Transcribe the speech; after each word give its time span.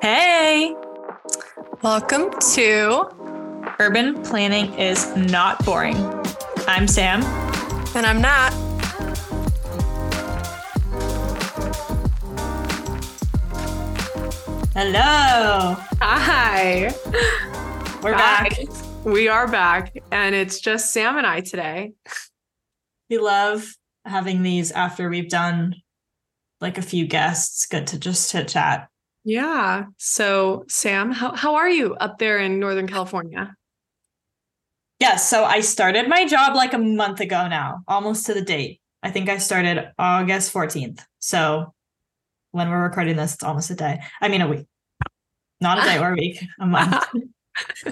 Hey, 0.00 0.74
Welcome 1.82 2.30
to, 2.54 3.08
urban 3.80 4.22
planning 4.22 4.72
is 4.78 5.14
not 5.16 5.64
boring. 5.64 5.96
I'm 6.68 6.86
Sam. 6.86 7.22
and 7.96 8.06
I'm 8.06 8.20
not. 8.20 8.52
Hello. 14.74 15.76
Hi. 16.00 16.94
We're 18.02 18.14
Hi. 18.14 18.48
back. 18.48 18.58
We 19.04 19.28
are 19.28 19.48
back, 19.48 19.92
and 20.12 20.34
it's 20.34 20.60
just 20.60 20.92
Sam 20.92 21.18
and 21.18 21.26
I 21.26 21.40
today. 21.40 21.92
We 23.10 23.18
love 23.18 23.76
having 24.04 24.42
these 24.42 24.70
after 24.70 25.08
we've 25.10 25.28
done 25.28 25.81
like 26.62 26.78
a 26.78 26.82
few 26.82 27.06
guests. 27.06 27.66
Good 27.66 27.88
to 27.88 27.98
just 27.98 28.30
chit 28.30 28.48
chat. 28.48 28.88
Yeah. 29.24 29.84
So, 29.98 30.64
Sam, 30.68 31.10
how, 31.10 31.34
how 31.34 31.56
are 31.56 31.68
you 31.68 31.94
up 31.96 32.18
there 32.18 32.38
in 32.38 32.58
Northern 32.58 32.88
California? 32.88 33.54
Yes. 34.98 35.28
So 35.28 35.44
I 35.44 35.60
started 35.60 36.08
my 36.08 36.26
job 36.26 36.54
like 36.54 36.72
a 36.72 36.78
month 36.78 37.20
ago 37.20 37.48
now, 37.48 37.82
almost 37.88 38.26
to 38.26 38.34
the 38.34 38.40
date. 38.40 38.80
I 39.02 39.10
think 39.10 39.28
I 39.28 39.38
started 39.38 39.90
August 39.98 40.52
14th. 40.52 41.00
So 41.18 41.74
when 42.52 42.70
we're 42.70 42.82
recording 42.82 43.16
this, 43.16 43.34
it's 43.34 43.42
almost 43.42 43.70
a 43.70 43.74
day. 43.74 44.00
I 44.20 44.28
mean, 44.28 44.42
a 44.42 44.48
week. 44.48 44.66
Not 45.60 45.78
a 45.78 45.82
day 45.82 45.98
or 45.98 46.12
a 46.12 46.16
week, 46.16 46.42
a 46.60 46.66
month. 46.66 47.04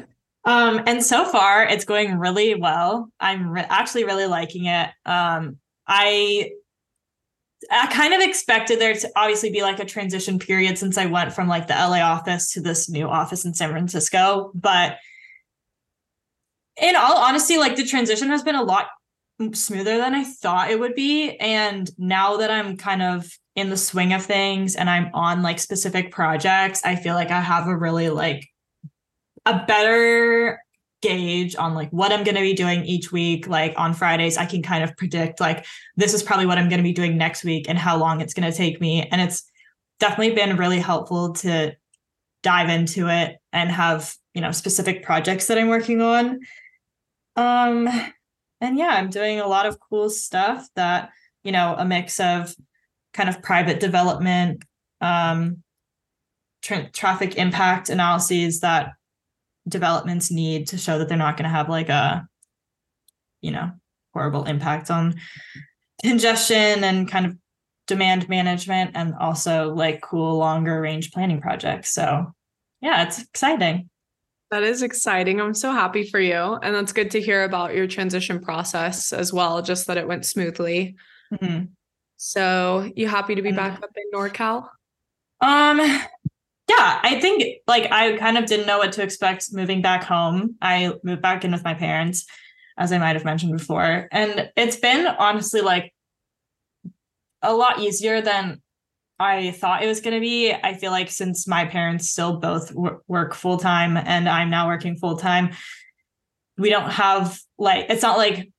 um, 0.44 0.82
and 0.86 1.02
so 1.04 1.24
far, 1.24 1.64
it's 1.64 1.84
going 1.84 2.16
really 2.18 2.54
well. 2.54 3.10
I'm 3.18 3.50
re- 3.50 3.66
actually 3.68 4.04
really 4.04 4.26
liking 4.26 4.66
it. 4.66 4.90
Um, 5.04 5.58
I 5.86 6.52
I 7.70 7.86
kind 7.86 8.12
of 8.12 8.20
expected 8.20 8.80
there 8.80 8.94
to 8.94 9.10
obviously 9.14 9.50
be 9.50 9.62
like 9.62 9.78
a 9.78 9.84
transition 9.84 10.38
period 10.40 10.76
since 10.76 10.98
I 10.98 11.06
went 11.06 11.32
from 11.32 11.46
like 11.46 11.68
the 11.68 11.74
LA 11.74 12.00
office 12.00 12.52
to 12.52 12.60
this 12.60 12.88
new 12.88 13.08
office 13.08 13.44
in 13.44 13.54
San 13.54 13.70
Francisco, 13.70 14.50
but 14.54 14.98
in 16.80 16.96
all 16.96 17.18
honesty, 17.18 17.58
like 17.58 17.76
the 17.76 17.84
transition 17.84 18.28
has 18.30 18.42
been 18.42 18.56
a 18.56 18.62
lot 18.62 18.88
smoother 19.54 19.98
than 19.98 20.14
I 20.14 20.24
thought 20.24 20.70
it 20.70 20.80
would 20.80 20.94
be. 20.94 21.36
And 21.36 21.88
now 21.96 22.38
that 22.38 22.50
I'm 22.50 22.76
kind 22.76 23.02
of 23.02 23.30
in 23.54 23.70
the 23.70 23.76
swing 23.76 24.12
of 24.12 24.24
things 24.24 24.74
and 24.74 24.90
I'm 24.90 25.10
on 25.14 25.42
like 25.42 25.58
specific 25.58 26.10
projects, 26.10 26.82
I 26.84 26.96
feel 26.96 27.14
like 27.14 27.30
I 27.30 27.40
have 27.40 27.68
a 27.68 27.76
really 27.76 28.10
like 28.10 28.46
a 29.46 29.64
better 29.64 30.60
gauge 31.02 31.56
on 31.56 31.74
like 31.74 31.90
what 31.90 32.12
I'm 32.12 32.24
going 32.24 32.34
to 32.36 32.42
be 32.42 32.54
doing 32.54 32.84
each 32.84 33.10
week. 33.10 33.46
Like 33.46 33.74
on 33.76 33.94
Fridays, 33.94 34.36
I 34.36 34.46
can 34.46 34.62
kind 34.62 34.84
of 34.84 34.96
predict 34.96 35.40
like 35.40 35.64
this 35.96 36.14
is 36.14 36.22
probably 36.22 36.46
what 36.46 36.58
I'm 36.58 36.68
going 36.68 36.78
to 36.78 36.84
be 36.84 36.92
doing 36.92 37.16
next 37.16 37.44
week 37.44 37.68
and 37.68 37.78
how 37.78 37.96
long 37.96 38.20
it's 38.20 38.34
going 38.34 38.50
to 38.50 38.56
take 38.56 38.80
me. 38.80 39.08
And 39.10 39.20
it's 39.20 39.50
definitely 39.98 40.34
been 40.34 40.56
really 40.56 40.78
helpful 40.78 41.32
to 41.34 41.76
dive 42.42 42.68
into 42.68 43.08
it 43.08 43.36
and 43.52 43.70
have, 43.70 44.14
you 44.34 44.40
know, 44.40 44.52
specific 44.52 45.02
projects 45.02 45.46
that 45.46 45.58
I'm 45.58 45.68
working 45.68 46.00
on. 46.00 46.40
Um 47.36 47.88
and 48.62 48.78
yeah, 48.78 48.88
I'm 48.88 49.08
doing 49.08 49.40
a 49.40 49.46
lot 49.46 49.66
of 49.66 49.78
cool 49.78 50.10
stuff 50.10 50.66
that, 50.76 51.10
you 51.44 51.52
know, 51.52 51.74
a 51.78 51.84
mix 51.84 52.20
of 52.20 52.54
kind 53.12 53.28
of 53.28 53.42
private 53.42 53.80
development, 53.80 54.64
um 55.00 55.62
tra- 56.62 56.90
traffic 56.90 57.36
impact 57.36 57.88
analyses 57.88 58.60
that 58.60 58.92
developments 59.68 60.30
need 60.30 60.66
to 60.68 60.78
show 60.78 60.98
that 60.98 61.08
they're 61.08 61.18
not 61.18 61.36
going 61.36 61.44
to 61.44 61.56
have 61.56 61.68
like 61.68 61.88
a 61.88 62.26
you 63.40 63.50
know 63.50 63.70
horrible 64.14 64.44
impact 64.44 64.90
on 64.90 65.14
congestion 66.02 66.82
and 66.84 67.10
kind 67.10 67.26
of 67.26 67.36
demand 67.86 68.28
management 68.28 68.92
and 68.94 69.14
also 69.20 69.74
like 69.74 70.00
cool 70.00 70.38
longer 70.38 70.80
range 70.80 71.10
planning 71.12 71.40
projects 71.40 71.92
so 71.92 72.32
yeah 72.80 73.02
it's 73.02 73.20
exciting 73.22 73.88
That 74.50 74.62
is 74.64 74.82
exciting. 74.82 75.40
I'm 75.40 75.54
so 75.54 75.70
happy 75.70 76.02
for 76.10 76.18
you. 76.18 76.58
And 76.62 76.74
that's 76.74 76.92
good 76.92 77.12
to 77.12 77.20
hear 77.20 77.44
about 77.44 77.72
your 77.74 77.86
transition 77.86 78.40
process 78.40 79.12
as 79.12 79.32
well, 79.32 79.62
just 79.62 79.86
that 79.86 79.96
it 79.96 80.08
went 80.08 80.26
smoothly. 80.26 80.96
Mhm. 81.32 81.68
So, 82.16 82.90
you 82.96 83.06
happy 83.06 83.36
to 83.36 83.42
be 83.42 83.52
back 83.52 83.78
up 83.80 83.90
in 83.94 84.10
NorCal? 84.12 84.66
um 85.40 85.78
yeah 86.70 87.00
i 87.02 87.20
think 87.20 87.42
like 87.66 87.90
i 87.90 88.16
kind 88.16 88.36
of 88.38 88.46
didn't 88.46 88.66
know 88.66 88.78
what 88.78 88.92
to 88.92 89.02
expect 89.02 89.52
moving 89.52 89.82
back 89.82 90.04
home 90.04 90.56
i 90.62 90.92
moved 91.02 91.22
back 91.22 91.44
in 91.44 91.50
with 91.52 91.64
my 91.64 91.74
parents 91.74 92.26
as 92.78 92.92
i 92.92 92.98
might 92.98 93.16
have 93.16 93.24
mentioned 93.24 93.52
before 93.56 94.08
and 94.12 94.50
it's 94.56 94.76
been 94.76 95.06
honestly 95.06 95.60
like 95.60 95.92
a 97.42 97.54
lot 97.54 97.80
easier 97.80 98.20
than 98.20 98.60
I 99.22 99.50
thought 99.50 99.82
it 99.82 99.86
was 99.86 100.00
going 100.00 100.14
to 100.14 100.20
be. 100.20 100.50
I 100.50 100.72
feel 100.74 100.90
like 100.92 101.10
since 101.10 101.46
my 101.46 101.66
parents 101.66 102.10
still 102.10 102.38
both 102.38 102.68
w- 102.74 103.00
work 103.06 103.34
full 103.34 103.58
time 103.58 103.98
and 103.98 104.26
I'm 104.26 104.48
now 104.48 104.66
working 104.66 104.96
full 104.96 105.18
time, 105.18 105.50
we 106.56 106.70
don't 106.70 106.90
have 106.90 107.38
like, 107.58 107.86
it's 107.90 108.00
not 108.02 108.16
like 108.16 108.50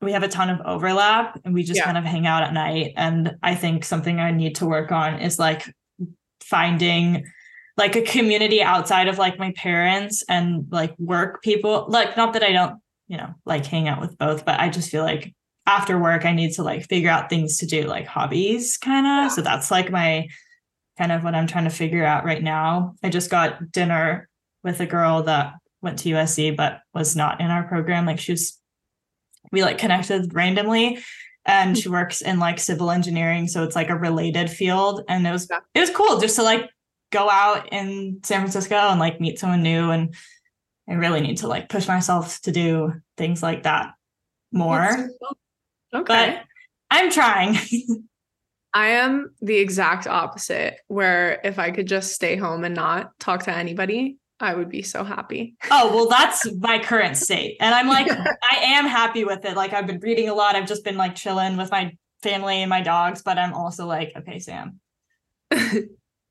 we 0.00 0.12
have 0.12 0.22
a 0.22 0.28
ton 0.28 0.48
of 0.48 0.60
overlap 0.64 1.40
and 1.44 1.52
we 1.54 1.64
just 1.64 1.78
Yeah. 1.78 1.86
kind 1.86 1.98
of 1.98 2.04
hang 2.04 2.24
out 2.26 2.44
at 2.44 2.52
night. 2.54 2.92
And 2.96 3.34
I 3.42 3.56
think 3.56 3.84
something 3.84 4.20
I 4.20 4.30
need 4.30 4.54
to 4.56 4.66
work 4.66 4.92
on 4.92 5.18
is 5.18 5.40
like 5.40 5.64
finding 6.50 7.24
like 7.76 7.96
a 7.96 8.02
community 8.02 8.62
outside 8.62 9.08
of 9.08 9.16
like 9.16 9.38
my 9.38 9.52
parents 9.56 10.22
and 10.28 10.66
like 10.70 10.94
work 10.98 11.42
people. 11.42 11.86
Like, 11.88 12.16
not 12.16 12.34
that 12.34 12.42
I 12.42 12.52
don't, 12.52 12.80
you 13.08 13.16
know, 13.16 13.32
like 13.46 13.64
hang 13.64 13.88
out 13.88 14.00
with 14.00 14.18
both, 14.18 14.44
but 14.44 14.60
I 14.60 14.68
just 14.68 14.90
feel 14.90 15.04
like 15.04 15.32
after 15.66 15.98
work 15.98 16.24
i 16.24 16.32
need 16.32 16.52
to 16.52 16.62
like 16.62 16.86
figure 16.88 17.10
out 17.10 17.28
things 17.30 17.58
to 17.58 17.66
do 17.66 17.82
like 17.82 18.06
hobbies 18.06 18.76
kind 18.78 19.06
of 19.06 19.12
Yeah. 19.24 19.28
so 19.28 19.42
that's 19.42 19.70
like 19.70 19.90
my 19.90 20.26
kind 20.98 21.12
of 21.12 21.22
what 21.22 21.34
i'm 21.34 21.46
trying 21.46 21.64
to 21.64 21.70
figure 21.70 22.04
out 22.04 22.24
right 22.24 22.42
now 22.42 22.94
i 23.04 23.08
just 23.08 23.30
got 23.30 23.70
dinner 23.70 24.28
with 24.64 24.80
a 24.80 24.86
girl 24.86 25.22
that 25.24 25.54
went 25.82 25.98
to 26.00 26.08
usc 26.10 26.56
but 26.56 26.80
was 26.94 27.14
not 27.14 27.40
in 27.40 27.50
our 27.50 27.62
program 27.64 28.06
like 28.06 28.18
she 28.18 28.32
was 28.32 28.58
we 29.52 29.62
like 29.62 29.78
connected 29.78 30.34
randomly 30.34 30.98
and 31.50 31.76
she 31.76 31.88
works 31.88 32.20
in 32.22 32.38
like 32.38 32.58
civil 32.60 32.90
engineering 32.90 33.48
so 33.48 33.64
it's 33.64 33.74
like 33.76 33.90
a 33.90 33.96
related 33.96 34.48
field 34.48 35.02
and 35.08 35.26
it 35.26 35.32
was 35.32 35.46
Yeah. 35.50 35.58
it 35.74 35.80
was 35.80 35.90
cool 35.90 36.18
just 36.20 36.36
to 36.36 36.42
like 36.42 36.70
go 37.10 37.28
out 37.28 37.72
in 37.72 38.20
san 38.22 38.40
francisco 38.40 38.76
and 38.76 39.00
like 39.00 39.20
meet 39.20 39.38
someone 39.38 39.62
new 39.62 39.90
and 39.90 40.14
i 40.88 40.94
really 40.94 41.20
need 41.20 41.38
to 41.38 41.48
like 41.48 41.68
push 41.68 41.88
myself 41.88 42.40
to 42.42 42.52
do 42.52 42.92
things 43.16 43.42
like 43.42 43.64
that 43.64 43.94
more 44.52 44.88
cool. 45.20 45.36
Okay. 45.92 46.04
but 46.36 46.44
I'm 46.90 47.10
trying. 47.10 47.56
I 48.74 48.88
am 48.88 49.34
the 49.40 49.56
exact 49.56 50.06
opposite, 50.06 50.76
where 50.88 51.40
if 51.44 51.58
I 51.58 51.70
could 51.70 51.86
just 51.86 52.12
stay 52.12 52.36
home 52.36 52.64
and 52.64 52.74
not 52.74 53.10
talk 53.18 53.44
to 53.44 53.56
anybody, 53.56 54.18
I 54.40 54.54
would 54.54 54.70
be 54.70 54.82
so 54.82 55.04
happy. 55.04 55.56
oh, 55.70 55.94
well, 55.94 56.08
that's 56.08 56.50
my 56.56 56.78
current 56.78 57.16
state. 57.16 57.56
And 57.60 57.74
I'm 57.74 57.88
like, 57.88 58.10
I 58.10 58.56
am 58.56 58.86
happy 58.86 59.24
with 59.24 59.44
it. 59.44 59.56
Like, 59.56 59.72
I've 59.72 59.86
been 59.86 60.00
reading 60.00 60.28
a 60.28 60.34
lot. 60.34 60.56
I've 60.56 60.66
just 60.66 60.84
been 60.84 60.96
like 60.96 61.14
chilling 61.14 61.56
with 61.56 61.70
my 61.70 61.96
family 62.22 62.62
and 62.62 62.70
my 62.70 62.80
dogs, 62.80 63.22
but 63.22 63.38
I'm 63.38 63.52
also 63.52 63.86
like, 63.86 64.12
okay, 64.16 64.38
Sam, 64.38 64.80
you 65.52 65.88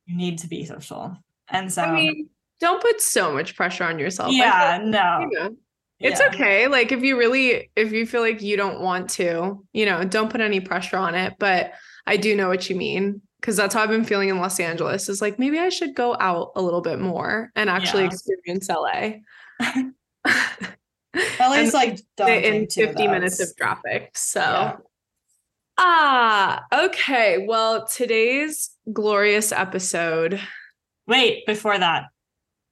need 0.07 0.39
to 0.39 0.47
be 0.47 0.65
social. 0.65 1.17
And 1.49 1.71
so, 1.71 1.83
I 1.83 1.91
mean, 1.93 2.29
don't 2.59 2.81
put 2.81 3.01
so 3.01 3.33
much 3.33 3.55
pressure 3.55 3.83
on 3.83 3.99
yourself. 3.99 4.31
Yeah, 4.33 4.79
no. 4.83 5.19
you 5.19 5.39
know, 5.39 5.55
it's 5.99 6.19
yeah. 6.19 6.27
okay. 6.27 6.67
Like 6.67 6.91
if 6.91 7.01
you 7.01 7.17
really, 7.17 7.71
if 7.75 7.91
you 7.91 8.05
feel 8.05 8.21
like 8.21 8.41
you 8.41 8.57
don't 8.57 8.81
want 8.81 9.09
to, 9.11 9.65
you 9.73 9.85
know, 9.85 10.03
don't 10.03 10.29
put 10.29 10.41
any 10.41 10.59
pressure 10.59 10.97
on 10.97 11.15
it. 11.15 11.33
But 11.39 11.73
I 12.05 12.17
do 12.17 12.35
know 12.35 12.47
what 12.47 12.69
you 12.69 12.75
mean. 12.75 13.21
Cause 13.41 13.55
that's 13.55 13.73
how 13.73 13.81
I've 13.83 13.89
been 13.89 14.03
feeling 14.03 14.27
in 14.29 14.37
Los 14.37 14.59
Angeles 14.59 15.07
is 15.07 15.21
like, 15.21 15.39
maybe 15.39 15.59
I 15.59 15.69
should 15.69 15.95
go 15.95 16.15
out 16.19 16.51
a 16.55 16.61
little 16.61 16.81
bit 16.81 16.99
more 16.99 17.51
and 17.55 17.69
actually 17.69 18.03
Yeah. 18.03 18.09
experience 18.09 18.69
LA. 18.69 19.11
Least 21.51 21.73
like 21.73 21.99
in 22.19 22.67
50 22.69 22.93
though. 22.93 23.11
minutes 23.11 23.39
of 23.39 23.55
traffic. 23.55 24.11
So 24.17 24.41
yeah. 24.41 24.75
Ah, 25.81 26.65
okay. 26.73 27.45
Well, 27.47 27.87
today's 27.87 28.71
glorious 28.91 29.53
episode. 29.53 30.41
Wait, 31.07 31.45
before 31.45 31.77
that, 31.77 32.07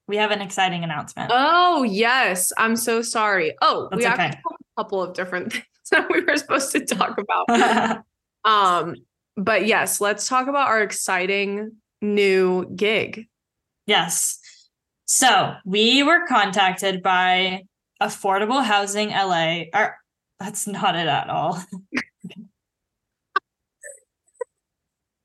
we 0.10 0.18
have 0.18 0.32
an 0.32 0.42
exciting 0.42 0.84
announcement. 0.84 1.32
Oh, 1.34 1.84
yes. 1.84 2.52
I'm 2.58 2.76
so 2.76 3.02
sorry. 3.02 3.56
Oh, 3.62 3.88
we 3.94 4.04
That's 4.04 4.08
actually 4.08 4.26
okay. 4.28 4.36
have 4.36 4.58
a 4.78 4.82
couple 4.84 5.02
of 5.02 5.14
different 5.14 5.54
things 5.54 5.66
that 5.92 6.10
we 6.12 6.22
were 6.22 6.36
supposed 6.36 6.74
to 6.74 6.86
talk 6.86 7.18
about. 7.18 8.04
Um, 8.44 8.96
but 9.38 9.68
yes, 9.68 10.02
let's 10.02 10.28
talk 10.28 10.48
about 10.48 10.68
our 10.68 10.82
exciting 10.82 11.74
new 12.02 12.66
gig. 12.76 13.28
Yes. 13.86 14.40
So 15.06 15.54
we 15.64 16.02
were 16.04 16.26
contacted 16.28 17.04
by 17.04 17.64
Affordable 18.02 18.64
Housing 18.64 19.10
LA. 19.10 19.66
Or 19.74 19.98
that's 20.40 20.68
not 20.68 20.96
it 20.96 21.08
at 21.08 21.30
all. 21.30 21.64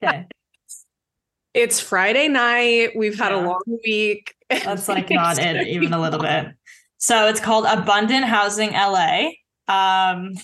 okay. 0.04 0.26
It's 1.54 1.80
Friday 1.80 2.28
night. 2.28 2.90
We've 2.94 3.18
had 3.18 3.32
a 3.32 3.40
long 3.40 3.62
week. 3.84 4.34
That's 4.48 4.88
like 4.88 5.10
not 5.10 5.38
it 5.38 5.66
even 5.68 5.92
a 5.94 6.00
little 6.00 6.20
bit. 6.20 6.48
So 6.98 7.28
it's 7.28 7.40
called 7.40 7.64
Abundant 7.66 8.26
Housing 8.26 8.72
LA. 8.72 9.30
Um 9.68 10.34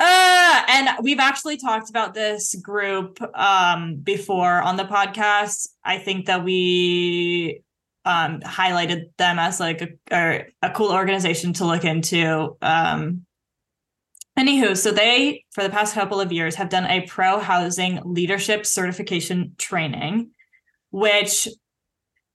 uh, 0.00 0.62
and 0.66 0.88
we've 1.02 1.18
actually 1.18 1.58
talked 1.58 1.90
about 1.90 2.14
this 2.14 2.54
group 2.54 3.20
um, 3.34 3.96
before 3.96 4.62
on 4.62 4.76
the 4.76 4.84
podcast. 4.84 5.68
I 5.84 5.98
think 5.98 6.24
that 6.26 6.42
we 6.42 7.62
um, 8.06 8.40
highlighted 8.40 9.10
them 9.18 9.38
as 9.38 9.60
like 9.60 9.98
a, 10.10 10.46
a, 10.62 10.70
cool 10.70 10.90
organization 10.90 11.52
to 11.54 11.66
look 11.66 11.84
into. 11.84 12.56
Um, 12.62 13.26
anywho, 14.38 14.74
so 14.74 14.90
they, 14.90 15.44
for 15.50 15.62
the 15.62 15.68
past 15.68 15.94
couple 15.94 16.18
of 16.18 16.32
years, 16.32 16.54
have 16.54 16.70
done 16.70 16.86
a 16.86 17.02
pro 17.02 17.38
housing 17.38 18.00
leadership 18.02 18.64
certification 18.64 19.54
training, 19.58 20.30
which 20.90 21.46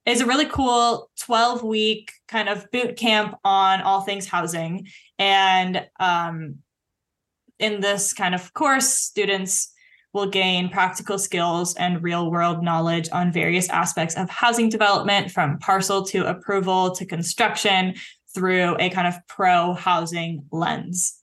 is 0.05 0.21
a 0.21 0.27
really 0.27 0.45
cool 0.45 1.09
12 1.21 1.63
week 1.63 2.11
kind 2.27 2.47
of 2.47 2.69
boot 2.69 2.95
camp 2.95 3.35
on 3.43 3.81
all 3.81 4.01
things 4.01 4.27
housing. 4.27 4.87
And 5.17 5.87
um, 5.99 6.59
in 7.59 7.81
this 7.81 8.13
kind 8.13 8.35
of 8.35 8.53
course, 8.53 8.89
students 8.89 9.71
will 10.13 10.27
gain 10.27 10.69
practical 10.69 11.19
skills 11.19 11.75
and 11.75 12.01
real 12.01 12.31
world 12.31 12.63
knowledge 12.63 13.09
on 13.11 13.33
various 13.33 13.69
aspects 13.69 14.15
of 14.15 14.29
housing 14.29 14.69
development 14.69 15.29
from 15.29 15.59
parcel 15.59 16.03
to 16.05 16.25
approval 16.25 16.91
to 16.91 17.05
construction 17.05 17.93
through 18.33 18.77
a 18.79 18.89
kind 18.89 19.07
of 19.07 19.15
pro 19.27 19.73
housing 19.73 20.45
lens. 20.51 21.21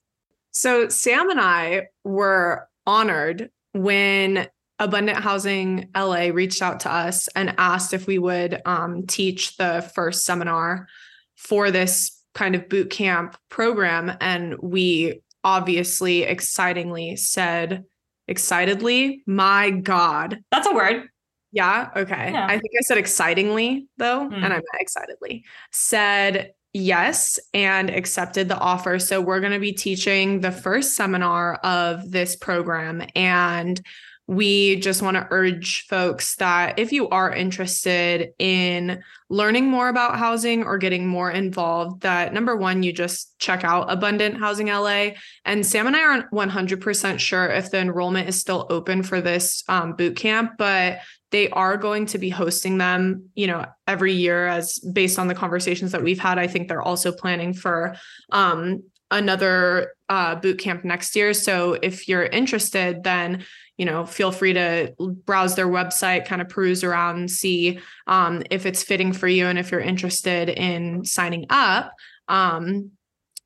So, 0.51 0.89
Sam 0.89 1.29
and 1.31 1.41
I 1.41 1.87
were 2.03 2.67
honored 2.85 3.49
when 3.73 4.47
Abundant 4.79 5.19
Housing 5.19 5.89
LA 5.95 6.27
reached 6.27 6.61
out 6.61 6.81
to 6.81 6.93
us 6.93 7.27
and 7.35 7.55
asked 7.57 7.93
if 7.93 8.05
we 8.05 8.19
would 8.19 8.61
um, 8.65 9.07
teach 9.07 9.57
the 9.57 9.89
first 9.95 10.25
seminar 10.25 10.87
for 11.35 11.71
this 11.71 12.19
kind 12.33 12.55
of 12.55 12.69
boot 12.69 12.89
camp 12.89 13.37
program. 13.49 14.11
And 14.19 14.55
we 14.61 15.21
obviously 15.43 16.23
excitingly 16.23 17.15
said, 17.15 17.83
excitedly, 18.27 19.23
my 19.25 19.69
God. 19.69 20.39
That's 20.51 20.67
a 20.67 20.73
word. 20.73 21.07
Yeah. 21.51 21.89
Okay. 21.95 22.31
Yeah. 22.31 22.45
I 22.47 22.53
think 22.53 22.71
I 22.77 22.81
said 22.81 22.97
excitingly 22.97 23.87
though, 23.97 24.27
mm. 24.27 24.33
and 24.33 24.45
I 24.45 24.49
meant 24.49 24.65
excitedly. 24.79 25.45
Said 25.71 26.53
yes 26.73 27.39
and 27.53 27.91
accepted 27.91 28.49
the 28.49 28.57
offer. 28.57 28.97
So 28.97 29.21
we're 29.21 29.39
going 29.39 29.53
to 29.53 29.59
be 29.59 29.73
teaching 29.73 30.41
the 30.41 30.51
first 30.51 30.95
seminar 30.95 31.55
of 31.57 32.09
this 32.09 32.35
program. 32.35 33.03
And 33.15 33.79
we 34.27 34.77
just 34.77 35.01
want 35.01 35.17
to 35.17 35.27
urge 35.31 35.85
folks 35.89 36.35
that 36.37 36.79
if 36.79 36.93
you 36.93 37.09
are 37.09 37.33
interested 37.33 38.29
in 38.39 39.03
learning 39.29 39.69
more 39.69 39.89
about 39.89 40.17
housing 40.17 40.63
or 40.63 40.77
getting 40.77 41.05
more 41.05 41.29
involved, 41.29 42.01
that 42.01 42.33
number 42.33 42.55
one, 42.55 42.83
you 42.83 42.93
just 42.93 43.37
check 43.39 43.65
out 43.65 43.91
Abundant 43.91 44.37
Housing 44.37 44.67
LA. 44.67 45.09
And 45.43 45.65
Sam 45.65 45.87
and 45.87 45.95
I 45.95 46.01
aren't 46.01 46.31
100% 46.31 47.19
sure 47.19 47.47
if 47.47 47.69
the 47.69 47.79
enrollment 47.79 48.29
is 48.29 48.39
still 48.39 48.65
open 48.69 49.03
for 49.03 49.19
this 49.19 49.63
um, 49.67 49.93
boot 49.93 50.15
camp, 50.15 50.53
but 50.57 50.99
they 51.31 51.49
are 51.49 51.75
going 51.75 52.05
to 52.05 52.17
be 52.17 52.29
hosting 52.29 52.77
them, 52.77 53.29
you 53.35 53.47
know, 53.47 53.65
every 53.87 54.13
year 54.13 54.47
as 54.47 54.79
based 54.79 55.19
on 55.19 55.27
the 55.27 55.35
conversations 55.35 55.91
that 55.91 56.03
we've 56.03 56.19
had. 56.19 56.37
I 56.37 56.47
think 56.47 56.69
they're 56.69 56.81
also 56.81 57.11
planning 57.11 57.53
for 57.53 57.95
um, 58.31 58.83
another 59.11 59.93
uh, 60.09 60.35
boot 60.35 60.59
camp 60.59 60.83
next 60.83 61.15
year. 61.15 61.33
So 61.33 61.73
if 61.81 62.07
you're 62.07 62.25
interested, 62.25 63.03
then 63.03 63.45
you 63.77 63.85
know, 63.85 64.05
feel 64.05 64.31
free 64.31 64.53
to 64.53 64.93
browse 65.25 65.55
their 65.55 65.67
website, 65.67 66.25
kind 66.25 66.41
of 66.41 66.49
peruse 66.49 66.83
around 66.83 67.17
and 67.17 67.31
see 67.31 67.79
um, 68.07 68.43
if 68.51 68.65
it's 68.65 68.83
fitting 68.83 69.13
for 69.13 69.27
you 69.27 69.47
and 69.47 69.57
if 69.57 69.71
you're 69.71 69.79
interested 69.81 70.49
in 70.49 71.03
signing 71.05 71.45
up. 71.49 71.91
Um, 72.27 72.91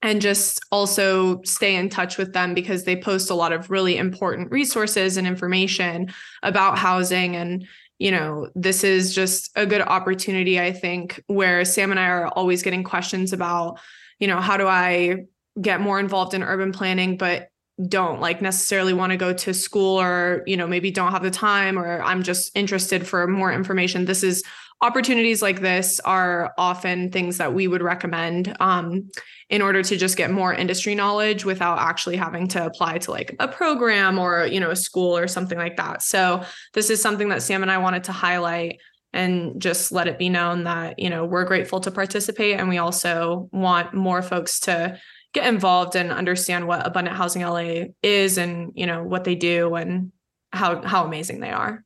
and 0.01 0.21
just 0.21 0.59
also 0.71 1.41
stay 1.43 1.75
in 1.75 1.89
touch 1.89 2.17
with 2.17 2.33
them 2.33 2.53
because 2.53 2.83
they 2.83 2.95
post 2.95 3.29
a 3.29 3.35
lot 3.35 3.51
of 3.51 3.71
really 3.71 3.97
important 3.97 4.51
resources 4.51 5.17
and 5.17 5.25
information 5.25 6.13
about 6.43 6.77
housing 6.77 7.35
and 7.35 7.65
you 7.97 8.11
know 8.11 8.47
this 8.53 8.83
is 8.83 9.15
just 9.15 9.49
a 9.55 9.65
good 9.65 9.81
opportunity 9.81 10.59
i 10.59 10.71
think 10.71 11.23
where 11.25 11.65
sam 11.65 11.89
and 11.89 11.99
i 11.99 12.07
are 12.07 12.27
always 12.27 12.61
getting 12.61 12.83
questions 12.83 13.33
about 13.33 13.79
you 14.19 14.27
know 14.27 14.39
how 14.39 14.55
do 14.55 14.67
i 14.67 15.17
get 15.59 15.81
more 15.81 15.99
involved 15.99 16.35
in 16.35 16.43
urban 16.43 16.71
planning 16.71 17.17
but 17.17 17.49
don't 17.87 18.19
like 18.19 18.41
necessarily 18.41 18.93
want 18.93 19.11
to 19.11 19.17
go 19.17 19.33
to 19.33 19.53
school 19.53 20.01
or 20.01 20.41
you 20.47 20.57
know 20.57 20.65
maybe 20.65 20.89
don't 20.89 21.11
have 21.11 21.21
the 21.21 21.29
time 21.29 21.77
or 21.77 22.01
i'm 22.01 22.23
just 22.23 22.51
interested 22.55 23.05
for 23.05 23.27
more 23.27 23.51
information. 23.51 24.05
This 24.05 24.23
is 24.23 24.43
opportunities 24.81 25.41
like 25.41 25.61
this 25.61 25.99
are 26.01 26.53
often 26.57 27.11
things 27.11 27.37
that 27.37 27.53
we 27.53 27.67
would 27.67 27.81
recommend 27.81 28.55
um, 28.59 29.09
in 29.49 29.61
order 29.61 29.81
to 29.81 29.97
just 29.97 30.17
get 30.17 30.29
more 30.29 30.53
industry 30.53 30.93
knowledge 30.93 31.45
without 31.45 31.79
actually 31.79 32.15
having 32.15 32.47
to 32.47 32.63
apply 32.63 32.99
to 32.99 33.09
like 33.09 33.35
a 33.39 33.47
program 33.47 34.19
or 34.19 34.45
you 34.45 34.59
know 34.59 34.71
a 34.71 34.75
school 34.75 35.17
or 35.17 35.27
something 35.27 35.57
like 35.57 35.77
that. 35.77 36.01
So 36.01 36.43
this 36.73 36.89
is 36.89 37.01
something 37.01 37.29
that 37.29 37.41
sam 37.41 37.61
and 37.61 37.71
i 37.71 37.77
wanted 37.77 38.03
to 38.05 38.11
highlight 38.11 38.79
and 39.13 39.61
just 39.61 39.91
let 39.91 40.07
it 40.07 40.19
be 40.19 40.29
known 40.29 40.65
that 40.65 40.99
you 40.99 41.09
know 41.09 41.25
we're 41.25 41.45
grateful 41.45 41.79
to 41.79 41.91
participate 41.91 42.59
and 42.59 42.69
we 42.69 42.77
also 42.77 43.49
want 43.51 43.93
more 43.93 44.21
folks 44.21 44.59
to 44.61 44.99
get 45.37 45.53
involved 45.53 45.95
and 45.95 46.11
understand 46.11 46.67
what 46.67 46.85
abundant 46.85 47.15
housing 47.15 47.43
LA 47.43 47.85
is 48.01 48.37
and 48.37 48.71
you 48.75 48.85
know 48.85 49.03
what 49.03 49.23
they 49.23 49.35
do 49.35 49.75
and 49.75 50.11
how 50.51 50.81
how 50.81 51.05
amazing 51.05 51.39
they 51.39 51.51
are. 51.51 51.83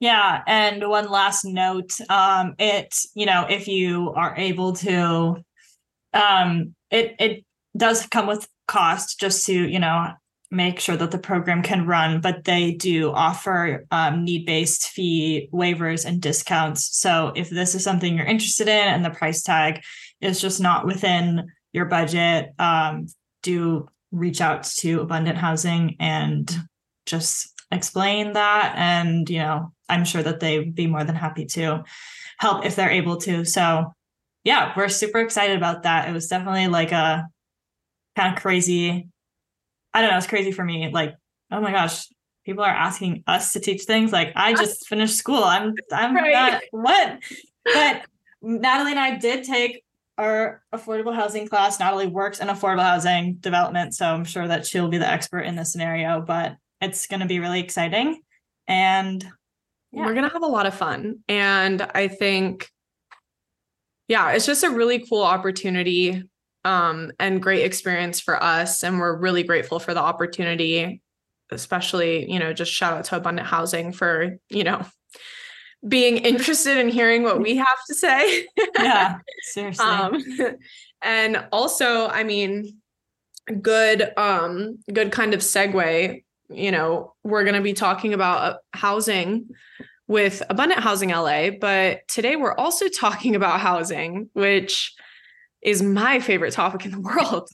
Yeah, 0.00 0.42
and 0.46 0.86
one 0.88 1.08
last 1.08 1.44
note, 1.44 1.92
um 2.10 2.54
it 2.58 2.94
you 3.14 3.26
know 3.26 3.46
if 3.48 3.68
you 3.68 4.12
are 4.14 4.34
able 4.36 4.72
to 4.74 5.36
um 6.12 6.74
it 6.90 7.14
it 7.20 7.44
does 7.76 8.06
come 8.06 8.26
with 8.26 8.48
cost 8.66 9.20
just 9.20 9.46
to 9.46 9.54
you 9.54 9.78
know 9.78 10.12
make 10.50 10.80
sure 10.80 10.96
that 10.96 11.10
the 11.10 11.18
program 11.18 11.62
can 11.62 11.86
run 11.86 12.20
but 12.20 12.44
they 12.44 12.70
do 12.70 13.10
offer 13.10 13.84
um, 13.90 14.24
need-based 14.24 14.86
fee 14.90 15.48
waivers 15.52 16.04
and 16.04 16.22
discounts 16.22 16.96
so 16.96 17.32
if 17.34 17.50
this 17.50 17.74
is 17.74 17.82
something 17.82 18.16
you're 18.16 18.24
interested 18.24 18.68
in 18.68 18.88
and 18.88 19.04
the 19.04 19.10
price 19.10 19.42
tag 19.42 19.82
is 20.20 20.40
just 20.40 20.60
not 20.60 20.86
within 20.86 21.48
your 21.76 21.84
budget, 21.84 22.52
um, 22.58 23.06
do 23.42 23.88
reach 24.10 24.40
out 24.40 24.64
to 24.64 25.00
Abundant 25.00 25.36
Housing 25.36 25.96
and 26.00 26.50
just 27.04 27.52
explain 27.70 28.32
that. 28.32 28.74
And, 28.76 29.28
you 29.28 29.38
know, 29.38 29.72
I'm 29.88 30.04
sure 30.04 30.22
that 30.22 30.40
they'd 30.40 30.74
be 30.74 30.86
more 30.86 31.04
than 31.04 31.14
happy 31.14 31.44
to 31.46 31.84
help 32.38 32.64
if 32.64 32.74
they're 32.76 32.90
able 32.90 33.18
to. 33.18 33.44
So, 33.44 33.92
yeah, 34.42 34.72
we're 34.76 34.88
super 34.88 35.20
excited 35.20 35.56
about 35.56 35.82
that. 35.82 36.08
It 36.08 36.12
was 36.12 36.28
definitely 36.28 36.68
like 36.68 36.92
a 36.92 37.26
kind 38.16 38.34
of 38.34 38.40
crazy. 38.40 39.08
I 39.92 40.00
don't 40.00 40.10
know, 40.10 40.16
it's 40.16 40.26
crazy 40.26 40.52
for 40.52 40.64
me. 40.64 40.90
Like, 40.90 41.14
oh 41.50 41.60
my 41.60 41.72
gosh, 41.72 42.06
people 42.44 42.64
are 42.64 42.70
asking 42.70 43.22
us 43.26 43.52
to 43.52 43.60
teach 43.60 43.82
things. 43.82 44.12
Like, 44.12 44.32
I 44.34 44.54
just 44.56 44.88
finished 44.88 45.16
school. 45.16 45.44
I'm, 45.44 45.74
I'm 45.92 46.14
right. 46.14 46.32
not, 46.32 46.62
what? 46.70 47.18
But 47.64 48.06
Natalie 48.40 48.92
and 48.92 49.00
I 49.00 49.16
did 49.16 49.44
take 49.44 49.82
our 50.18 50.62
affordable 50.74 51.14
housing 51.14 51.46
class 51.46 51.78
not 51.78 51.92
only 51.92 52.06
works 52.06 52.40
in 52.40 52.48
affordable 52.48 52.82
housing 52.82 53.34
development, 53.36 53.94
so 53.94 54.06
I'm 54.06 54.24
sure 54.24 54.48
that 54.48 54.66
she'll 54.66 54.88
be 54.88 54.98
the 54.98 55.08
expert 55.08 55.40
in 55.40 55.56
this 55.56 55.72
scenario, 55.72 56.20
but 56.20 56.56
it's 56.80 57.06
going 57.06 57.20
to 57.20 57.26
be 57.26 57.38
really 57.38 57.60
exciting. 57.60 58.20
And 58.66 59.22
yeah. 59.92 60.06
we're 60.06 60.14
going 60.14 60.26
to 60.26 60.32
have 60.32 60.42
a 60.42 60.46
lot 60.46 60.66
of 60.66 60.74
fun. 60.74 61.20
And 61.28 61.82
I 61.94 62.08
think, 62.08 62.68
yeah, 64.08 64.32
it's 64.32 64.46
just 64.46 64.64
a 64.64 64.70
really 64.70 65.06
cool 65.06 65.22
opportunity 65.22 66.22
um, 66.64 67.12
and 67.20 67.42
great 67.42 67.64
experience 67.64 68.20
for 68.20 68.42
us. 68.42 68.82
And 68.82 68.98
we're 68.98 69.16
really 69.16 69.42
grateful 69.42 69.78
for 69.78 69.94
the 69.94 70.00
opportunity, 70.00 71.00
especially, 71.50 72.30
you 72.30 72.38
know, 72.38 72.52
just 72.52 72.72
shout 72.72 72.94
out 72.94 73.04
to 73.06 73.16
Abundant 73.16 73.46
Housing 73.46 73.92
for, 73.92 74.36
you 74.48 74.64
know, 74.64 74.84
being 75.86 76.18
interested 76.18 76.76
in 76.76 76.88
hearing 76.88 77.22
what 77.22 77.40
we 77.40 77.56
have 77.56 77.78
to 77.88 77.94
say. 77.94 78.46
yeah, 78.78 79.18
seriously. 79.42 79.84
Um, 79.84 80.22
and 81.02 81.46
also, 81.52 82.08
I 82.08 82.24
mean, 82.24 82.78
good 83.62 84.12
um 84.16 84.78
good 84.92 85.12
kind 85.12 85.32
of 85.32 85.40
segue, 85.40 86.24
you 86.50 86.70
know, 86.70 87.14
we're 87.22 87.44
going 87.44 87.54
to 87.54 87.60
be 87.60 87.72
talking 87.72 88.12
about 88.12 88.38
uh, 88.42 88.56
housing 88.72 89.48
with 90.08 90.42
Abundant 90.50 90.80
Housing 90.80 91.10
LA, 91.10 91.50
but 91.50 92.06
today 92.08 92.36
we're 92.36 92.54
also 92.54 92.88
talking 93.00 93.34
about 93.36 93.60
housing, 93.60 94.30
which 94.32 94.94
is 95.62 95.82
my 95.82 96.20
favorite 96.20 96.52
topic 96.52 96.84
in 96.84 96.92
the 96.92 97.00
world. 97.00 97.48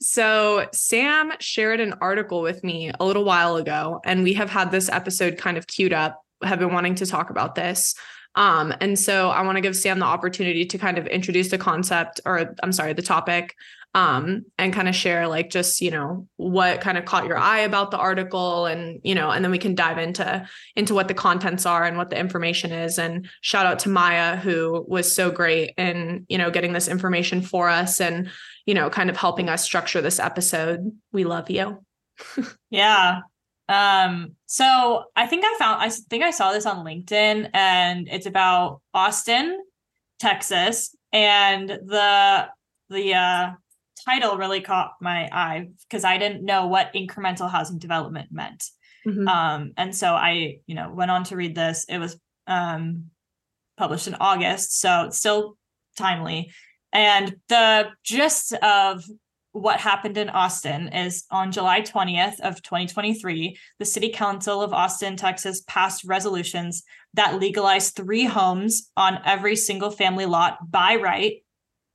so, 0.00 0.66
Sam 0.72 1.32
shared 1.38 1.78
an 1.78 1.94
article 2.00 2.42
with 2.42 2.64
me 2.64 2.90
a 2.98 3.04
little 3.04 3.24
while 3.24 3.54
ago, 3.56 4.00
and 4.04 4.24
we 4.24 4.32
have 4.32 4.50
had 4.50 4.72
this 4.72 4.88
episode 4.88 5.38
kind 5.38 5.56
of 5.56 5.68
queued 5.68 5.92
up 5.92 6.22
have 6.44 6.58
been 6.58 6.72
wanting 6.72 6.94
to 6.96 7.06
talk 7.06 7.30
about 7.30 7.54
this. 7.54 7.94
Um, 8.34 8.72
and 8.80 8.98
so 8.98 9.28
I 9.30 9.42
want 9.42 9.56
to 9.56 9.60
give 9.60 9.76
Sam 9.76 9.98
the 9.98 10.06
opportunity 10.06 10.64
to 10.64 10.78
kind 10.78 10.98
of 10.98 11.06
introduce 11.06 11.50
the 11.50 11.58
concept 11.58 12.20
or 12.24 12.54
I'm 12.62 12.72
sorry, 12.72 12.94
the 12.94 13.02
topic, 13.02 13.54
um, 13.94 14.46
and 14.56 14.72
kind 14.72 14.88
of 14.88 14.94
share 14.94 15.28
like 15.28 15.50
just, 15.50 15.82
you 15.82 15.90
know, 15.90 16.26
what 16.36 16.80
kind 16.80 16.96
of 16.96 17.04
caught 17.04 17.26
your 17.26 17.36
eye 17.36 17.60
about 17.60 17.90
the 17.90 17.98
article 17.98 18.64
and, 18.64 19.00
you 19.04 19.14
know, 19.14 19.30
and 19.30 19.44
then 19.44 19.50
we 19.50 19.58
can 19.58 19.74
dive 19.74 19.98
into 19.98 20.48
into 20.76 20.94
what 20.94 21.08
the 21.08 21.14
contents 21.14 21.66
are 21.66 21.84
and 21.84 21.98
what 21.98 22.08
the 22.08 22.18
information 22.18 22.72
is. 22.72 22.98
And 22.98 23.28
shout 23.42 23.66
out 23.66 23.80
to 23.80 23.90
Maya, 23.90 24.36
who 24.36 24.82
was 24.88 25.14
so 25.14 25.30
great 25.30 25.74
in, 25.76 26.24
you 26.30 26.38
know, 26.38 26.50
getting 26.50 26.72
this 26.72 26.88
information 26.88 27.42
for 27.42 27.68
us 27.68 28.00
and, 28.00 28.30
you 28.64 28.72
know, 28.72 28.88
kind 28.88 29.10
of 29.10 29.16
helping 29.18 29.50
us 29.50 29.62
structure 29.62 30.00
this 30.00 30.18
episode. 30.18 30.90
We 31.12 31.24
love 31.24 31.50
you. 31.50 31.84
yeah. 32.70 33.20
Um, 33.72 34.36
so 34.46 35.04
I 35.16 35.26
think 35.26 35.44
I 35.46 35.56
found 35.58 35.80
I 35.80 35.88
think 35.88 36.22
I 36.22 36.30
saw 36.30 36.52
this 36.52 36.66
on 36.66 36.84
LinkedIn 36.84 37.48
and 37.54 38.06
it's 38.10 38.26
about 38.26 38.82
Austin, 38.92 39.58
Texas, 40.20 40.94
and 41.12 41.68
the 41.68 42.48
the 42.90 43.14
uh 43.14 43.52
title 44.04 44.36
really 44.36 44.60
caught 44.60 44.92
my 45.00 45.28
eye 45.32 45.68
because 45.88 46.04
I 46.04 46.18
didn't 46.18 46.44
know 46.44 46.66
what 46.66 46.92
incremental 46.92 47.50
housing 47.50 47.78
development 47.78 48.28
meant. 48.30 48.62
Mm-hmm. 49.06 49.26
Um, 49.26 49.72
and 49.76 49.96
so 49.96 50.12
I, 50.12 50.58
you 50.66 50.74
know, 50.74 50.92
went 50.92 51.10
on 51.10 51.24
to 51.24 51.36
read 51.36 51.54
this. 51.54 51.86
It 51.88 51.98
was 51.98 52.18
um 52.46 53.04
published 53.78 54.06
in 54.06 54.16
August, 54.20 54.80
so 54.80 55.04
it's 55.06 55.18
still 55.18 55.56
timely. 55.96 56.52
And 56.92 57.36
the 57.48 57.88
gist 58.04 58.52
of 58.52 59.02
what 59.52 59.80
happened 59.80 60.16
in 60.16 60.30
Austin 60.30 60.88
is 60.88 61.24
on 61.30 61.52
July 61.52 61.82
20th 61.82 62.40
of 62.40 62.62
2023, 62.62 63.56
the 63.78 63.84
City 63.84 64.08
Council 64.08 64.62
of 64.62 64.72
Austin, 64.72 65.16
Texas 65.16 65.62
passed 65.66 66.04
resolutions 66.04 66.82
that 67.14 67.38
legalize 67.38 67.90
three 67.90 68.24
homes 68.24 68.90
on 68.96 69.20
every 69.26 69.54
single 69.54 69.90
family 69.90 70.24
lot 70.24 70.70
by 70.70 70.96
right, 70.96 71.42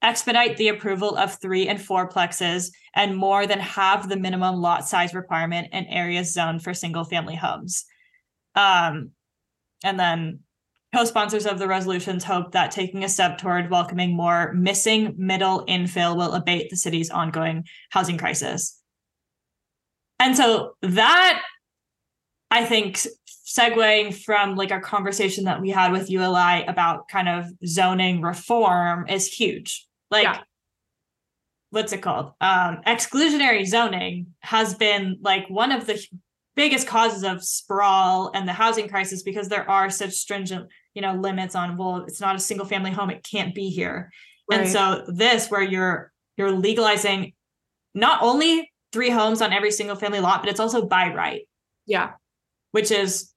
expedite 0.04 0.58
the 0.58 0.68
approval 0.68 1.18
of 1.18 1.40
three 1.40 1.68
and 1.68 1.82
four 1.82 2.08
plexes, 2.08 2.72
and 2.94 3.18
more 3.18 3.48
than 3.48 3.60
halve 3.60 4.08
the 4.08 4.18
minimum 4.18 4.58
lot 4.58 4.88
size 4.88 5.16
requirement 5.16 5.70
in 5.72 5.86
areas 5.86 6.34
zoned 6.34 6.64
for 6.64 6.76
single 6.76 7.04
family 7.04 7.36
homes. 7.36 7.86
Um, 8.54 9.12
and 9.84 10.00
then 10.00 10.40
Co-sponsors 10.96 11.46
of 11.46 11.60
the 11.60 11.68
resolutions 11.68 12.24
hope 12.24 12.54
that 12.54 12.72
taking 12.72 13.04
a 13.04 13.10
step 13.10 13.38
toward 13.38 13.70
welcoming 13.70 14.16
more 14.16 14.54
missing 14.54 15.14
middle 15.18 15.66
infill 15.66 16.16
will 16.16 16.34
abate 16.34 16.70
the 16.70 16.78
city's 16.78 17.10
ongoing 17.10 17.66
housing 17.90 18.18
crisis. 18.18 18.82
And 20.20 20.36
so 20.36 20.76
that 20.82 21.42
I 22.50 22.66
think 22.66 23.06
segueing 23.46 24.16
from 24.16 24.56
like 24.56 24.72
our 24.72 24.82
conversation 24.82 25.46
that 25.46 25.62
we 25.62 25.70
had 25.70 25.92
with 25.92 26.10
ULI 26.10 26.64
about 26.66 27.08
kind 27.10 27.28
of 27.28 27.46
zoning 27.66 28.22
reform 28.22 29.08
is 29.08 29.28
huge. 29.28 29.86
Like 30.10 30.24
yeah. 30.24 30.42
what's 31.72 31.92
it 31.92 32.02
called? 32.02 32.32
Um 32.40 32.82
exclusionary 32.88 33.66
zoning 33.66 34.28
has 34.40 34.74
been 34.74 35.18
like 35.22 35.50
one 35.50 35.72
of 35.72 35.86
the 35.86 36.02
biggest 36.58 36.88
causes 36.88 37.24
of 37.24 37.44
sprawl 37.44 38.32
and 38.34 38.48
the 38.48 38.52
housing 38.52 38.90
crisis 38.90 39.22
because 39.22 39.48
there 39.48 39.70
are 39.70 39.90
such 39.90 40.12
stringent 40.14 40.68
you 40.96 41.02
know 41.02 41.14
limits 41.14 41.56
on 41.56 41.78
well 41.78 41.98
it's 42.08 42.20
not 42.20 42.36
a 42.36 42.40
single 42.40 42.66
family 42.66 42.92
home 42.92 43.10
it 43.10 43.24
can't 43.24 43.56
be 43.56 43.70
here. 43.70 44.12
Right. 44.50 44.62
and 44.62 44.70
so 44.70 45.06
this 45.08 45.50
where 45.50 45.62
you're 45.62 46.12
you're 46.36 46.52
legalizing 46.52 47.34
not 47.94 48.22
only 48.22 48.72
three 48.92 49.10
homes 49.10 49.42
on 49.42 49.54
every 49.54 49.72
single 49.72 49.96
family 49.96 50.20
lot 50.20 50.42
but 50.42 50.50
it's 50.50 50.60
also 50.60 50.86
by 50.86 51.14
right. 51.14 51.48
Yeah. 51.86 52.14
Which 52.72 52.92
is 52.92 53.32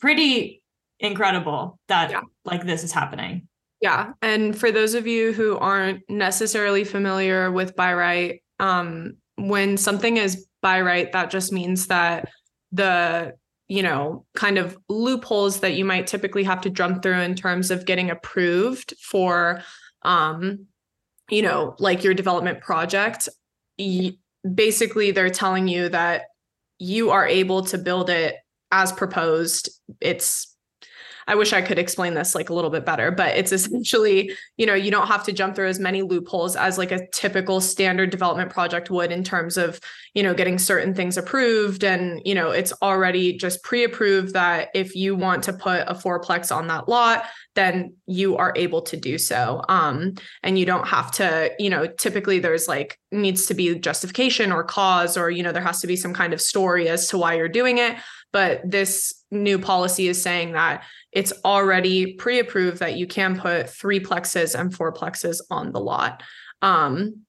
pretty 0.00 0.62
incredible 0.98 1.78
that 1.88 2.10
yeah. 2.10 2.22
like 2.44 2.64
this 2.64 2.82
is 2.82 2.92
happening. 2.92 3.48
Yeah. 3.80 4.12
And 4.22 4.58
for 4.58 4.72
those 4.72 4.94
of 4.94 5.06
you 5.06 5.32
who 5.32 5.58
aren't 5.58 6.08
necessarily 6.08 6.84
familiar 6.84 7.52
with 7.52 7.76
by 7.76 7.92
right 7.92 8.42
um 8.58 9.18
when 9.36 9.76
something 9.76 10.16
is 10.16 10.46
by 10.62 10.80
right 10.80 11.12
that 11.12 11.30
just 11.30 11.52
means 11.52 11.88
that 11.88 12.28
the 12.72 13.34
you 13.68 13.82
know 13.82 14.26
kind 14.34 14.58
of 14.58 14.76
loopholes 14.88 15.60
that 15.60 15.74
you 15.74 15.84
might 15.84 16.06
typically 16.06 16.44
have 16.44 16.60
to 16.62 16.70
jump 16.70 17.02
through 17.02 17.20
in 17.20 17.34
terms 17.34 17.70
of 17.70 17.86
getting 17.86 18.10
approved 18.10 18.94
for 19.00 19.62
um 20.02 20.66
you 21.30 21.42
know 21.42 21.76
like 21.78 22.02
your 22.02 22.14
development 22.14 22.60
project. 22.60 23.28
Basically 24.54 25.12
they're 25.12 25.30
telling 25.30 25.68
you 25.68 25.88
that 25.88 26.22
you 26.78 27.10
are 27.10 27.26
able 27.26 27.64
to 27.66 27.78
build 27.78 28.10
it 28.10 28.34
as 28.72 28.90
proposed. 28.90 29.68
It's 30.00 30.52
I 31.26 31.36
wish 31.36 31.52
I 31.52 31.62
could 31.62 31.78
explain 31.78 32.14
this 32.14 32.34
like 32.34 32.50
a 32.50 32.54
little 32.54 32.70
bit 32.70 32.84
better, 32.84 33.10
but 33.10 33.36
it's 33.36 33.52
essentially, 33.52 34.32
you 34.56 34.66
know, 34.66 34.74
you 34.74 34.90
don't 34.90 35.06
have 35.06 35.22
to 35.24 35.32
jump 35.32 35.54
through 35.54 35.68
as 35.68 35.78
many 35.78 36.02
loopholes 36.02 36.56
as 36.56 36.78
like 36.78 36.90
a 36.90 37.06
typical 37.12 37.60
standard 37.60 38.10
development 38.10 38.50
project 38.50 38.90
would 38.90 39.12
in 39.12 39.22
terms 39.22 39.56
of, 39.56 39.78
you 40.14 40.22
know, 40.22 40.34
getting 40.34 40.58
certain 40.58 40.94
things 40.94 41.16
approved. 41.16 41.84
And, 41.84 42.20
you 42.24 42.34
know, 42.34 42.50
it's 42.50 42.72
already 42.82 43.36
just 43.36 43.62
pre 43.62 43.84
approved 43.84 44.34
that 44.34 44.68
if 44.74 44.94
you 44.94 45.16
want 45.16 45.44
to 45.44 45.52
put 45.52 45.82
a 45.86 45.94
fourplex 45.94 46.54
on 46.54 46.66
that 46.66 46.88
lot, 46.88 47.24
then 47.54 47.94
you 48.06 48.36
are 48.36 48.52
able 48.56 48.82
to 48.82 48.96
do 48.96 49.16
so. 49.16 49.62
Um, 49.68 50.14
and 50.42 50.58
you 50.58 50.66
don't 50.66 50.86
have 50.86 51.10
to, 51.12 51.52
you 51.58 51.70
know, 51.70 51.86
typically 51.86 52.38
there's 52.40 52.68
like 52.68 52.98
needs 53.10 53.46
to 53.46 53.54
be 53.54 53.78
justification 53.78 54.52
or 54.52 54.64
cause, 54.64 55.16
or, 55.16 55.30
you 55.30 55.42
know, 55.42 55.52
there 55.52 55.62
has 55.62 55.80
to 55.80 55.86
be 55.86 55.96
some 55.96 56.12
kind 56.12 56.32
of 56.32 56.40
story 56.40 56.88
as 56.88 57.08
to 57.08 57.18
why 57.18 57.34
you're 57.34 57.48
doing 57.48 57.78
it. 57.78 57.96
But 58.32 58.62
this 58.64 59.14
new 59.30 59.58
policy 59.58 60.08
is 60.08 60.20
saying 60.20 60.52
that 60.52 60.84
it's 61.10 61.32
already 61.44 62.14
pre-approved 62.14 62.78
that 62.78 62.96
you 62.96 63.06
can 63.06 63.38
put 63.38 63.68
three 63.68 64.00
plexes 64.00 64.58
and 64.58 64.74
four 64.74 64.92
plexes 64.92 65.40
on 65.50 65.72
the 65.72 65.80
lot. 65.80 66.22
Um, 66.62 67.24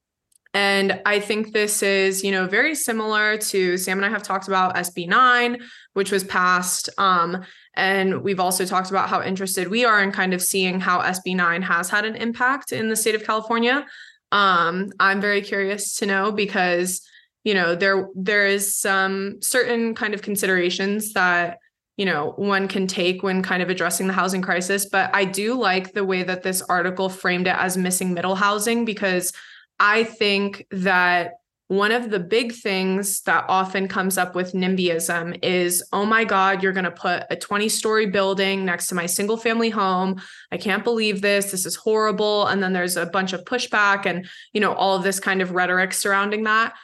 and 0.54 1.00
I 1.04 1.18
think 1.18 1.52
this 1.52 1.82
is, 1.82 2.22
you 2.22 2.30
know, 2.30 2.46
very 2.46 2.76
similar 2.76 3.36
to 3.36 3.76
Sam 3.76 3.98
and 3.98 4.06
I 4.06 4.08
have 4.08 4.22
talked 4.22 4.46
about 4.46 4.76
SB9, 4.76 5.60
which 5.94 6.12
was 6.12 6.22
passed. 6.22 6.88
Um, 6.96 7.42
and 7.74 8.22
we've 8.22 8.38
also 8.38 8.64
talked 8.64 8.90
about 8.90 9.08
how 9.08 9.20
interested 9.20 9.66
we 9.66 9.84
are 9.84 10.00
in 10.00 10.12
kind 10.12 10.32
of 10.32 10.40
seeing 10.40 10.78
how 10.78 11.00
SB9 11.00 11.64
has 11.64 11.90
had 11.90 12.04
an 12.04 12.14
impact 12.14 12.70
in 12.70 12.88
the 12.88 12.94
state 12.94 13.16
of 13.16 13.24
California. 13.24 13.84
Um, 14.30 14.92
I'm 15.00 15.20
very 15.20 15.42
curious 15.42 15.96
to 15.96 16.06
know 16.06 16.30
because, 16.30 17.00
you 17.42 17.54
know, 17.54 17.74
there 17.74 18.06
there 18.14 18.46
is 18.46 18.76
some 18.76 19.42
certain 19.42 19.92
kind 19.96 20.14
of 20.14 20.22
considerations 20.22 21.14
that 21.14 21.58
you 21.96 22.04
know 22.04 22.32
one 22.36 22.66
can 22.66 22.86
take 22.86 23.22
when 23.22 23.42
kind 23.42 23.62
of 23.62 23.70
addressing 23.70 24.08
the 24.08 24.12
housing 24.12 24.42
crisis 24.42 24.84
but 24.84 25.14
i 25.14 25.24
do 25.24 25.54
like 25.54 25.92
the 25.92 26.04
way 26.04 26.24
that 26.24 26.42
this 26.42 26.60
article 26.62 27.08
framed 27.08 27.46
it 27.46 27.54
as 27.56 27.76
missing 27.76 28.12
middle 28.12 28.34
housing 28.34 28.84
because 28.84 29.32
i 29.78 30.04
think 30.04 30.66
that 30.70 31.34
one 31.68 31.92
of 31.92 32.10
the 32.10 32.20
big 32.20 32.52
things 32.52 33.22
that 33.22 33.46
often 33.48 33.88
comes 33.88 34.18
up 34.18 34.34
with 34.34 34.52
nimbyism 34.52 35.42
is 35.42 35.82
oh 35.92 36.04
my 36.04 36.22
god 36.22 36.62
you're 36.62 36.72
going 36.72 36.84
to 36.84 36.90
put 36.90 37.24
a 37.30 37.36
20 37.36 37.68
story 37.70 38.06
building 38.06 38.64
next 38.64 38.88
to 38.88 38.94
my 38.94 39.06
single 39.06 39.38
family 39.38 39.70
home. 39.70 40.20
I 40.52 40.58
can't 40.58 40.84
believe 40.84 41.22
this. 41.22 41.50
This 41.50 41.64
is 41.64 41.74
horrible. 41.74 42.46
And 42.46 42.62
then 42.62 42.74
there's 42.74 42.96
a 42.96 43.06
bunch 43.06 43.32
of 43.32 43.44
pushback 43.44 44.04
and 44.04 44.28
you 44.52 44.60
know 44.60 44.74
all 44.74 44.96
of 44.96 45.04
this 45.04 45.18
kind 45.20 45.40
of 45.40 45.52
rhetoric 45.52 45.94
surrounding 45.94 46.44
that 46.44 46.74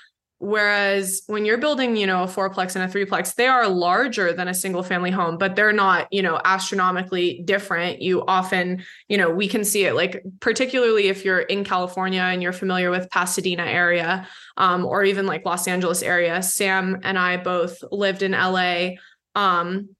Whereas 0.43 1.21
when 1.27 1.45
you're 1.45 1.59
building, 1.59 1.97
you 1.97 2.07
know, 2.07 2.23
a 2.23 2.27
fourplex 2.27 2.75
and 2.75 2.83
a 2.83 2.89
threeplex, 2.93 3.35
they 3.35 3.47
are 3.47 3.69
larger 3.69 4.33
than 4.33 4.49
a 4.49 4.55
single 4.55 4.83
family 4.83 5.11
home, 5.11 5.37
but 5.37 5.55
they're 5.55 5.71
not, 5.71 6.11
you 6.11 6.23
know, 6.23 6.41
astronomically 6.47 7.43
different. 7.45 8.01
You 8.01 8.25
often, 8.27 8.83
you 9.09 9.19
know, 9.19 9.29
we 9.29 9.49
can 9.49 9.65
see 9.65 9.85
it 9.85 9.95
like, 9.95 10.25
particularly 10.41 11.09
if 11.09 11.27
you're 11.27 11.41
in 11.41 11.63
California 11.63 12.23
and 12.23 12.43
you're 12.43 12.55
familiar 12.55 12.91
with 12.91 13.11
Pasadena 13.11 13.65
area, 13.65 14.27
um, 14.57 14.87
or 14.87 15.05
even 15.05 15.27
like 15.27 15.45
Los 15.45 15.69
Angeles 15.69 16.03
area. 16.03 16.43
Sam 16.43 17.01
and 17.03 17.19
I 17.19 17.37
both 17.37 17.77
lived 17.93 18.23
in 18.23 18.33
LA, 18.33 18.93
um, 19.35 19.91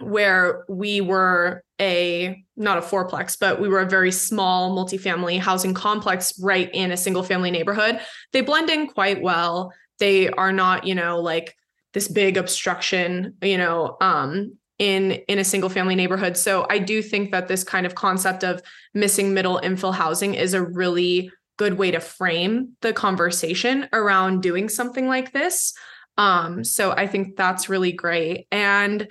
where 0.00 0.64
we 0.68 1.00
were 1.00 1.62
a 1.80 2.44
not 2.56 2.78
a 2.78 2.80
fourplex, 2.80 3.36
but 3.38 3.60
we 3.60 3.68
were 3.68 3.80
a 3.80 3.88
very 3.88 4.10
small 4.10 4.76
multifamily 4.76 5.38
housing 5.38 5.74
complex 5.74 6.38
right 6.40 6.68
in 6.72 6.90
a 6.90 6.96
single 6.96 7.22
family 7.22 7.50
neighborhood. 7.50 8.00
They 8.32 8.40
blend 8.40 8.70
in 8.70 8.88
quite 8.88 9.22
well 9.22 9.72
they 9.98 10.28
are 10.30 10.52
not 10.52 10.86
you 10.86 10.94
know 10.94 11.20
like 11.20 11.56
this 11.92 12.08
big 12.08 12.36
obstruction 12.36 13.34
you 13.42 13.58
know 13.58 13.96
um 14.00 14.56
in 14.78 15.12
in 15.28 15.38
a 15.38 15.44
single 15.44 15.70
family 15.70 15.94
neighborhood. 15.94 16.36
So 16.36 16.66
i 16.68 16.78
do 16.78 17.02
think 17.02 17.30
that 17.30 17.48
this 17.48 17.64
kind 17.64 17.86
of 17.86 17.94
concept 17.94 18.42
of 18.44 18.60
missing 18.92 19.32
middle 19.34 19.60
infill 19.62 19.94
housing 19.94 20.34
is 20.34 20.54
a 20.54 20.62
really 20.62 21.30
good 21.56 21.74
way 21.74 21.92
to 21.92 22.00
frame 22.00 22.70
the 22.80 22.92
conversation 22.92 23.88
around 23.92 24.42
doing 24.42 24.68
something 24.68 25.06
like 25.06 25.32
this. 25.32 25.72
Um 26.18 26.64
so 26.64 26.92
i 26.92 27.06
think 27.06 27.36
that's 27.36 27.68
really 27.68 27.92
great. 27.92 28.46
And 28.50 29.08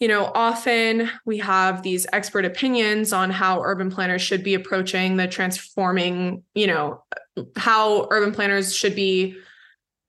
you 0.00 0.08
know 0.08 0.30
often 0.34 1.08
we 1.24 1.38
have 1.38 1.82
these 1.82 2.06
expert 2.12 2.44
opinions 2.44 3.12
on 3.12 3.30
how 3.30 3.62
urban 3.62 3.90
planners 3.90 4.20
should 4.20 4.42
be 4.42 4.54
approaching 4.54 5.16
the 5.16 5.26
transforming 5.26 6.42
you 6.54 6.66
know 6.66 7.02
how 7.56 8.08
urban 8.10 8.32
planners 8.32 8.74
should 8.74 8.94
be 8.94 9.36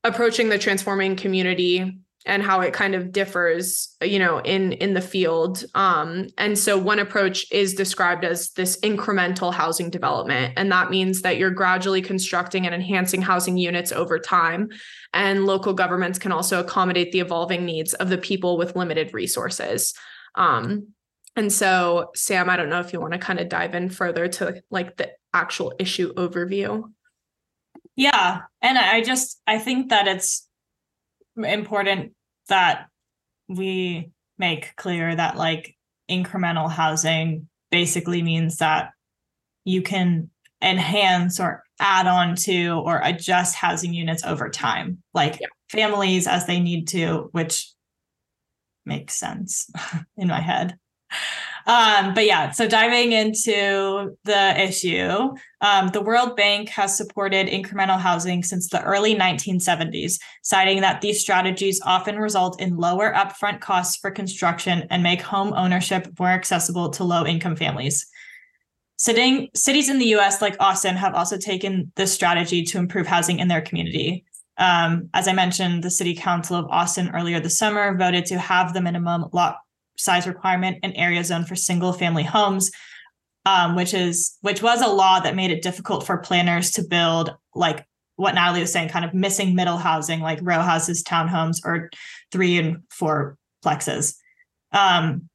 approaching 0.04 0.50
the 0.50 0.58
transforming 0.58 1.16
community 1.16 2.00
and 2.26 2.44
how 2.44 2.60
it 2.60 2.74
kind 2.74 2.94
of 2.94 3.12
differs 3.12 3.96
you 4.02 4.20
know 4.20 4.40
in 4.40 4.74
in 4.74 4.94
the 4.94 5.02
field. 5.02 5.64
Um, 5.74 6.28
and 6.38 6.58
so 6.60 6.78
one 6.78 7.00
approach 7.00 7.50
is 7.52 7.74
described 7.74 8.26
as 8.26 8.52
this 8.52 8.80
incremental 8.82 9.54
housing 9.54 9.90
development. 9.90 10.54
And 10.58 10.72
that 10.72 10.90
means 10.90 11.22
that 11.22 11.38
you're 11.38 11.52
gradually 11.52 12.02
constructing 12.02 12.66
and 12.66 12.76
enhancing 12.76 13.22
housing 13.22 13.58
units 13.58 13.92
over 13.92 14.20
time. 14.20 14.70
And 15.14 15.46
local 15.46 15.74
governments 15.74 16.20
can 16.20 16.32
also 16.32 16.60
accommodate 16.60 17.12
the 17.12 17.22
evolving 17.22 17.66
needs 17.66 17.94
of 17.96 18.10
the 18.10 18.18
people 18.18 18.58
with 18.58 18.76
limited 18.76 19.14
resources. 19.14 19.94
Um, 20.36 20.90
and 21.38 21.54
so 21.54 22.10
sam 22.16 22.50
i 22.50 22.58
don't 22.58 22.70
know 22.70 22.80
if 22.80 22.92
you 22.92 23.00
want 23.00 23.14
to 23.14 23.20
kind 23.20 23.40
of 23.40 23.48
dive 23.48 23.76
in 23.76 23.90
further 23.90 24.28
to 24.28 24.62
like 24.72 24.98
the 24.98 25.10
actual 25.34 25.72
issue 25.80 26.14
overview 26.16 26.84
yeah. 27.98 28.42
And 28.62 28.78
I 28.78 29.02
just, 29.02 29.42
I 29.48 29.58
think 29.58 29.90
that 29.90 30.08
it's 30.08 30.48
important 31.36 32.14
that 32.48 32.88
we 33.50 34.12
make 34.38 34.76
clear 34.76 35.16
that 35.16 35.36
like 35.36 35.76
incremental 36.10 36.72
housing 36.72 37.50
basically 37.72 38.22
means 38.22 38.58
that 38.58 38.92
you 39.66 39.82
can 39.82 40.30
enhance 40.62 41.40
or 41.40 41.64
add 41.80 42.08
on 42.08 42.36
to 42.36 42.82
or 42.86 43.02
adjust 43.04 43.56
housing 43.56 43.94
units 43.94 44.24
over 44.24 44.50
time, 44.50 45.04
like 45.14 45.40
yeah. 45.42 45.48
families 45.70 46.28
as 46.28 46.46
they 46.46 46.60
need 46.60 46.88
to, 46.90 47.30
which 47.32 47.72
makes 48.86 49.16
sense 49.16 49.70
in 50.18 50.28
my 50.28 50.40
head. 50.40 50.78
Um, 51.68 52.14
but 52.14 52.26
yeah, 52.26 52.52
so 52.52 52.66
diving 52.66 53.12
into 53.12 54.16
the 54.24 54.62
issue, 54.62 55.36
um, 55.60 55.90
the 55.90 56.02
World 56.02 56.38
Bank 56.38 56.70
has 56.70 56.96
supported 56.96 57.48
incremental 57.48 58.00
housing 58.00 58.42
since 58.42 58.70
the 58.70 58.82
early 58.84 59.16
1970s, 59.16 60.18
citing 60.44 60.80
that 60.80 61.02
these 61.02 61.20
strategies 61.20 61.82
often 61.86 62.18
result 62.20 62.62
in 62.62 62.78
lower 62.78 63.12
upfront 63.14 63.60
costs 63.60 63.98
for 63.98 64.12
construction 64.12 64.88
and 64.90 65.04
make 65.04 65.22
home 65.22 65.54
ownership 65.54 66.08
more 66.18 66.30
accessible 66.30 66.90
to 66.92 67.04
low 67.04 67.26
income 67.26 67.58
families. 67.58 68.08
Sitting, 68.96 69.50
cities 69.54 69.90
in 69.90 70.00
the 70.00 70.16
US, 70.16 70.42
like 70.42 70.56
Austin, 70.62 70.96
halve 70.96 71.16
also 71.16 71.38
taken 71.38 71.92
this 71.98 72.14
strategy 72.14 72.64
to 72.64 72.78
improve 72.78 73.08
housing 73.08 73.40
in 73.40 73.50
their 73.50 73.62
community. 73.62 74.24
Um, 74.58 75.10
as 75.14 75.28
I 75.28 75.34
mentioned, 75.34 75.84
the 75.84 75.92
City 75.92 76.16
Council 76.16 76.56
of 76.56 76.66
Austin 76.70 77.12
earlier 77.14 77.42
this 77.42 77.58
summer 77.58 77.96
voted 77.98 78.26
to 78.28 78.40
have 78.40 78.74
the 78.74 78.82
minimum 78.82 79.26
lot 79.34 79.58
size 79.98 80.28
requirement 80.28 80.78
and 80.84 80.94
area 80.96 81.24
zone 81.24 81.46
for 81.46 81.56
single 81.56 81.94
family 81.94 82.24
homes, 82.24 82.72
um, 83.46 83.76
which 83.76 83.94
is 83.94 84.38
which 84.42 84.62
was 84.62 84.82
a 84.82 84.88
law 84.88 85.20
that 85.20 85.36
made 85.36 85.52
it 85.52 85.62
difficult 85.62 86.06
for 86.06 86.18
planners 86.18 86.72
to 86.72 86.84
build 86.84 87.36
like 87.56 87.86
what 88.16 88.36
Natalie 88.36 88.62
was 88.62 88.72
saying, 88.72 88.90
kind 88.90 89.06
of 89.06 89.14
missing 89.14 89.56
middle 89.56 89.78
housing 89.78 90.20
like 90.22 90.40
row 90.42 90.60
houses, 90.60 91.04
townhomes, 91.04 91.58
or 91.64 91.90
three 92.32 92.58
and 92.58 92.84
four 92.90 93.38
plexes. 93.64 94.16
Um, 94.72 95.30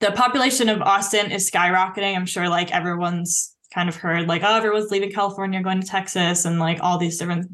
the 0.00 0.10
population 0.12 0.68
of 0.68 0.82
Austin 0.82 1.30
is 1.30 1.50
skyrocketing. 1.50 2.16
I'm 2.16 2.26
sure 2.26 2.48
like 2.48 2.72
everyone's 2.72 3.54
kind 3.72 3.88
of 3.88 3.96
heard 3.96 4.26
like, 4.26 4.42
oh, 4.42 4.56
everyone's 4.56 4.90
leaving 4.90 5.12
California, 5.12 5.62
going 5.62 5.80
to 5.80 5.86
Texas, 5.86 6.44
and 6.44 6.58
like 6.58 6.82
all 6.82 6.98
these 6.98 7.18
different 7.18 7.50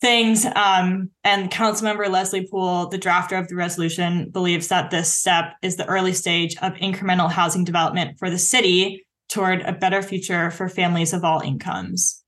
things. 0.00 0.46
Um, 0.56 1.10
and 1.24 1.50
Councilmember 1.50 2.08
Leslie 2.08 2.46
Pool, 2.46 2.88
the 2.88 2.98
drafter 2.98 3.38
of 3.38 3.48
the 3.48 3.56
resolution, 3.56 4.30
believes 4.30 4.68
that 4.68 4.90
this 4.90 5.14
step 5.14 5.54
is 5.62 5.76
the 5.76 5.86
early 5.86 6.12
stage 6.12 6.56
of 6.62 6.72
incremental 6.74 7.30
housing 7.30 7.64
development 7.64 8.18
for 8.18 8.30
the 8.30 8.38
city 8.38 9.04
toward 9.28 9.60
a 9.62 9.72
better 9.72 10.02
future 10.02 10.50
for 10.50 10.68
families 10.68 11.12
of 11.12 11.24
all 11.24 11.40
incomes. 11.40 12.22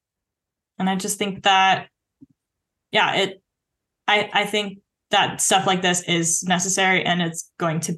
And 0.78 0.88
I 0.88 0.96
just 0.96 1.18
think 1.18 1.44
that, 1.44 1.88
yeah, 2.90 3.14
it, 3.16 3.42
I, 4.06 4.30
I 4.32 4.46
think 4.46 4.78
that 5.10 5.40
stuff 5.40 5.66
like 5.66 5.82
this 5.82 6.02
is 6.02 6.42
necessary 6.44 7.04
and 7.04 7.22
it's 7.22 7.50
going 7.58 7.80
to 7.80 7.94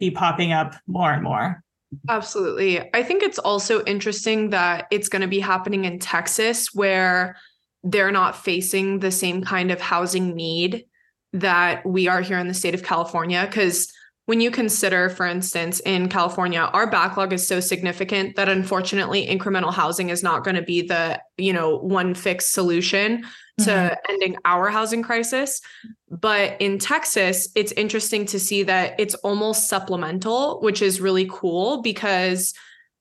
be 0.00 0.10
popping 0.10 0.52
up 0.52 0.74
more 0.86 1.12
and 1.12 1.22
more. 1.22 1.62
Absolutely. 2.08 2.90
I 2.92 3.02
think 3.02 3.22
it's 3.22 3.38
also 3.38 3.84
interesting 3.84 4.50
that 4.50 4.86
it's 4.90 5.08
going 5.08 5.22
to 5.22 5.28
be 5.28 5.40
happening 5.40 5.84
in 5.84 5.98
Texas 5.98 6.68
where 6.74 7.36
they're 7.84 8.10
not 8.10 8.34
facing 8.34 8.98
the 8.98 9.10
same 9.10 9.44
kind 9.44 9.70
of 9.70 9.80
housing 9.80 10.34
need 10.34 10.86
that 11.34 11.84
we 11.84 12.08
are 12.08 12.22
here 12.22 12.38
in 12.38 12.48
the 12.48 12.54
state 12.54 12.74
of 12.74 12.82
California. 12.82 13.44
Because 13.46 13.92
when 14.26 14.40
you 14.40 14.50
consider, 14.50 15.10
for 15.10 15.26
instance, 15.26 15.80
in 15.80 16.08
California, 16.08 16.60
our 16.60 16.90
backlog 16.90 17.32
is 17.32 17.46
so 17.46 17.60
significant 17.60 18.36
that 18.36 18.48
unfortunately 18.48 19.26
incremental 19.26 19.72
housing 19.72 20.08
is 20.08 20.22
not 20.22 20.44
going 20.44 20.56
to 20.56 20.62
be 20.62 20.80
the, 20.80 21.20
you 21.36 21.52
know, 21.52 21.76
one 21.76 22.14
fixed 22.14 22.52
solution 22.52 23.22
to 23.58 23.64
mm-hmm. 23.64 23.94
ending 24.08 24.36
our 24.46 24.70
housing 24.70 25.02
crisis. 25.02 25.60
But 26.08 26.58
in 26.60 26.78
Texas, 26.78 27.50
it's 27.54 27.72
interesting 27.72 28.24
to 28.26 28.40
see 28.40 28.62
that 28.62 28.94
it's 28.98 29.14
almost 29.16 29.68
supplemental, 29.68 30.60
which 30.62 30.80
is 30.80 31.02
really 31.02 31.28
cool 31.30 31.82
because 31.82 32.54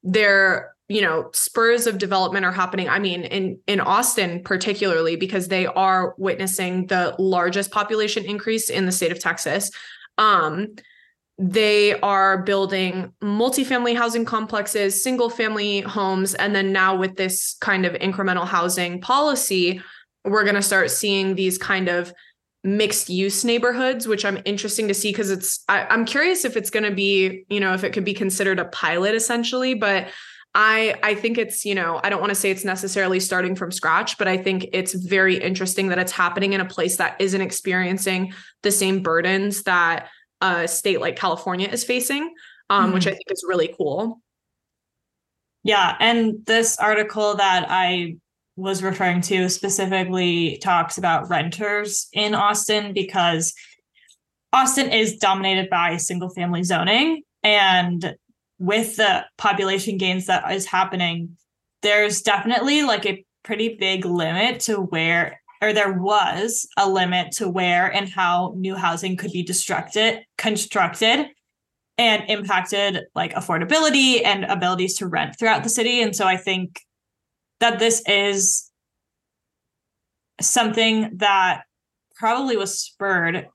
they're 0.04 0.73
you 0.94 1.02
know 1.02 1.28
spurs 1.34 1.88
of 1.88 1.98
development 1.98 2.46
are 2.46 2.52
happening 2.52 2.88
i 2.88 3.00
mean 3.00 3.24
in 3.24 3.60
in 3.66 3.80
austin 3.80 4.44
particularly 4.44 5.16
because 5.16 5.48
they 5.48 5.66
are 5.66 6.14
witnessing 6.20 6.86
the 6.86 7.16
largest 7.18 7.72
population 7.72 8.24
increase 8.26 8.70
in 8.70 8.86
the 8.86 8.92
state 8.92 9.12
of 9.12 9.20
texas. 9.20 9.72
Um 10.20 10.76
they 11.40 12.00
are 12.02 12.44
building 12.44 13.12
multifamily 13.24 13.98
housing 13.98 14.24
complexes 14.24 15.04
single 15.04 15.32
family 15.32 15.82
homes 15.82 16.36
and 16.36 16.54
then 16.54 16.72
now 16.72 16.96
with 16.96 17.16
this 17.16 17.56
kind 17.60 17.88
of 17.88 17.94
incremental 17.94 18.46
housing 18.46 19.02
policy 19.02 19.82
we're 20.24 20.44
going 20.44 20.56
to 20.56 20.62
start 20.62 20.92
seeing 20.92 21.34
these 21.34 21.58
kind 21.58 21.90
of 21.90 22.14
mixed 22.64 23.10
use 23.10 23.44
neighborhoods 23.44 24.08
which 24.08 24.24
i'm 24.26 24.40
interesting 24.46 24.88
to 24.88 24.94
see 24.94 25.10
because 25.10 25.32
it's 25.32 25.64
I, 25.68 25.88
i'm 25.90 26.06
curious 26.06 26.46
if 26.46 26.56
it's 26.56 26.70
going 26.70 26.86
to 26.86 26.94
be 26.94 27.46
you 27.50 27.60
know 27.60 27.74
if 27.74 27.84
it 27.84 27.94
could 27.94 28.06
be 28.06 28.14
considered 28.14 28.60
a 28.60 28.66
pilot 28.66 29.16
essentially 29.16 29.74
but 29.74 30.08
I 30.56 30.96
I 31.02 31.16
think 31.16 31.38
it's, 31.38 31.66
you 31.66 31.76
know, 31.76 32.00
I 32.04 32.10
don't 32.10 32.20
want 32.20 32.30
to 32.30 32.36
say 32.36 32.52
it's 32.52 32.66
necessarily 32.66 33.20
starting 33.20 33.56
from 33.56 33.72
scratch, 33.72 34.18
but 34.18 34.28
I 34.28 34.38
think 34.38 34.68
it's 34.72 34.94
very 34.94 35.38
interesting 35.38 35.88
that 35.90 36.00
it's 36.00 36.12
happening 36.12 36.54
in 36.54 36.62
a 36.62 36.66
place 36.66 36.98
that 36.98 37.20
isn't 37.20 37.42
experiencing 37.42 38.34
the 38.62 38.72
same 38.72 39.02
burdens 39.02 39.64
that 39.64 40.10
a 40.42 40.68
state 40.68 41.02
like 41.02 41.16
California 41.16 41.68
is 41.70 41.84
facing, 41.84 42.34
um, 42.70 42.86
mm-hmm. 42.86 42.94
which 42.94 43.08
I 43.08 43.12
think 43.12 43.32
is 43.32 43.44
really 43.48 43.74
cool. 43.78 44.22
Yeah, 45.64 45.96
and 46.00 46.46
this 46.46 46.78
article 46.78 47.36
that 47.36 47.66
I 47.70 48.18
was 48.56 48.84
referring 48.84 49.22
to 49.22 49.50
specifically 49.50 50.60
talks 50.62 50.98
about 50.98 51.30
renters 51.30 52.08
in 52.14 52.36
Austin 52.36 52.94
because 52.94 53.54
Austin 54.52 54.92
is 54.92 55.18
dominated 55.18 55.70
by 55.70 55.98
single 55.98 56.30
family 56.30 56.62
zoning 56.64 57.24
and 57.42 58.16
with 58.64 58.96
the 58.96 59.26
population 59.38 59.98
gains 59.98 60.28
that 60.28 60.50
is 60.54 60.66
happening, 60.66 61.36
there's 61.82 62.22
definitely 62.22 62.84
like 62.84 63.06
a 63.06 63.26
pretty 63.44 63.76
big 63.78 64.06
limit 64.06 64.62
to 64.62 64.78
where 64.78 65.42
or 65.62 65.74
there 65.74 65.92
was 65.92 66.66
a 66.78 66.90
limit 66.90 67.34
to 67.34 67.50
where 67.50 67.94
and 67.94 68.08
how 68.08 68.54
new 68.56 68.76
housing 68.76 69.18
could 69.18 69.34
be 69.34 69.44
constructed 69.44 70.22
constructed 70.38 71.28
and 71.98 72.24
impacted 72.30 73.02
like 73.16 73.34
affordability 73.34 74.26
and 74.26 74.46
abilities 74.46 74.96
to 74.98 75.08
rent 75.08 75.36
throughout 75.38 75.64
the 75.64 75.70
city. 75.70 76.02
And 76.02 76.16
so 76.16 76.26
i 76.26 76.38
think 76.38 76.80
that 77.60 77.80
this 77.80 78.02
is 78.08 78.72
something 80.40 81.18
that 81.18 81.64
probably 82.16 82.56
was 82.56 82.80
spurred 82.80 83.50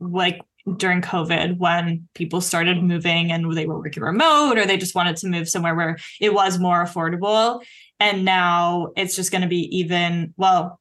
like 0.00 0.40
during 0.76 1.00
COVID 1.00 1.58
when 1.58 2.08
people 2.14 2.40
started 2.40 2.82
moving 2.82 3.30
and 3.30 3.52
they 3.56 3.66
were 3.66 3.78
working 3.78 4.02
remote 4.02 4.58
or 4.58 4.66
they 4.66 4.76
just 4.76 4.94
wanted 4.94 5.16
to 5.16 5.28
move 5.28 5.48
somewhere 5.48 5.74
where 5.74 5.96
it 6.20 6.34
was 6.34 6.58
more 6.58 6.84
affordable. 6.84 7.62
And 8.00 8.24
now 8.24 8.88
it's 8.96 9.14
just 9.14 9.30
going 9.30 9.42
to 9.42 9.48
be 9.48 9.78
even, 9.78 10.34
well, 10.36 10.80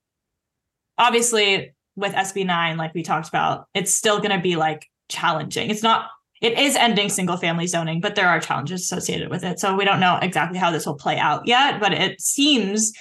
obviously 0.98 1.76
with 1.96 2.14
SB9, 2.14 2.78
like 2.78 2.94
we 2.94 3.04
talked 3.04 3.28
about, 3.28 3.68
it's 3.74 3.94
still 3.94 4.18
going 4.18 4.32
to 4.36 4.42
be 4.42 4.56
like 4.56 4.88
challenging. 5.08 5.70
It's 5.70 5.84
not, 5.84 6.10
it 6.42 6.58
is 6.58 6.76
ending 6.76 7.10
single 7.10 7.38
family 7.38 7.68
zoning, 7.68 8.02
but 8.02 8.16
there 8.16 8.28
are 8.28 8.40
challenges 8.40 8.82
associated 8.82 9.30
with 9.30 9.44
it. 9.44 9.60
So 9.60 9.76
we 9.76 9.86
don't 9.86 10.00
know 10.00 10.18
exactly 10.22 10.58
how 10.58 10.72
this 10.72 10.86
will 10.86 10.96
play 10.96 11.18
out 11.18 11.48
yet, 11.48 11.80
but 11.80 11.94
it 11.94 12.20
seems 12.20 12.92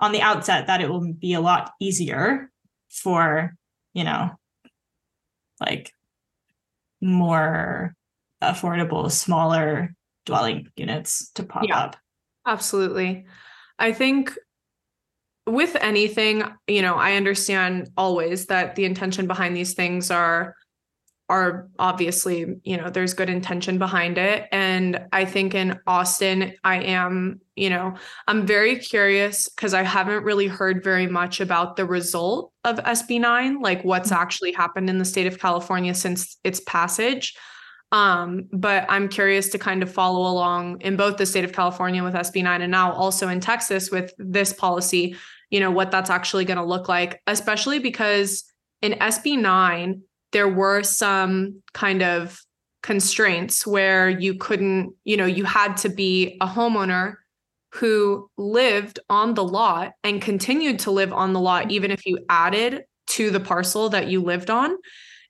on 0.00 0.12
the 0.12 0.20
outset 0.20 0.66
that 0.66 0.80
it 0.80 0.90
will 0.90 1.12
be 1.14 1.32
a 1.32 1.40
lot 1.40 1.72
easier 1.80 2.50
for, 2.90 3.54
you 3.94 4.04
know, 4.04 4.30
like 5.60 5.93
more 7.04 7.94
affordable, 8.42 9.10
smaller 9.10 9.94
dwelling 10.26 10.68
units 10.76 11.30
to 11.34 11.44
pop 11.44 11.64
yeah, 11.68 11.78
up. 11.78 11.96
Absolutely. 12.46 13.26
I 13.78 13.92
think 13.92 14.36
with 15.46 15.76
anything, 15.80 16.42
you 16.66 16.82
know, 16.82 16.94
I 16.94 17.14
understand 17.14 17.90
always 17.96 18.46
that 18.46 18.76
the 18.76 18.86
intention 18.86 19.26
behind 19.26 19.54
these 19.54 19.74
things 19.74 20.10
are 20.10 20.54
are 21.28 21.68
obviously, 21.78 22.56
you 22.64 22.76
know, 22.76 22.90
there's 22.90 23.14
good 23.14 23.30
intention 23.30 23.78
behind 23.78 24.18
it. 24.18 24.46
And 24.52 25.06
I 25.12 25.24
think 25.24 25.54
in 25.54 25.78
Austin, 25.86 26.54
I 26.64 26.82
am, 26.82 27.40
you 27.56 27.70
know, 27.70 27.94
I'm 28.28 28.46
very 28.46 28.76
curious 28.76 29.48
because 29.48 29.72
I 29.72 29.82
haven't 29.82 30.24
really 30.24 30.48
heard 30.48 30.84
very 30.84 31.06
much 31.06 31.40
about 31.40 31.76
the 31.76 31.86
result 31.86 32.52
of 32.64 32.76
SB9, 32.76 33.62
like 33.62 33.82
what's 33.84 34.10
mm-hmm. 34.10 34.20
actually 34.20 34.52
happened 34.52 34.90
in 34.90 34.98
the 34.98 35.04
state 35.04 35.26
of 35.26 35.38
California 35.38 35.94
since 35.94 36.36
its 36.44 36.60
passage. 36.60 37.34
Um, 37.90 38.48
but 38.52 38.84
I'm 38.90 39.08
curious 39.08 39.48
to 39.50 39.58
kind 39.58 39.82
of 39.82 39.90
follow 39.90 40.30
along 40.30 40.80
in 40.80 40.96
both 40.96 41.16
the 41.16 41.26
state 41.26 41.44
of 41.44 41.52
California 41.52 42.02
with 42.02 42.14
SB9 42.14 42.60
and 42.60 42.70
now 42.70 42.92
also 42.92 43.28
in 43.28 43.40
Texas 43.40 43.90
with 43.90 44.12
this 44.18 44.52
policy, 44.52 45.16
you 45.48 45.60
know, 45.60 45.70
what 45.70 45.90
that's 45.90 46.10
actually 46.10 46.44
going 46.44 46.58
to 46.58 46.64
look 46.64 46.88
like, 46.88 47.22
especially 47.26 47.78
because 47.78 48.44
in 48.82 48.92
SB9, 48.92 50.00
there 50.34 50.48
were 50.48 50.82
some 50.82 51.62
kind 51.72 52.02
of 52.02 52.38
constraints 52.82 53.66
where 53.66 54.10
you 54.10 54.34
couldn't, 54.34 54.92
you 55.04 55.16
know, 55.16 55.24
you 55.24 55.44
had 55.44 55.76
to 55.78 55.88
be 55.88 56.36
a 56.40 56.46
homeowner 56.46 57.14
who 57.72 58.28
lived 58.36 58.98
on 59.08 59.34
the 59.34 59.44
lot 59.44 59.92
and 60.02 60.20
continued 60.20 60.80
to 60.80 60.90
live 60.90 61.12
on 61.12 61.32
the 61.32 61.40
lot, 61.40 61.70
even 61.70 61.90
if 61.90 62.04
you 62.04 62.18
added 62.28 62.82
to 63.06 63.30
the 63.30 63.40
parcel 63.40 63.88
that 63.88 64.08
you 64.08 64.20
lived 64.20 64.50
on. 64.50 64.76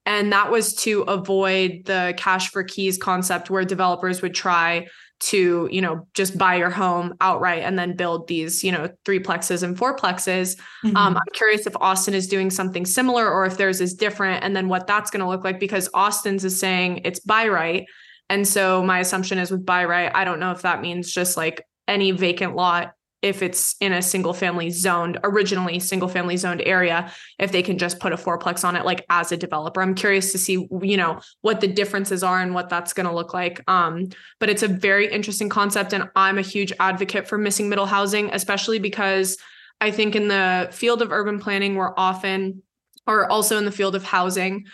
And 0.06 0.32
that 0.32 0.50
was 0.50 0.74
to 0.76 1.02
avoid 1.02 1.82
the 1.84 2.14
cash 2.16 2.50
for 2.50 2.64
keys 2.64 2.98
concept 2.98 3.50
where 3.50 3.64
developers 3.64 4.20
would 4.22 4.34
try 4.34 4.86
to, 5.24 5.68
you 5.72 5.80
know, 5.80 6.06
just 6.12 6.36
buy 6.36 6.54
your 6.54 6.68
home 6.68 7.14
outright 7.20 7.62
and 7.62 7.78
then 7.78 7.96
build 7.96 8.28
these, 8.28 8.62
you 8.62 8.70
know, 8.70 8.90
three 9.06 9.18
plexes 9.18 9.62
and 9.62 9.78
four 9.78 9.96
plexes. 9.96 10.60
Mhm. 10.84 10.94
Um, 10.94 11.16
I'm 11.16 11.32
curious 11.32 11.66
if 11.66 11.74
Austin 11.80 12.12
is 12.12 12.26
doing 12.26 12.50
something 12.50 12.84
similar 12.84 13.30
or 13.30 13.46
if 13.46 13.56
theirs 13.56 13.80
is 13.80 13.94
different 13.94 14.44
and 14.44 14.54
then 14.54 14.68
what 14.68 14.86
that's 14.86 15.10
going 15.10 15.22
to 15.22 15.28
look 15.28 15.42
like 15.42 15.58
because 15.58 15.88
Austin's 15.94 16.44
is 16.44 16.58
saying 16.58 17.00
it's 17.04 17.20
by 17.20 17.48
right. 17.48 17.86
And 18.28 18.46
so 18.46 18.82
my 18.82 18.98
assumption 18.98 19.38
is 19.38 19.50
with 19.50 19.64
by 19.64 19.86
right, 19.86 20.10
I 20.14 20.24
don't 20.24 20.40
know 20.40 20.50
if 20.50 20.62
that 20.62 20.82
means 20.82 21.10
just 21.10 21.36
like 21.36 21.66
any 21.88 22.10
vacant 22.10 22.54
lot 22.54 22.92
if 23.24 23.42
it's 23.42 23.74
in 23.80 23.92
a 23.92 24.02
single 24.02 24.34
family 24.34 24.68
zoned 24.70 25.18
originally 25.24 25.80
single 25.80 26.08
family 26.08 26.36
zoned 26.36 26.60
area 26.60 27.10
if 27.38 27.52
they 27.52 27.62
can 27.62 27.78
just 27.78 27.98
put 27.98 28.12
a 28.12 28.16
fourplex 28.16 28.64
on 28.64 28.76
it 28.76 28.84
like 28.84 29.04
as 29.08 29.32
a 29.32 29.36
developer. 29.36 29.80
I'm 29.80 29.94
curious 29.94 30.30
to 30.32 30.38
see 30.38 30.68
you 30.82 30.96
know 30.96 31.20
what 31.40 31.60
the 31.62 31.66
differences 31.66 32.22
are 32.22 32.40
and 32.40 32.54
what 32.54 32.68
that's 32.68 32.92
going 32.92 33.06
to 33.06 33.14
look 33.14 33.32
like. 33.32 33.62
Um 33.66 34.10
but 34.38 34.50
it's 34.50 34.62
a 34.62 34.68
very 34.68 35.10
interesting 35.10 35.48
concept 35.48 35.94
and 35.94 36.10
i'm 36.16 36.38
a 36.38 36.42
huge 36.42 36.72
advocate 36.80 37.26
for 37.26 37.38
missing 37.38 37.68
middle 37.68 37.86
housing 37.86 38.28
especially 38.32 38.78
because 38.78 39.38
i 39.80 39.90
think 39.90 40.14
in 40.14 40.28
the 40.28 40.68
field 40.70 41.00
of 41.00 41.10
urban 41.12 41.38
planning 41.38 41.74
we're 41.74 41.94
often 41.96 42.62
or 43.06 43.30
also 43.30 43.56
in 43.56 43.64
the 43.64 43.72
field 43.72 43.94
of 43.94 44.04
housing 44.04 44.66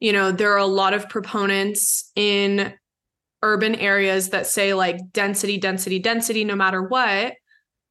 you 0.00 0.12
know 0.12 0.30
there 0.30 0.52
are 0.52 0.58
a 0.58 0.66
lot 0.66 0.92
of 0.92 1.08
proponents 1.08 2.10
in 2.16 2.74
urban 3.42 3.74
areas 3.74 4.30
that 4.30 4.46
say 4.46 4.74
like 4.74 4.98
density 5.12 5.56
density 5.56 5.98
density 5.98 6.44
no 6.44 6.56
matter 6.56 6.82
what 6.82 7.34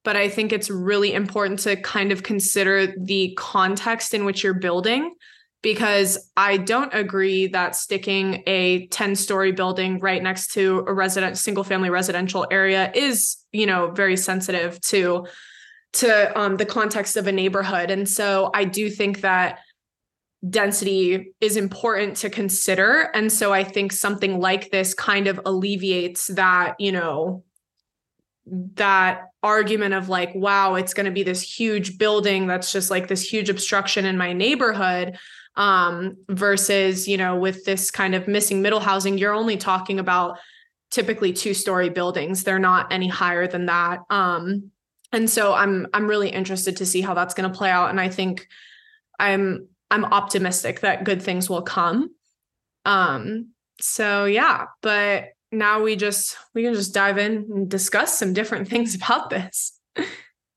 but 0.04 0.16
I 0.16 0.30
think 0.30 0.52
it's 0.52 0.70
really 0.70 1.14
important 1.14 1.60
to 1.60 1.76
kind 1.78 2.12
of 2.12 2.24
consider 2.24 2.94
the 2.98 3.34
context 3.38 4.14
in 4.14 4.26
which 4.26 4.44
you're 4.44 4.54
building 4.54 5.14
because 5.62 6.30
I 6.36 6.58
don't 6.58 6.94
agree 6.94 7.48
that 7.48 7.76
sticking 7.76 8.44
a 8.46 8.88
10 8.88 9.16
story 9.16 9.54
building 9.54 10.00
right 10.00 10.22
next 10.22 10.52
to 10.54 10.84
a 10.88 10.94
resident 10.94 11.38
single 11.38 11.64
family 11.64 11.90
residential 11.90 12.46
area 12.52 12.92
is, 12.94 13.38
you 13.54 13.66
know, 13.66 13.92
very 13.92 14.18
sensitive 14.18 14.80
to 14.82 15.26
to 15.94 16.40
um, 16.40 16.58
the 16.58 16.66
context 16.66 17.18
of 17.18 17.28
a 17.28 17.32
neighborhood. 17.32 17.92
And 17.92 18.10
so 18.10 18.50
I 18.54 18.66
do 18.66 18.90
think 18.90 19.22
that 19.22 19.60
density 20.50 21.34
is 21.40 21.56
important 21.56 22.18
to 22.18 22.30
consider. 22.30 23.12
And 23.14 23.32
so 23.32 23.54
I 23.54 23.64
think 23.64 23.92
something 23.92 24.40
like 24.40 24.72
this 24.72 24.94
kind 24.96 25.28
of 25.28 25.40
alleviates 25.46 26.28
that, 26.28 26.76
you 26.80 26.92
know, 26.92 27.44
that 28.46 29.30
argument 29.42 29.94
of 29.94 30.10
like, 30.10 30.34
wow, 30.36 30.76
it's 30.76 30.94
going 30.94 31.06
to 31.06 31.12
be 31.12 31.24
this 31.24 31.42
huge 31.42 31.98
building 31.98 32.48
that's 32.48 32.72
just 32.72 32.90
like 32.92 33.08
this 33.08 33.22
huge 33.22 33.50
obstruction 33.50 34.06
in 34.06 34.18
my 34.18 34.34
neighborhood. 34.34 35.18
Um, 35.56 36.18
versus, 36.30 37.08
you 37.08 37.16
know, 37.16 37.36
with 37.36 37.64
this 37.64 37.92
kind 37.92 38.16
of 38.16 38.28
missing 38.28 38.64
middle 38.64 38.80
housing, 38.80 39.20
you're 39.20 39.36
only 39.36 39.56
talking 39.56 40.00
about 40.00 40.40
typically 40.90 41.32
two 41.32 41.54
story 41.54 41.90
buildings. 41.90 42.44
They're 42.44 42.58
not 42.58 42.92
any 42.92 43.08
higher 43.08 43.48
than 43.48 43.68
that. 43.68 44.00
Um, 44.10 44.72
and 45.12 45.30
so 45.30 45.54
I'm 45.54 45.88
I'm 45.94 46.08
really 46.08 46.30
interested 46.30 46.78
to 46.78 46.86
see 46.86 47.02
how 47.02 47.14
that's 47.14 47.36
going 47.36 47.50
to 47.50 47.56
play 47.56 47.70
out. 47.70 47.92
And 47.92 48.00
I 48.02 48.10
think 48.10 48.48
I'm 49.20 49.68
I'm 49.92 50.06
optimistic 50.06 50.80
that 50.80 51.04
good 51.04 51.22
things 51.22 51.50
will 51.50 51.62
come. 51.62 52.10
Um, 52.86 53.50
so 53.80 54.26
yeah, 54.26 54.66
but 54.82 55.30
now 55.54 55.82
we 55.82 55.96
just 55.96 56.36
we 56.54 56.64
can 56.64 56.74
just 56.74 56.94
dive 56.94 57.18
in 57.18 57.48
and 57.54 57.70
discuss 57.70 58.18
some 58.18 58.34
different 58.34 58.68
things 58.70 58.96
about 58.96 59.30
this. 59.30 59.80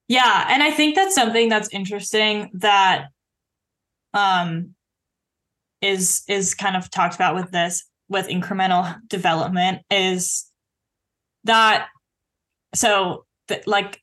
Yeah, 0.08 0.46
and 0.48 0.62
I 0.62 0.70
think 0.70 0.94
that's 0.94 1.14
something 1.14 1.48
that's 1.48 1.68
interesting 1.72 2.50
that 2.54 3.08
um 4.14 4.74
is 5.82 6.22
is 6.28 6.54
kind 6.54 6.76
of 6.76 6.90
talked 6.90 7.14
about 7.14 7.34
with 7.34 7.50
this 7.50 7.84
with 8.08 8.28
incremental 8.28 8.96
development 9.08 9.82
is 9.90 10.50
that 11.44 11.88
so 12.74 13.24
that 13.48 13.66
like 13.66 14.00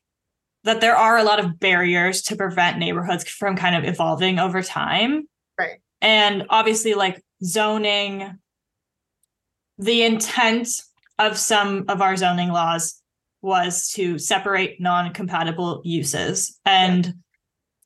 that 0.64 0.80
there 0.80 0.96
are 0.96 1.18
a 1.18 1.24
lot 1.24 1.40
of 1.40 1.58
barriers 1.58 2.22
to 2.22 2.36
prevent 2.36 2.78
neighborhoods 2.78 3.28
from 3.28 3.56
kind 3.56 3.76
of 3.76 3.84
evolving 3.84 4.38
over 4.38 4.62
time. 4.62 5.28
Right. 5.58 5.78
And 6.00 6.44
obviously 6.48 6.94
like 6.94 7.22
zoning 7.42 8.38
the 9.78 10.02
intent 10.02 10.68
of 11.18 11.38
some 11.38 11.84
of 11.88 12.02
our 12.02 12.16
zoning 12.16 12.50
laws 12.50 13.00
was 13.42 13.90
to 13.90 14.18
separate 14.18 14.80
non-compatible 14.80 15.82
uses. 15.84 16.58
And 16.64 17.14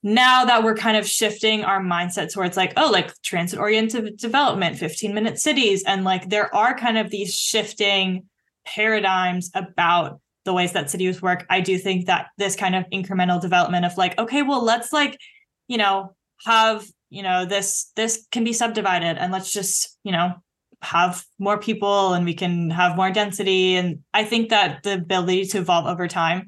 now 0.03 0.45
that 0.45 0.63
we're 0.63 0.77
kind 0.77 0.97
of 0.97 1.07
shifting 1.07 1.65
our 1.65 1.81
mindset 1.81 2.33
towards 2.33 2.57
like 2.57 2.73
oh 2.77 2.89
like 2.91 3.13
transit 3.23 3.59
oriented 3.59 4.17
development 4.17 4.79
15 4.79 5.13
minute 5.13 5.39
cities 5.39 5.83
and 5.85 6.05
like 6.05 6.29
there 6.29 6.55
are 6.55 6.77
kind 6.77 6.99
of 6.99 7.11
these 7.11 7.35
shifting 7.35 8.25
paradigms 8.65 9.51
about 9.55 10.21
the 10.45 10.53
ways 10.53 10.73
that 10.73 10.89
cities 10.89 11.21
work 11.21 11.45
i 11.51 11.61
do 11.61 11.77
think 11.77 12.07
that 12.07 12.29
this 12.39 12.55
kind 12.55 12.77
of 12.77 12.85
incremental 12.93 13.41
development 13.41 13.85
of 13.85 13.97
like 13.97 14.17
okay 14.19 14.43
well 14.43 14.65
let's 14.65 14.93
like 14.93 15.19
you 15.67 15.77
know 15.77 16.15
have 16.45 16.87
you 17.11 17.23
know 17.23 17.45
this 17.45 17.91
this 17.97 18.27
can 18.31 18.45
be 18.45 18.53
subdivided 18.53 19.19
and 19.19 19.33
let's 19.33 19.53
just 19.53 19.99
you 20.05 20.13
know 20.13 20.33
have 20.83 21.25
more 21.39 21.59
people 21.59 22.13
and 22.15 22.25
we 22.25 22.35
can 22.35 22.71
have 22.71 22.97
more 22.97 23.11
density. 23.11 23.77
And 23.77 24.01
i 24.15 24.25
think 24.25 24.51
that 24.51 24.83
the 24.83 24.95
ability 24.95 25.47
to 25.47 25.59
evolve 25.59 25.87
over 25.87 26.07
time 26.09 26.47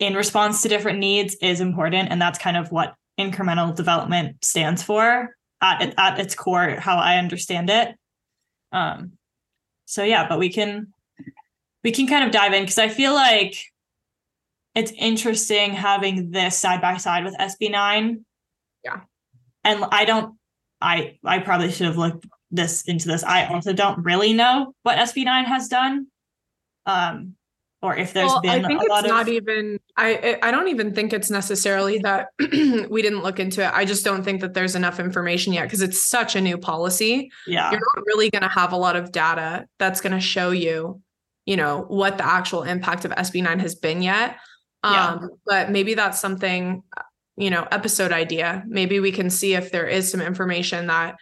in 0.00 0.14
response 0.14 0.62
to 0.62 0.68
different 0.68 0.98
needs 0.98 1.36
is 1.40 1.60
important. 1.60 2.10
And 2.10 2.20
that's 2.20 2.38
kind 2.38 2.56
of 2.56 2.70
what 2.72 2.94
incremental 3.18 3.74
development 3.74 4.44
stands 4.44 4.82
for 4.82 5.36
at, 5.60 5.94
at 5.96 6.18
its 6.18 6.34
core 6.34 6.70
how 6.80 6.96
i 6.96 7.16
understand 7.16 7.70
it. 7.70 7.94
Um 8.72 9.12
so 9.86 10.02
yeah 10.02 10.26
but 10.28 10.38
we 10.38 10.48
can 10.48 10.92
we 11.84 11.92
can 11.92 12.06
kind 12.06 12.24
of 12.24 12.30
dive 12.30 12.52
in 12.54 12.62
because 12.62 12.78
i 12.78 12.88
feel 12.88 13.14
like 13.14 13.56
it's 14.74 14.92
interesting 14.92 15.72
having 15.72 16.30
this 16.30 16.58
side 16.58 16.80
by 16.80 16.96
side 16.96 17.22
with 17.24 17.36
sb9 17.36 18.22
Yeah. 18.82 19.00
and 19.62 19.84
i 19.92 20.04
don't 20.04 20.36
i 20.80 21.18
i 21.24 21.38
probably 21.38 21.70
should 21.70 21.86
have 21.86 21.98
looked 21.98 22.26
this 22.54 22.82
into 22.82 23.08
this 23.08 23.22
i 23.24 23.46
also 23.46 23.72
don't 23.72 24.02
really 24.04 24.32
know 24.32 24.74
what 24.82 24.98
sb9 24.98 25.44
has 25.44 25.68
done 25.68 26.06
um 26.86 27.34
or 27.84 27.94
if 27.94 28.14
there's 28.14 28.30
well, 28.30 28.40
been 28.40 28.64
I 28.64 28.66
think 28.66 28.80
a 28.80 28.86
lot 28.86 29.04
it's 29.04 29.08
not 29.08 29.22
of 29.22 29.28
even 29.28 29.78
I 29.98 30.38
I 30.42 30.50
don't 30.50 30.68
even 30.68 30.94
think 30.94 31.12
it's 31.12 31.28
necessarily 31.30 31.98
that 31.98 32.28
we 32.88 33.02
didn't 33.02 33.22
look 33.22 33.38
into 33.38 33.62
it. 33.62 33.70
I 33.74 33.84
just 33.84 34.06
don't 34.06 34.24
think 34.24 34.40
that 34.40 34.54
there's 34.54 34.74
enough 34.74 34.98
information 34.98 35.52
yet 35.52 35.64
because 35.64 35.82
it's 35.82 36.02
such 36.02 36.34
a 36.34 36.40
new 36.40 36.56
policy. 36.56 37.30
yeah 37.46 37.70
You're 37.70 37.80
not 37.80 38.06
really 38.06 38.30
going 38.30 38.40
to 38.40 38.48
have 38.48 38.72
a 38.72 38.76
lot 38.76 38.96
of 38.96 39.12
data 39.12 39.66
that's 39.78 40.00
going 40.00 40.14
to 40.14 40.20
show 40.20 40.50
you, 40.50 41.02
you 41.44 41.58
know, 41.58 41.84
what 41.88 42.16
the 42.16 42.26
actual 42.26 42.62
impact 42.62 43.04
of 43.04 43.10
SB9 43.10 43.60
has 43.60 43.74
been 43.74 44.00
yet. 44.00 44.38
Yeah. 44.82 45.08
Um, 45.08 45.30
but 45.44 45.70
maybe 45.70 45.92
that's 45.92 46.18
something, 46.18 46.82
you 47.36 47.50
know, 47.50 47.68
episode 47.70 48.12
idea. 48.12 48.64
Maybe 48.66 48.98
we 48.98 49.12
can 49.12 49.28
see 49.28 49.52
if 49.56 49.72
there 49.72 49.86
is 49.86 50.10
some 50.10 50.22
information 50.22 50.86
that 50.86 51.16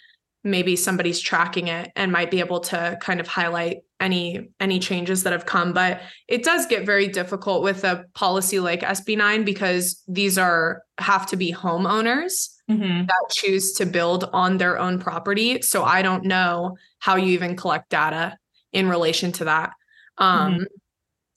maybe 0.45 0.75
somebody's 0.77 1.21
tracking 1.21 1.69
it 1.69 1.91
and 1.95 2.11
might 2.11 2.31
be 2.31 2.41
able 2.41 2.61
to 2.61 2.99
kind 3.01 3.21
of 3.21 3.29
highlight 3.29 3.79
any 4.01 4.49
any 4.59 4.79
changes 4.81 5.23
that 5.23 5.33
have 5.33 5.47
come. 5.47 5.73
But 5.73 6.01
it 6.27 6.43
does 6.43 6.67
get 6.67 6.85
very 6.85 7.07
difficult 7.07 7.63
with 7.63 7.85
a 7.85 8.05
policy 8.15 8.59
like 8.59 8.81
SB9 8.83 9.45
because 9.45 10.03
these 10.09 10.37
are 10.39 10.83
have 10.99 11.27
to 11.27 11.37
be 11.37 11.53
homeowners 11.53 12.49
Mhm. 12.71 13.07
that 13.07 13.25
choose 13.31 13.73
to 13.75 13.87
build 13.87 14.29
on 14.33 14.59
their 14.59 14.79
own 14.79 14.99
property. 14.99 15.63
So 15.63 15.85
I 15.85 16.03
don't 16.03 16.25
know 16.25 16.77
how 16.99 17.17
you 17.17 17.33
even 17.33 17.57
collect 17.57 17.91
data 17.91 18.37
in 18.73 18.89
relation 18.89 19.31
to 19.33 19.45
that. 19.45 19.71
Um 20.19 20.67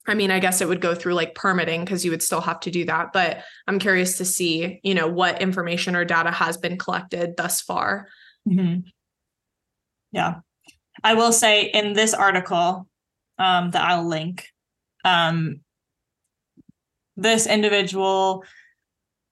I 0.08 0.13
mean 0.15 0.32
I 0.32 0.39
guess 0.39 0.62
it 0.62 0.68
would 0.68 0.82
go 0.82 0.96
through 0.96 1.13
like 1.15 1.36
permitting 1.36 1.84
because 1.86 2.04
you 2.06 2.12
would 2.12 2.24
still 2.24 2.41
have 2.41 2.60
to 2.62 2.72
do 2.72 2.86
that. 2.86 3.12
But 3.13 3.44
I'm 3.68 3.78
curious 3.80 4.18
to 4.18 4.26
see 4.26 4.80
you 4.84 4.96
know 4.96 5.08
what 5.08 5.41
information 5.41 5.96
or 5.96 6.06
data 6.06 6.32
has 6.32 6.58
been 6.58 6.78
collected 6.80 7.38
thus 7.38 7.62
far. 7.62 8.08
Mhm. 8.48 8.84
Yeah. 10.15 10.36
I 11.04 11.13
will 11.13 11.34
say 11.34 11.65
in 11.65 11.91
this 11.91 12.13
article 12.13 12.88
um, 13.38 13.71
that 13.71 13.84
I'll 13.84 14.08
link, 14.08 14.47
um, 15.04 15.60
this 17.17 17.45
individual, 17.45 18.45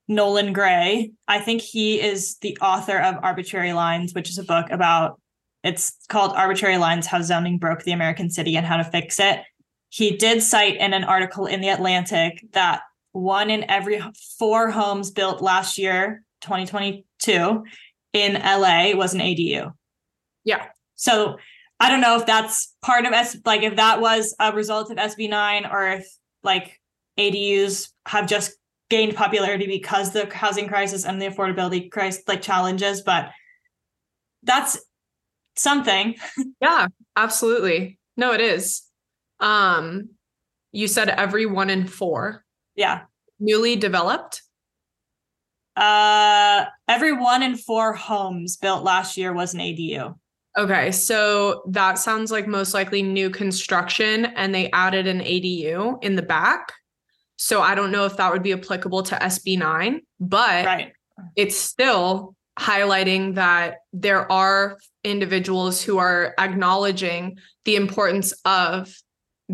Nolan 0.10 0.52
Gray, 0.52 1.13
I 1.26 1.39
think 1.39 1.62
he 1.62 2.02
is 2.02 2.38
the 2.39 2.58
author 2.62 3.00
of 3.00 3.15
Arbitrary 3.24 3.72
Lines, 3.72 4.13
which 4.13 4.30
is 4.30 4.38
a 4.38 4.43
book 4.43 4.67
about 4.72 5.22
it's 5.63 5.96
called 6.10 6.34
Arbitrary 6.36 6.78
Lines 6.78 7.08
How 7.08 7.22
Zoning 7.22 7.60
Broke 7.60 7.84
the 7.84 7.93
American 7.93 8.30
City 8.30 8.58
and 8.58 8.65
How 8.65 8.76
to 8.76 8.84
Fix 8.84 9.22
It. 9.22 9.39
He 9.88 10.17
did 10.17 10.43
cite 10.43 10.76
in 10.76 10.93
an 10.93 11.06
article 11.06 11.46
in 11.46 11.62
the 11.62 11.69
Atlantic 11.69 12.46
that 12.52 12.82
one 13.13 13.50
in 13.50 13.69
every 13.72 14.02
four 14.38 14.69
homes 14.69 15.12
built 15.12 15.41
last 15.41 15.78
year, 15.78 16.24
2022, 16.41 17.63
in 18.12 18.34
LA 18.34 18.91
was 18.96 19.13
an 19.13 19.22
ADU. 19.22 19.72
Yeah. 20.43 20.65
So 21.04 21.36
I 21.82 21.89
don't 21.89 22.00
know 22.00 22.16
if 22.18 22.26
that's 22.26 22.74
part 22.82 23.06
of 23.06 23.12
S 23.12 23.36
like 23.44 23.62
if 23.62 23.76
that 23.76 24.00
was 24.00 24.34
a 24.39 24.54
result 24.54 24.89
of 24.89 24.98
SB9 24.98 25.70
or 25.70 25.89
if 25.89 26.08
like 26.44 26.80
ADUs 27.20 27.89
have 28.08 28.26
just 28.26 28.54
gained 28.89 29.13
popularity 29.13 29.68
because 29.68 30.13
the 30.13 30.34
housing 30.34 30.70
crisis 30.70 31.04
and 31.04 31.22
the 31.22 31.28
affordability 31.28 31.92
crisis 31.92 32.24
like 32.26 32.42
challenges, 32.42 33.02
but 33.02 33.32
that's 34.44 34.80
something. 35.58 36.16
Yeah, 36.62 36.88
absolutely. 37.18 38.00
No, 38.16 38.32
it 38.32 38.39
is. 38.39 38.84
Um, 39.42 40.12
you 40.72 40.88
said 40.88 41.10
every 41.10 41.46
one 41.46 41.70
in 41.70 41.86
four. 41.86 42.46
Yeah. 42.76 43.02
Newly 43.39 43.76
developed? 43.76 44.42
Uh 45.76 46.63
every 46.88 47.12
one 47.12 47.44
in 47.44 47.58
four 47.58 47.92
homes 47.92 48.56
built 48.56 48.86
last 48.86 49.18
year 49.18 49.34
was 49.34 49.54
an 49.54 49.60
ADU. 49.60 50.16
Okay, 50.58 50.92
so 50.92 51.63
that 51.70 51.98
sounds 51.98 52.32
like 52.32 52.48
most 52.48 52.74
likely 52.74 53.02
new 53.02 53.30
construction 53.30 54.26
and 54.26 54.54
they 54.54 54.70
added 54.72 55.08
an 55.08 55.20
ADU 55.20 55.98
in 56.04 56.16
the 56.16 56.22
back. 56.22 56.72
So 57.38 57.62
I 57.62 57.74
don't 57.74 57.92
know 57.92 58.06
if 58.06 58.18
that 58.18 58.32
would 58.32 58.44
be 58.44 58.54
applicable 58.54 59.04
to 59.04 59.16
SB9, 59.16 60.02
but 60.20 60.66
Right. 60.66 60.94
it's 61.36 61.58
still 61.58 62.36
highlighting 62.60 63.36
that 63.36 63.78
there 63.94 64.32
are 64.32 64.78
individuals 65.04 65.82
who 65.82 65.98
are 65.98 66.36
acknowledging 66.38 67.38
the 67.66 67.76
importance 67.76 68.32
of 68.46 68.96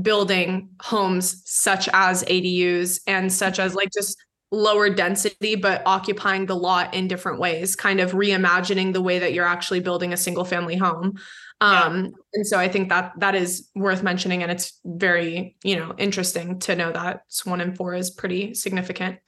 building 0.02 0.70
homes 0.82 1.42
such 1.46 1.88
as 1.94 2.24
ADUs 2.26 3.00
and 3.08 3.32
such 3.32 3.58
as 3.58 3.74
like 3.74 3.90
just 3.96 4.18
lower 4.52 4.90
density 4.90 5.56
but 5.56 5.82
occupying 5.86 6.46
the 6.48 6.56
lot 6.56 6.94
in 6.94 7.08
different 7.08 7.40
ways 7.40 7.76
kind 7.76 8.00
of 8.00 8.14
reimagining 8.14 8.94
the 8.94 9.02
way 9.02 9.20
that 9.20 9.32
you're 9.34 9.46
actually 9.46 9.80
building 9.80 10.12
a 10.12 10.18
single 10.18 10.44
family 10.44 10.76
home 10.76 11.14
Yeah. 11.62 11.84
um 11.84 12.12
and 12.34 12.48
so 12.48 12.58
i 12.58 12.68
think 12.68 12.90
that 12.90 13.14
that 13.20 13.36
is 13.36 13.70
worth 13.76 14.02
mentioning 14.02 14.42
and 14.42 14.52
it's 14.52 14.80
very 14.84 15.56
you 15.64 15.76
know 15.76 15.94
interesting 16.00 16.58
to 16.62 16.76
know 16.76 16.92
that 16.92 17.22
it's 17.28 17.46
one 17.46 17.62
in 17.62 17.76
four 17.76 17.94
is 17.94 18.10
pretty 18.10 18.54
significant 18.56 19.20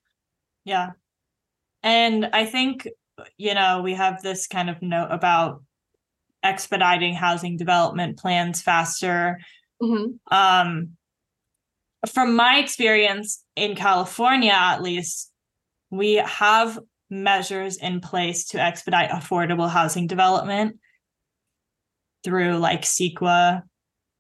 Yeah. 0.66 0.92
And 1.84 2.28
I 2.34 2.46
think, 2.46 2.88
you 3.38 3.56
know, 3.56 3.82
we 3.82 3.96
have 3.96 4.22
this 4.22 4.46
kind 4.48 4.70
of 4.70 4.82
note 4.84 5.08
about 5.10 5.64
expediting 6.44 7.16
housing 7.16 7.58
development 7.58 8.20
plans 8.20 8.62
faster. 8.62 9.40
Um, 10.30 10.98
from 12.10 12.36
my 12.36 12.58
experience 12.58 13.44
in 13.56 13.76
California, 13.76 14.52
at 14.54 14.82
least, 14.82 15.32
we 15.90 16.16
have 16.16 16.80
measures 17.10 17.78
in 17.78 18.00
place 18.00 18.46
to 18.48 18.60
expedite 18.60 19.10
affordable 19.10 19.70
housing 19.70 20.08
development 20.08 20.80
through 22.24 22.58
like 22.58 22.84
CEQA. 22.84 23.64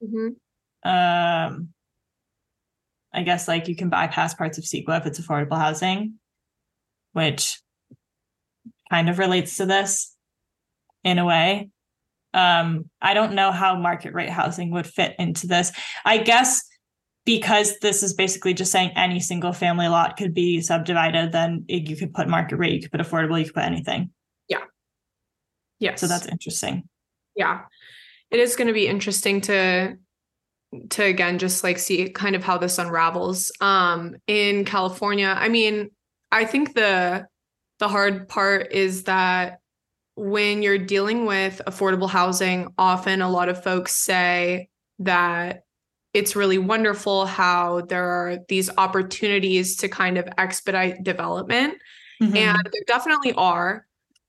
Mhm. 0.03 0.35
Um, 0.83 1.73
I 3.13 3.23
guess 3.23 3.47
like 3.47 3.67
you 3.67 3.75
can 3.75 3.89
bypass 3.89 4.33
parts 4.33 4.57
of 4.57 4.63
CEQA 4.63 4.99
if 4.99 5.05
it's 5.05 5.19
affordable 5.19 5.57
housing, 5.57 6.19
which 7.13 7.61
kind 8.89 9.09
of 9.09 9.19
relates 9.19 9.57
to 9.57 9.65
this 9.65 10.15
in 11.03 11.17
a 11.17 11.25
way. 11.25 11.69
Um, 12.33 12.89
I 13.01 13.13
don't 13.13 13.33
know 13.33 13.51
how 13.51 13.77
market 13.77 14.13
rate 14.13 14.29
housing 14.29 14.71
would 14.71 14.87
fit 14.87 15.15
into 15.19 15.47
this. 15.47 15.71
I 16.05 16.17
guess 16.17 16.63
because 17.25 17.77
this 17.79 18.01
is 18.03 18.13
basically 18.13 18.53
just 18.53 18.71
saying 18.71 18.91
any 18.95 19.19
single 19.19 19.53
family 19.53 19.87
lot 19.87 20.17
could 20.17 20.33
be 20.33 20.61
subdivided, 20.61 21.31
then 21.31 21.63
you 21.67 21.95
could 21.95 22.13
put 22.13 22.27
market 22.27 22.57
rate, 22.57 22.73
you 22.73 22.81
could 22.81 22.91
put 22.91 23.01
affordable, 23.01 23.37
you 23.39 23.45
could 23.45 23.53
put 23.55 23.63
anything. 23.63 24.09
Yeah. 24.47 24.63
Yes 25.79 26.01
So 26.01 26.07
that's 26.07 26.27
interesting. 26.27 26.83
yeah 27.35 27.61
it 28.31 28.39
is 28.39 28.55
going 28.55 28.67
to 28.67 28.73
be 28.73 28.87
interesting 28.87 29.41
to 29.41 29.97
to 30.89 31.03
again 31.03 31.37
just 31.37 31.63
like 31.63 31.77
see 31.77 32.09
kind 32.09 32.35
of 32.35 32.43
how 32.43 32.57
this 32.57 32.77
unravels 32.77 33.51
um 33.59 34.15
in 34.27 34.63
california 34.63 35.35
i 35.37 35.49
mean 35.49 35.89
i 36.31 36.45
think 36.45 36.73
the 36.75 37.25
the 37.79 37.87
hard 37.89 38.29
part 38.29 38.71
is 38.71 39.03
that 39.03 39.59
when 40.15 40.61
you're 40.61 40.77
dealing 40.77 41.25
with 41.25 41.61
affordable 41.67 42.09
housing 42.09 42.67
often 42.77 43.21
a 43.21 43.29
lot 43.29 43.49
of 43.49 43.61
folks 43.63 43.93
say 43.97 44.69
that 44.99 45.63
it's 46.13 46.35
really 46.35 46.57
wonderful 46.57 47.25
how 47.25 47.81
there 47.81 48.03
are 48.05 48.37
these 48.49 48.69
opportunities 48.77 49.77
to 49.77 49.87
kind 49.87 50.17
of 50.17 50.27
expedite 50.37 51.03
development 51.03 51.75
Mhm. 52.21 52.35
and 52.35 52.69
there 52.71 52.81
definitely 52.87 53.33
are 53.33 53.85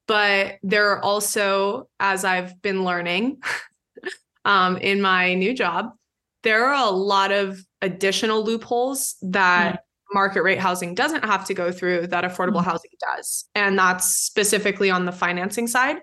but 0.07 0.57
there 0.63 0.91
are 0.91 1.03
also 1.03 1.89
as 2.01 2.25
i've 2.25 2.61
been 2.63 2.85
learning 2.85 3.39
um, 4.45 4.77
in 4.79 5.01
my 5.01 5.35
new 5.35 5.53
job 5.55 5.91
there 6.43 6.67
are 6.67 6.75
a 6.87 6.91
lot 6.91 7.31
of 7.33 7.61
additional 7.83 8.43
loopholes 8.45 9.17
that 9.23 9.85
market 10.15 10.43
rate 10.43 10.59
housing 10.59 10.95
doesn't 10.95 11.25
have 11.25 11.45
to 11.47 11.55
go 11.55 11.71
through 11.73 12.07
that 12.07 12.25
affordable 12.25 12.61
Mhm. 12.63 12.65
housing 12.65 12.91
does 13.17 13.45
and 13.55 13.79
that's 13.79 14.07
specifically 14.07 14.91
on 14.91 15.05
the 15.05 15.13
financing 15.13 15.67
side 15.67 15.97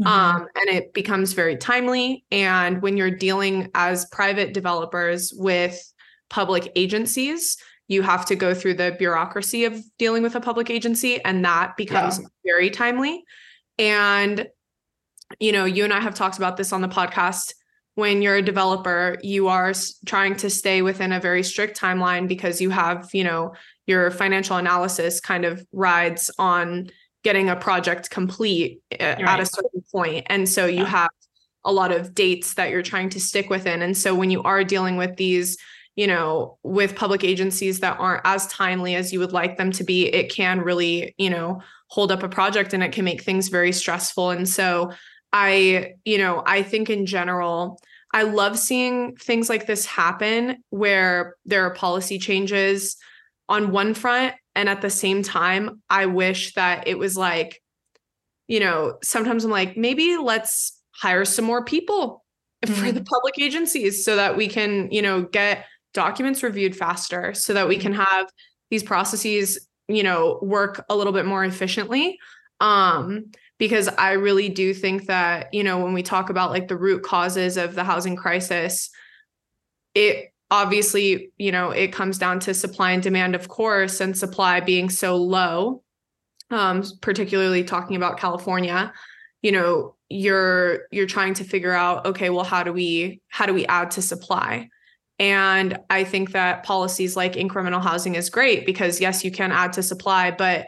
Mhm. 0.00 0.06
um, 0.06 0.46
and 0.54 0.76
it 0.76 0.92
becomes 0.92 1.32
very 1.32 1.56
timely. 1.56 2.24
And 2.30 2.82
when 2.82 2.96
you're 2.96 3.10
dealing 3.10 3.70
as 3.74 4.04
private 4.06 4.52
developers 4.52 5.32
with 5.34 5.80
public 6.28 6.70
agencies, 6.76 7.56
you 7.88 8.02
have 8.02 8.26
to 8.26 8.36
go 8.36 8.52
through 8.52 8.74
the 8.74 8.94
bureaucracy 8.98 9.64
of 9.64 9.80
dealing 9.98 10.22
with 10.22 10.34
a 10.34 10.40
public 10.40 10.70
agency, 10.70 11.24
and 11.24 11.44
that 11.44 11.76
becomes 11.76 12.20
very 12.44 12.68
timely. 12.68 13.24
And, 13.78 14.48
you 15.38 15.52
know, 15.52 15.64
you 15.64 15.84
and 15.84 15.92
I 15.92 16.00
have 16.00 16.14
talked 16.14 16.36
about 16.36 16.56
this 16.56 16.72
on 16.72 16.80
the 16.80 16.88
podcast. 16.88 17.52
When 17.94 18.20
you're 18.22 18.36
a 18.36 18.42
developer, 18.42 19.16
you 19.22 19.48
are 19.48 19.72
trying 20.04 20.36
to 20.36 20.50
stay 20.50 20.82
within 20.82 21.12
a 21.12 21.20
very 21.20 21.42
strict 21.42 21.80
timeline 21.80 22.28
because 22.28 22.60
you 22.60 22.70
have, 22.70 23.08
you 23.14 23.24
know, 23.24 23.54
your 23.86 24.10
financial 24.10 24.56
analysis 24.56 25.20
kind 25.20 25.44
of 25.44 25.64
rides 25.72 26.30
on 26.38 26.90
getting 27.26 27.48
a 27.48 27.56
project 27.56 28.08
complete 28.08 28.80
uh, 29.00 29.02
at 29.32 29.40
a 29.40 29.46
certain 29.46 29.82
point. 29.90 30.24
And 30.28 30.48
so 30.48 30.64
you 30.66 30.84
Yeah. 30.84 30.98
have 31.00 31.10
a 31.64 31.72
lot 31.72 31.90
of 31.90 32.14
dates 32.14 32.54
that 32.54 32.70
you're 32.70 32.88
trying 32.92 33.08
to 33.10 33.20
stick 33.20 33.50
within. 33.50 33.82
And 33.82 33.96
so 33.96 34.14
when 34.14 34.30
you 34.30 34.44
are 34.44 34.62
dealing 34.62 34.96
with 34.96 35.16
these, 35.16 35.58
you 35.96 36.06
know, 36.06 36.56
with 36.62 36.94
public 36.94 37.24
agencies 37.24 37.80
that 37.80 37.98
aren't 37.98 38.22
as 38.24 38.46
timely 38.46 38.94
as 38.94 39.12
you 39.12 39.18
would 39.18 39.32
like 39.32 39.56
them 39.56 39.72
to 39.72 39.82
be, 39.82 40.06
it 40.06 40.30
can 40.30 40.60
really, 40.60 41.16
you 41.18 41.28
know, 41.28 41.60
hold 41.88 42.12
up 42.12 42.22
a 42.22 42.28
project 42.28 42.72
and 42.72 42.84
it 42.84 42.92
can 42.92 43.04
make 43.04 43.22
things 43.24 43.48
very 43.48 43.72
stressful. 43.72 44.30
And 44.30 44.48
so 44.48 44.92
I, 45.32 45.94
you 46.04 46.18
know, 46.18 46.44
I 46.46 46.62
think 46.62 46.90
in 46.90 47.06
general, 47.06 47.80
I 48.14 48.22
love 48.22 48.56
seeing 48.56 49.16
things 49.16 49.48
like 49.48 49.66
this 49.66 49.84
happen 49.84 50.62
where 50.70 51.34
there 51.44 51.64
are 51.64 51.74
policy 51.74 52.20
changes 52.20 52.96
on 53.48 53.72
one 53.72 53.94
front 53.94 54.34
and 54.56 54.68
at 54.68 54.82
the 54.82 54.90
same 54.90 55.22
time 55.22 55.80
i 55.88 56.06
wish 56.06 56.54
that 56.54 56.88
it 56.88 56.98
was 56.98 57.16
like 57.16 57.62
you 58.48 58.58
know 58.58 58.98
sometimes 59.02 59.44
i'm 59.44 59.50
like 59.50 59.76
maybe 59.76 60.16
let's 60.16 60.80
hire 60.92 61.24
some 61.24 61.44
more 61.44 61.64
people 61.64 62.24
for 62.66 62.90
the 62.90 63.04
public 63.04 63.38
agencies 63.38 64.04
so 64.04 64.16
that 64.16 64.36
we 64.36 64.48
can 64.48 64.90
you 64.90 65.02
know 65.02 65.22
get 65.22 65.66
documents 65.94 66.42
reviewed 66.42 66.74
faster 66.74 67.32
so 67.34 67.54
that 67.54 67.68
we 67.68 67.76
can 67.76 67.92
have 67.92 68.26
these 68.70 68.82
processes 68.82 69.68
you 69.88 70.02
know 70.02 70.38
work 70.42 70.84
a 70.88 70.96
little 70.96 71.12
bit 71.12 71.26
more 71.26 71.44
efficiently. 71.44 72.18
Um 72.60 73.26
because 73.58 73.88
i 73.96 74.12
really 74.12 74.48
do 74.48 74.74
think 74.74 75.06
that 75.06 75.52
you 75.52 75.64
know 75.64 75.78
when 75.82 75.94
we 75.94 76.02
talk 76.02 76.28
about 76.28 76.50
like 76.50 76.68
the 76.68 76.76
root 76.76 77.02
causes 77.02 77.56
of 77.56 77.74
the 77.74 77.84
housing 77.84 78.16
crisis 78.16 78.90
it 79.94 80.26
obviously 80.50 81.32
you 81.38 81.50
know 81.50 81.70
it 81.70 81.92
comes 81.92 82.18
down 82.18 82.38
to 82.38 82.54
supply 82.54 82.92
and 82.92 83.02
demand 83.02 83.34
of 83.34 83.48
course 83.48 84.00
and 84.00 84.16
supply 84.16 84.60
being 84.60 84.88
so 84.88 85.16
low 85.16 85.82
um 86.50 86.84
particularly 87.00 87.64
talking 87.64 87.96
about 87.96 88.18
california 88.18 88.92
you 89.42 89.52
know 89.52 89.96
you're 90.08 90.86
you're 90.90 91.06
trying 91.06 91.34
to 91.34 91.44
figure 91.44 91.72
out 91.72 92.06
okay 92.06 92.30
well 92.30 92.44
how 92.44 92.62
do 92.62 92.72
we 92.72 93.20
how 93.28 93.46
do 93.46 93.54
we 93.54 93.66
add 93.66 93.90
to 93.90 94.02
supply? 94.02 94.68
And 95.18 95.78
i 95.88 96.04
think 96.04 96.32
that 96.32 96.62
policies 96.62 97.16
like 97.16 97.32
incremental 97.34 97.82
housing 97.82 98.16
is 98.16 98.28
great 98.28 98.66
because 98.66 99.00
yes 99.00 99.24
you 99.24 99.30
can 99.30 99.50
add 99.50 99.72
to 99.74 99.82
supply 99.82 100.30
but 100.30 100.66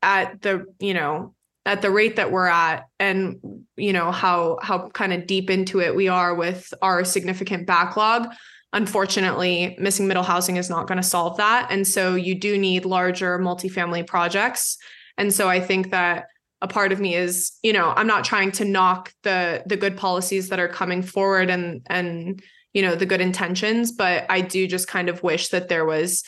at 0.00 0.40
the 0.42 0.64
you 0.78 0.94
know 0.94 1.34
at 1.66 1.82
the 1.82 1.90
rate 1.90 2.16
that 2.16 2.30
we're 2.30 2.46
at 2.46 2.84
and 3.00 3.40
you 3.76 3.92
know 3.92 4.12
how 4.12 4.58
how 4.62 4.88
kind 4.90 5.12
of 5.12 5.26
deep 5.26 5.50
into 5.50 5.80
it 5.80 5.96
we 5.96 6.08
are 6.08 6.34
with 6.34 6.72
our 6.82 7.04
significant 7.04 7.66
backlog 7.66 8.28
unfortunately 8.72 9.76
missing 9.78 10.06
middle 10.06 10.22
housing 10.22 10.56
is 10.56 10.68
not 10.68 10.86
going 10.86 10.98
to 10.98 11.02
solve 11.02 11.36
that 11.38 11.70
and 11.70 11.86
so 11.86 12.14
you 12.14 12.34
do 12.34 12.58
need 12.58 12.84
larger 12.84 13.38
multifamily 13.38 14.06
projects. 14.06 14.76
And 15.16 15.32
so 15.32 15.48
i 15.48 15.60
think 15.60 15.90
that 15.90 16.26
a 16.60 16.68
part 16.68 16.92
of 16.92 17.00
me 17.00 17.14
is 17.14 17.52
you 17.62 17.72
know 17.72 17.92
i'm 17.96 18.06
not 18.06 18.24
trying 18.24 18.52
to 18.52 18.64
knock 18.64 19.12
the 19.22 19.62
the 19.66 19.76
good 19.76 19.96
policies 19.96 20.48
that 20.48 20.58
are 20.58 20.68
coming 20.68 21.02
forward 21.02 21.50
and 21.50 21.82
and 21.86 22.42
you 22.72 22.82
know 22.82 22.94
the 22.94 23.06
good 23.06 23.20
intentions 23.20 23.92
but 23.92 24.26
i 24.28 24.40
do 24.40 24.66
just 24.66 24.88
kind 24.88 25.08
of 25.08 25.22
wish 25.22 25.48
that 25.48 25.68
there 25.68 25.84
was 25.84 26.24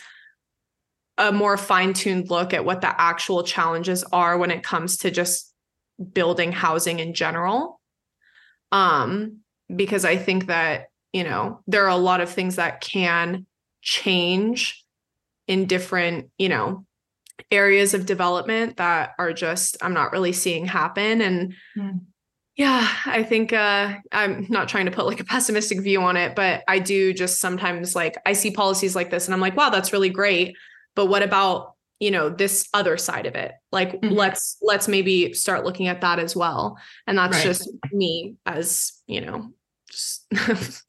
a 1.19 1.33
more 1.33 1.57
fine-tuned 1.57 2.31
look 2.31 2.55
at 2.55 2.65
what 2.65 2.81
the 2.81 3.01
actual 3.01 3.43
challenges 3.43 4.03
are 4.05 4.39
when 4.39 4.51
it 4.51 4.63
comes 4.63 4.97
to 4.99 5.11
just 5.11 5.53
building 6.15 6.51
housing 6.51 6.99
in 6.99 7.13
general. 7.13 7.79
Um 8.73 9.41
because 9.75 10.05
i 10.05 10.17
think 10.17 10.47
that 10.47 10.90
you 11.13 11.25
know 11.25 11.61
there 11.67 11.85
are 11.85 11.89
a 11.91 11.97
lot 11.97 12.21
of 12.21 12.31
things 12.31 12.57
that 12.57 12.81
can 12.81 13.47
change 13.83 14.85
in 15.47 15.67
different 15.67 16.31
you 16.39 16.49
know 16.49 16.85
areas 17.51 17.95
of 17.95 18.07
development 18.07 18.77
that 18.77 19.13
are 19.19 19.33
just 19.33 19.77
I'm 19.83 19.95
not 19.95 20.13
really 20.13 20.33
seeing 20.33 20.67
happen 20.67 21.21
and 21.21 21.55
Mm. 21.79 22.01
yeah, 22.57 22.87
I 23.07 23.23
think 23.23 23.53
uh 23.53 23.95
I'm 24.13 24.47
not 24.51 24.69
trying 24.69 24.87
to 24.87 24.91
put 24.91 25.07
like 25.07 25.21
a 25.21 25.25
pessimistic 25.25 25.81
view 25.81 26.03
on 26.03 26.17
it, 26.17 26.35
but 26.35 26.63
I 26.69 26.81
do 26.81 27.15
just 27.15 27.39
sometimes 27.39 27.95
like 27.95 28.17
I 28.27 28.33
see 28.35 28.51
policies 28.51 28.95
like 28.97 29.09
this 29.11 29.27
and 29.27 29.35
I'm 29.35 29.41
like, 29.41 29.57
wow, 29.57 29.71
that's 29.71 29.93
really 29.93 30.11
great, 30.11 30.57
but 30.97 31.07
what 31.07 31.23
about, 31.23 31.75
you 32.01 32.11
know, 32.11 32.29
this 32.29 32.69
other 32.75 32.97
side 32.97 33.27
of 33.27 33.35
it? 33.37 33.53
Like 33.71 33.93
Mhm. 34.01 34.17
let's 34.17 34.57
let's 34.63 34.89
maybe 34.89 35.33
start 35.33 35.65
looking 35.65 35.87
at 35.87 36.01
that 36.01 36.19
as 36.19 36.35
well. 36.37 36.77
And 37.07 37.17
that's 37.17 37.37
Right. 37.39 37.45
just 37.45 37.71
me 37.93 38.35
as, 38.45 38.93
you 39.07 39.21
know, 39.21 39.53
just 39.91 40.27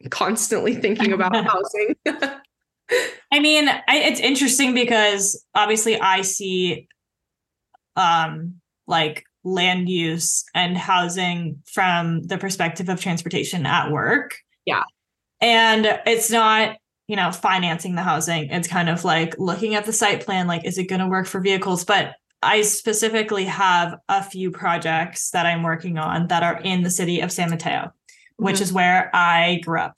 constantly 0.10 0.76
thinking 0.76 1.14
about 1.14 1.36
housing. 1.46 1.96
I 3.32 3.40
mean, 3.40 3.68
I, 3.70 3.98
it's 3.98 4.20
interesting 4.20 4.74
because 4.74 5.44
obviously 5.56 6.00
I 6.00 6.22
see 6.22 6.88
um 7.96 8.56
like 8.88 9.24
land 9.44 9.90
use 9.90 10.44
and 10.54 10.78
housing 10.78 11.62
from 11.66 12.24
the 12.24 12.38
perspective 12.38 12.90
of 12.90 13.02
transportation 13.02 13.66
at 13.66 13.92
work. 13.92 14.36
Yeah. 14.66 14.84
And 15.40 16.00
it's 16.06 16.30
not, 16.30 16.78
you 17.08 17.16
know, 17.16 17.32
financing 17.32 17.96
the 17.96 18.04
housing. 18.04 18.50
It's 18.50 18.68
kind 18.68 18.90
of 18.90 19.04
like 19.04 19.36
looking 19.40 19.76
at 19.76 19.86
the 19.86 19.94
site 19.94 20.24
plan 20.26 20.48
like 20.48 20.66
is 20.66 20.78
it 20.78 20.86
going 20.86 21.02
to 21.02 21.08
work 21.08 21.26
for 21.26 21.40
vehicles? 21.40 21.84
But 21.84 22.14
I 22.44 22.62
specifically 22.64 23.46
have 23.46 24.00
a 24.10 24.24
few 24.24 24.52
projects 24.52 25.30
that 25.32 25.46
I'm 25.46 25.64
working 25.64 25.98
on 25.98 26.28
that 26.28 26.42
are 26.44 26.60
in 26.62 26.82
the 26.82 26.90
city 26.90 27.20
of 27.20 27.32
San 27.32 27.52
Mateo, 27.52 27.92
which 28.42 28.58
Mhm. 28.58 28.62
is 28.62 28.74
where 28.74 29.10
I 29.14 29.60
grew 29.64 29.80
up. 29.80 29.98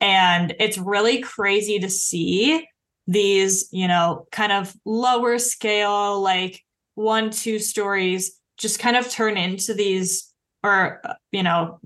And 0.00 0.54
it's 0.58 0.76
really 0.76 1.20
crazy 1.20 1.78
to 1.78 1.88
see 1.88 2.68
these, 3.06 3.68
you 3.72 3.88
know, 3.88 4.26
kind 4.30 4.52
of 4.52 4.74
lower 4.84 5.38
scale, 5.38 6.20
like 6.20 6.62
one, 6.94 7.30
two 7.30 7.58
stories 7.58 8.38
just 8.58 8.78
kind 8.78 8.96
of 8.96 9.10
turn 9.10 9.36
into 9.36 9.74
these, 9.74 10.32
or, 10.62 11.00
you 11.32 11.42
know, 11.42 11.80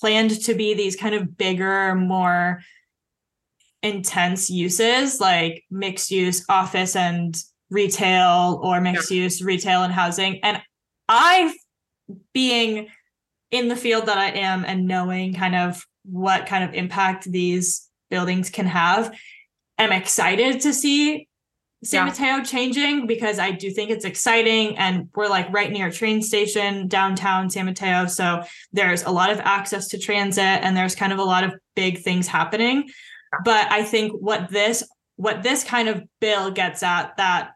planned 0.00 0.42
to 0.44 0.54
be 0.54 0.74
these 0.74 0.96
kind 0.96 1.14
of 1.14 1.36
bigger, 1.36 1.94
more 1.94 2.62
intense 3.82 4.48
uses 4.48 5.20
like 5.20 5.62
mixed 5.70 6.10
use 6.10 6.44
office 6.48 6.96
and 6.96 7.36
retail 7.68 8.58
or 8.62 8.80
mixed 8.80 9.10
use 9.10 9.42
retail 9.42 9.82
and 9.82 9.92
housing. 9.92 10.42
And 10.42 10.62
I, 11.08 11.54
being 12.32 12.88
in 13.50 13.68
the 13.68 13.76
field 13.76 14.06
that 14.06 14.18
I 14.18 14.30
am 14.30 14.64
and 14.64 14.86
knowing 14.86 15.34
kind 15.34 15.54
of 15.54 15.84
what 16.04 16.46
kind 16.46 16.64
of 16.64 16.74
impact 16.74 17.30
these 17.30 17.88
buildings 18.10 18.50
can 18.50 18.66
have, 18.66 19.14
I'm 19.78 19.92
excited 19.92 20.60
to 20.60 20.72
see 20.72 21.28
San 21.82 22.06
Yeah. 22.06 22.12
Mateo 22.12 22.44
changing 22.44 23.06
because 23.06 23.38
I 23.38 23.50
do 23.50 23.70
think 23.70 23.90
it's 23.90 24.04
exciting 24.04 24.78
and 24.78 25.08
we're 25.14 25.28
like 25.28 25.52
right 25.52 25.70
near 25.70 25.88
a 25.88 25.92
train 25.92 26.22
station 26.22 26.88
downtown 26.88 27.50
San 27.50 27.66
Mateo. 27.66 28.06
So 28.06 28.42
there's 28.72 29.02
a 29.02 29.10
lot 29.10 29.30
of 29.30 29.40
access 29.40 29.88
to 29.88 29.98
transit 29.98 30.42
and 30.42 30.76
there's 30.76 30.94
kind 30.94 31.12
of 31.12 31.18
a 31.18 31.24
lot 31.24 31.44
of 31.44 31.54
big 31.76 32.00
things 32.00 32.26
happening. 32.26 32.88
But 33.44 33.70
I 33.70 33.82
think 33.82 34.12
what 34.12 34.50
this 34.50 34.82
what 35.16 35.42
this 35.42 35.62
kind 35.62 35.88
of 35.88 36.02
bill 36.20 36.50
gets 36.50 36.82
at 36.82 37.16
that 37.18 37.50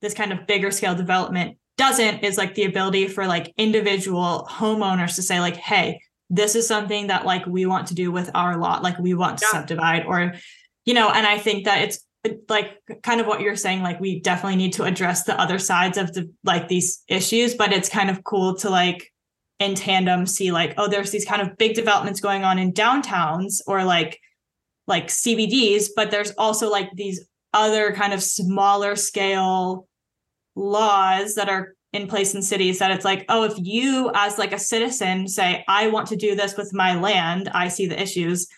this 0.00 0.14
kind 0.14 0.32
of 0.32 0.46
bigger 0.46 0.70
scale 0.70 0.94
development 0.94 1.58
doesn't 1.76 2.22
is 2.24 2.38
like 2.38 2.54
the 2.54 2.64
ability 2.64 3.08
for 3.08 3.26
like 3.26 3.52
individual 3.56 4.46
homeowners 4.50 5.16
to 5.16 5.22
say 5.22 5.40
like 5.40 5.56
hey 5.56 6.00
this 6.30 6.54
is 6.54 6.66
something 6.66 7.08
that 7.08 7.26
like 7.26 7.44
we 7.46 7.66
want 7.66 7.88
to 7.88 7.94
do 7.94 8.10
with 8.12 8.30
our 8.34 8.56
lot 8.56 8.82
like 8.82 8.98
we 8.98 9.14
want 9.14 9.38
to 9.38 9.46
Yeah. 9.46 9.58
subdivide 9.60 10.06
or 10.06 10.34
you 10.84 10.94
know 10.94 11.10
and 11.10 11.26
i 11.26 11.38
think 11.38 11.64
that 11.64 11.82
it's 11.82 12.04
uh, 12.24 12.30
like 12.48 12.78
kind 13.02 13.20
of 13.20 13.26
what 13.26 13.40
you're 13.40 13.56
saying 13.56 13.82
like 13.82 14.00
we 14.00 14.20
definitely 14.20 14.56
need 14.56 14.72
to 14.74 14.84
address 14.84 15.24
the 15.24 15.38
other 15.40 15.58
sides 15.58 15.98
of 15.98 16.12
the 16.12 16.30
like 16.44 16.68
these 16.68 17.02
issues 17.08 17.54
but 17.54 17.72
it's 17.72 17.88
kind 17.88 18.10
of 18.10 18.22
cool 18.24 18.54
to 18.56 18.70
like 18.70 19.12
in 19.60 19.74
tandem 19.74 20.26
see 20.26 20.50
like 20.52 20.74
oh 20.78 20.88
there's 20.88 21.10
these 21.10 21.24
kind 21.24 21.42
of 21.42 21.56
big 21.58 21.74
developments 21.74 22.20
going 22.20 22.44
on 22.44 22.58
in 22.58 22.72
downtowns 22.72 23.60
or 23.66 23.84
like 23.84 24.18
like 24.86 25.06
CBDs 25.08 25.88
but 25.96 26.10
there's 26.10 26.32
also 26.32 26.70
like 26.70 26.90
these 26.94 27.26
other 27.52 27.92
kind 27.92 28.12
of 28.12 28.22
smaller 28.22 28.96
scale 28.96 29.86
laws 30.54 31.34
that 31.34 31.48
are 31.48 31.74
in 31.92 32.06
place 32.08 32.34
in 32.34 32.42
cities 32.42 32.78
that 32.80 32.90
it's 32.90 33.04
like 33.04 33.24
oh 33.28 33.44
if 33.44 33.54
you 33.56 34.10
as 34.14 34.36
like 34.38 34.52
a 34.52 34.58
citizen 34.58 35.28
say 35.28 35.64
i 35.68 35.86
want 35.88 36.08
to 36.08 36.16
do 36.16 36.34
this 36.34 36.56
with 36.56 36.72
my 36.74 36.98
land 36.98 37.48
i 37.54 37.68
see 37.68 37.86
the 37.86 38.00
issues 38.00 38.48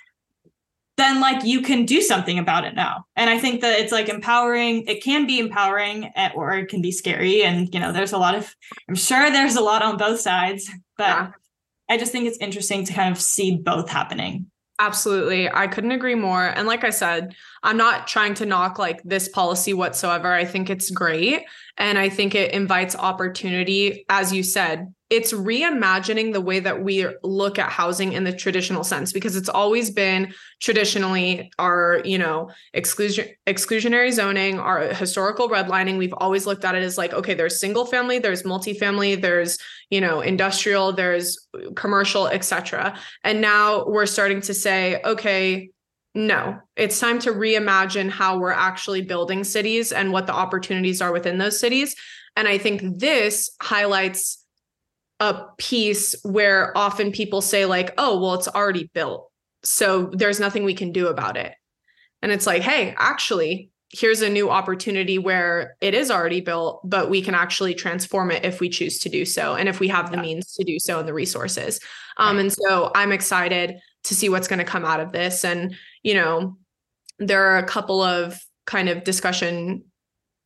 then 0.96 1.20
like 1.20 1.44
you 1.44 1.60
can 1.60 1.84
do 1.84 2.00
something 2.00 2.38
about 2.38 2.64
it 2.64 2.74
now. 2.74 3.04
And 3.16 3.28
i 3.28 3.38
think 3.38 3.60
that 3.60 3.78
it's 3.78 3.92
like 3.92 4.08
empowering 4.08 4.84
it 4.86 5.02
can 5.02 5.26
be 5.26 5.38
empowering 5.38 6.10
eh, 6.16 6.30
or 6.34 6.54
it 6.54 6.68
can 6.68 6.80
be 6.80 6.90
scary. 6.90 7.42
And 7.44 7.72
you 7.74 7.80
know 7.80 7.92
there's 7.92 8.12
a 8.14 8.18
lot 8.18 8.34
of 8.34 8.54
i'm 8.88 8.94
sure 8.94 9.30
there's 9.30 9.56
a 9.56 9.60
lot 9.60 9.82
on 9.82 9.96
both 9.98 10.20
sides 10.20 10.70
but 10.96 11.04
Yeah. 11.08 11.30
i 11.90 11.98
just 11.98 12.12
think 12.12 12.26
it's 12.26 12.38
interesting 12.38 12.84
to 12.86 12.94
kind 12.94 13.12
of 13.12 13.20
see 13.20 13.56
both 13.56 13.90
happening 13.90 14.50
Absolutely. 14.78 15.50
I 15.50 15.68
couldn't 15.68 15.92
agree 15.92 16.14
more. 16.14 16.44
And 16.44 16.66
like 16.66 16.84
I 16.84 16.90
said, 16.90 17.34
I'm 17.62 17.78
not 17.78 18.06
trying 18.06 18.34
to 18.34 18.46
knock 18.46 18.78
like 18.78 19.02
this 19.04 19.26
policy 19.26 19.72
whatsoever. 19.72 20.32
I 20.32 20.44
think 20.44 20.68
it's 20.68 20.90
great. 20.90 21.44
And 21.78 21.98
I 21.98 22.10
think 22.10 22.34
it 22.34 22.52
invites 22.52 22.94
opportunity. 22.94 24.04
As 24.10 24.34
you 24.34 24.42
said, 24.42 24.92
it's 25.08 25.32
reimagining 25.32 26.32
the 26.32 26.40
way 26.40 26.58
that 26.58 26.82
we 26.82 27.06
look 27.22 27.60
at 27.60 27.70
housing 27.70 28.12
in 28.12 28.24
the 28.24 28.32
traditional 28.32 28.82
sense 28.82 29.12
because 29.12 29.36
it's 29.36 29.48
always 29.48 29.90
been 29.90 30.34
traditionally 30.60 31.50
our, 31.60 32.02
you 32.04 32.18
know, 32.18 32.50
exclusion 32.74 33.28
exclusionary 33.46 34.12
zoning, 34.12 34.58
our 34.58 34.92
historical 34.94 35.48
redlining. 35.48 35.96
We've 35.96 36.14
always 36.14 36.44
looked 36.44 36.64
at 36.64 36.74
it 36.74 36.82
as 36.82 36.98
like, 36.98 37.12
okay, 37.12 37.34
there's 37.34 37.60
single 37.60 37.86
family, 37.86 38.18
there's 38.18 38.42
multifamily, 38.42 39.22
there's, 39.22 39.58
you 39.90 40.00
know, 40.00 40.22
industrial, 40.22 40.92
there's 40.92 41.38
commercial, 41.76 42.26
etc. 42.26 42.98
And 43.22 43.40
now 43.40 43.86
we're 43.86 44.06
starting 44.06 44.40
to 44.42 44.54
say, 44.54 45.00
okay, 45.04 45.70
no, 46.16 46.58
it's 46.74 46.98
time 46.98 47.20
to 47.20 47.30
reimagine 47.30 48.10
how 48.10 48.38
we're 48.38 48.50
actually 48.50 49.02
building 49.02 49.44
cities 49.44 49.92
and 49.92 50.12
what 50.12 50.26
the 50.26 50.32
opportunities 50.32 51.00
are 51.00 51.12
within 51.12 51.38
those 51.38 51.60
cities. 51.60 51.94
And 52.34 52.48
I 52.48 52.58
think 52.58 52.98
this 52.98 53.50
highlights 53.62 54.42
a 55.20 55.44
piece 55.58 56.14
where 56.22 56.76
often 56.76 57.10
people 57.12 57.40
say, 57.40 57.64
like, 57.66 57.94
oh, 57.98 58.20
well, 58.20 58.34
it's 58.34 58.48
already 58.48 58.90
built. 58.92 59.30
So 59.62 60.10
there's 60.12 60.40
nothing 60.40 60.64
we 60.64 60.74
can 60.74 60.92
do 60.92 61.08
about 61.08 61.36
it. 61.36 61.54
And 62.22 62.32
it's 62.32 62.46
like, 62.46 62.62
hey, 62.62 62.94
actually, 62.98 63.70
here's 63.92 64.20
a 64.20 64.28
new 64.28 64.50
opportunity 64.50 65.18
where 65.18 65.76
it 65.80 65.94
is 65.94 66.10
already 66.10 66.40
built, 66.40 66.80
but 66.84 67.08
we 67.08 67.22
can 67.22 67.34
actually 67.34 67.74
transform 67.74 68.30
it 68.30 68.44
if 68.44 68.60
we 68.60 68.68
choose 68.68 68.98
to 69.00 69.08
do 69.08 69.24
so. 69.24 69.54
And 69.54 69.68
if 69.68 69.80
we 69.80 69.88
have 69.88 70.10
the 70.10 70.16
Yeah. 70.16 70.22
means 70.22 70.52
to 70.54 70.64
do 70.64 70.78
so 70.78 70.98
and 70.98 71.08
the 71.08 71.14
resources. 71.14 71.80
Um, 72.18 72.36
Right. 72.36 72.42
and 72.42 72.52
so 72.52 72.90
I'm 72.94 73.12
excited 73.12 73.76
to 74.04 74.14
see 74.14 74.28
what's 74.28 74.48
going 74.48 74.58
to 74.58 74.64
come 74.64 74.84
out 74.84 75.00
of 75.00 75.12
this. 75.12 75.44
And, 75.44 75.76
you 76.02 76.14
know, 76.14 76.58
there 77.18 77.44
are 77.46 77.58
a 77.58 77.66
couple 77.66 78.02
of 78.02 78.38
kind 78.66 78.88
of 78.88 79.04
discussion 79.04 79.84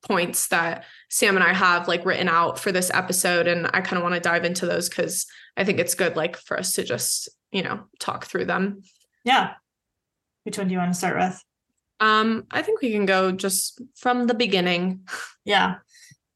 points 0.03 0.49
that 0.49 0.85
Sam 1.11 1.37
and 1.37 1.45
I 1.45 1.53
have 1.53 1.87
like 1.89 2.07
written 2.07 2.29
out 2.29 2.59
for 2.59 2.73
this 2.73 2.91
episode. 2.95 3.47
And 3.47 3.67
I 3.75 3.83
kind 3.83 3.99
of 3.99 4.03
want 4.03 4.15
to 4.15 4.21
dive 4.21 4.45
into 4.45 4.65
those 4.65 4.89
because 4.89 5.27
I 5.57 5.65
think 5.65 5.79
it's 5.79 5.95
good, 5.95 6.17
like, 6.17 6.37
for 6.37 6.59
us 6.59 6.75
to 6.77 6.85
just, 6.85 7.29
you 7.53 7.63
know, 7.63 7.85
talk 7.99 8.25
through 8.25 8.47
them. 8.47 8.83
yeah 9.25 9.53
which 10.45 10.57
one 10.57 10.69
do 10.69 10.73
you 10.73 10.79
want 10.79 10.93
to 10.93 10.99
start 10.99 11.19
with 11.19 11.45
Um, 12.01 12.45
I 12.51 12.63
think 12.63 12.81
we 12.81 12.93
can 12.93 13.05
go 13.07 13.31
just 13.31 13.81
from 13.97 14.27
the 14.27 14.35
beginning. 14.35 15.07
Yeah. 15.45 15.77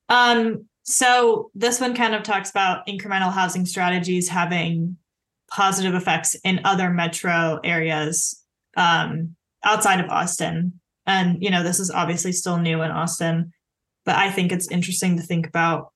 Um, 0.08 0.66
so 0.82 1.50
this 1.54 1.80
one 1.80 1.94
kind 1.94 2.14
of 2.14 2.22
talks 2.22 2.50
about 2.50 2.86
incremental 2.86 3.32
housing 3.32 3.64
strategies 3.64 4.28
having 4.28 4.98
positive 5.50 5.94
effects 5.94 6.34
in 6.44 6.60
other 6.64 6.90
metro 6.90 7.60
areas 7.64 8.42
um, 8.76 9.36
outside 9.64 10.00
of 10.00 10.10
Austin. 10.10 10.80
And, 11.06 11.42
you 11.42 11.50
know, 11.50 11.62
this 11.62 11.80
is 11.80 11.90
obviously 11.90 12.32
still 12.32 12.58
new 12.58 12.82
in 12.82 12.90
Austin, 12.90 13.52
but 14.04 14.16
I 14.16 14.30
think 14.30 14.52
it's 14.52 14.70
interesting 14.70 15.16
to 15.16 15.22
think 15.22 15.46
about, 15.46 15.92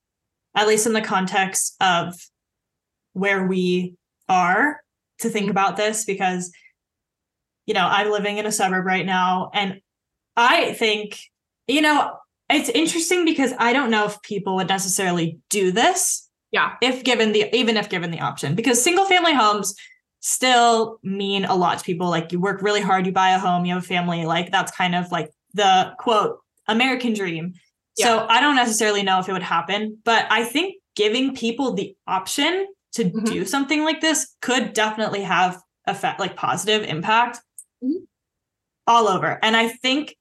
at 0.55 0.67
least 0.67 0.87
in 0.87 0.93
the 0.93 1.01
context 1.01 1.75
of 1.81 2.15
where 3.13 3.45
we 3.45 3.95
are, 4.27 4.81
to 5.19 5.29
think 5.29 5.45
mm-hmm. 5.45 5.51
about 5.51 5.77
this 5.77 6.05
because, 6.05 6.51
you 7.65 7.73
know, 7.73 7.85
I'm 7.85 8.11
living 8.11 8.37
in 8.37 8.45
a 8.45 8.51
suburb 8.51 8.85
right 8.85 9.05
now. 9.05 9.51
And 9.53 9.81
I 10.35 10.73
think, 10.73 11.19
you 11.67 11.81
know, 11.81 12.13
it's 12.49 12.69
interesting 12.69 13.25
because 13.25 13.53
I 13.59 13.73
don't 13.73 13.91
know 13.91 14.05
if 14.05 14.21
people 14.21 14.55
would 14.55 14.69
necessarily 14.69 15.39
do 15.49 15.71
this 15.71 16.27
Yeah. 16.51 16.75
if 16.81 17.03
given 17.03 17.31
the 17.31 17.55
even 17.55 17.77
if 17.77 17.89
given 17.89 18.11
the 18.11 18.21
option 18.21 18.55
because 18.55 18.81
single 18.81 19.05
family 19.05 19.33
homes 19.33 19.75
still 20.21 20.99
mean 21.03 21.45
a 21.45 21.55
lot 21.55 21.79
to 21.79 21.85
people 21.85 22.09
like 22.09 22.31
you 22.31 22.39
work 22.39 22.61
really 22.61 22.81
hard 22.81 23.05
you 23.05 23.11
buy 23.11 23.29
a 23.29 23.39
home 23.39 23.65
you 23.65 23.73
have 23.73 23.83
a 23.83 23.87
family 23.87 24.25
like 24.25 24.51
that's 24.51 24.71
kind 24.71 24.95
of 24.95 25.09
like 25.11 25.29
the 25.53 25.93
quote 25.97 26.39
american 26.67 27.13
dream 27.13 27.53
so 28.05 28.25
i 28.29 28.39
don't 28.41 28.55
necessarily 28.55 29.03
know 29.03 29.19
if 29.19 29.27
it 29.29 29.33
would 29.33 29.43
happen 29.43 29.97
but 30.05 30.25
i 30.29 30.43
think 30.43 30.75
giving 30.95 31.33
people 31.35 31.73
the 31.73 31.95
option 32.07 32.65
to 32.93 33.05
Mhm. 33.05 33.25
do 33.25 33.45
something 33.45 33.83
like 33.83 34.01
this 34.01 34.35
could 34.41 34.73
definitely 34.73 35.21
have 35.21 35.61
effect 35.87 36.19
like 36.19 36.35
positive 36.35 36.83
impact 36.83 37.39
Mhm. 37.83 38.01
all 38.87 39.07
over 39.07 39.39
and 39.43 39.55
i 39.55 39.67
think 39.67 40.15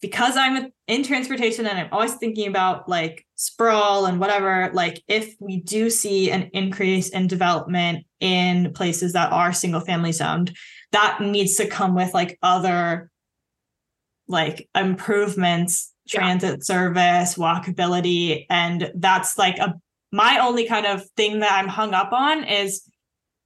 because 0.00 0.36
I'm 0.36 0.70
in 0.86 1.02
transportation 1.02 1.66
and 1.66 1.76
I'm 1.76 1.88
always 1.90 2.14
thinking 2.14 2.46
about 2.46 2.88
like 2.88 3.26
sprawl 3.34 4.06
and 4.06 4.20
whatever, 4.20 4.70
like 4.72 5.02
if 5.08 5.34
we 5.40 5.58
do 5.60 5.90
see 5.90 6.30
an 6.30 6.50
increase 6.52 7.08
in 7.08 7.26
development 7.26 8.06
in 8.20 8.72
places 8.74 9.12
that 9.14 9.32
are 9.32 9.52
single 9.52 9.80
family 9.80 10.12
zoned, 10.12 10.56
that 10.92 11.20
needs 11.20 11.56
to 11.56 11.66
come 11.66 11.96
with 11.96 12.14
like 12.14 12.38
other 12.44 13.10
like 14.28 14.68
improvements, 14.76 15.92
yeah. 15.96 15.97
Transit 16.08 16.64
service, 16.64 17.34
walkability. 17.34 18.46
And 18.50 18.90
that's 18.94 19.38
like 19.38 19.58
a 19.58 19.74
my 20.10 20.38
only 20.38 20.66
kind 20.66 20.86
of 20.86 21.08
thing 21.16 21.40
that 21.40 21.52
I'm 21.52 21.68
hung 21.68 21.92
up 21.92 22.12
on 22.12 22.44
is 22.44 22.82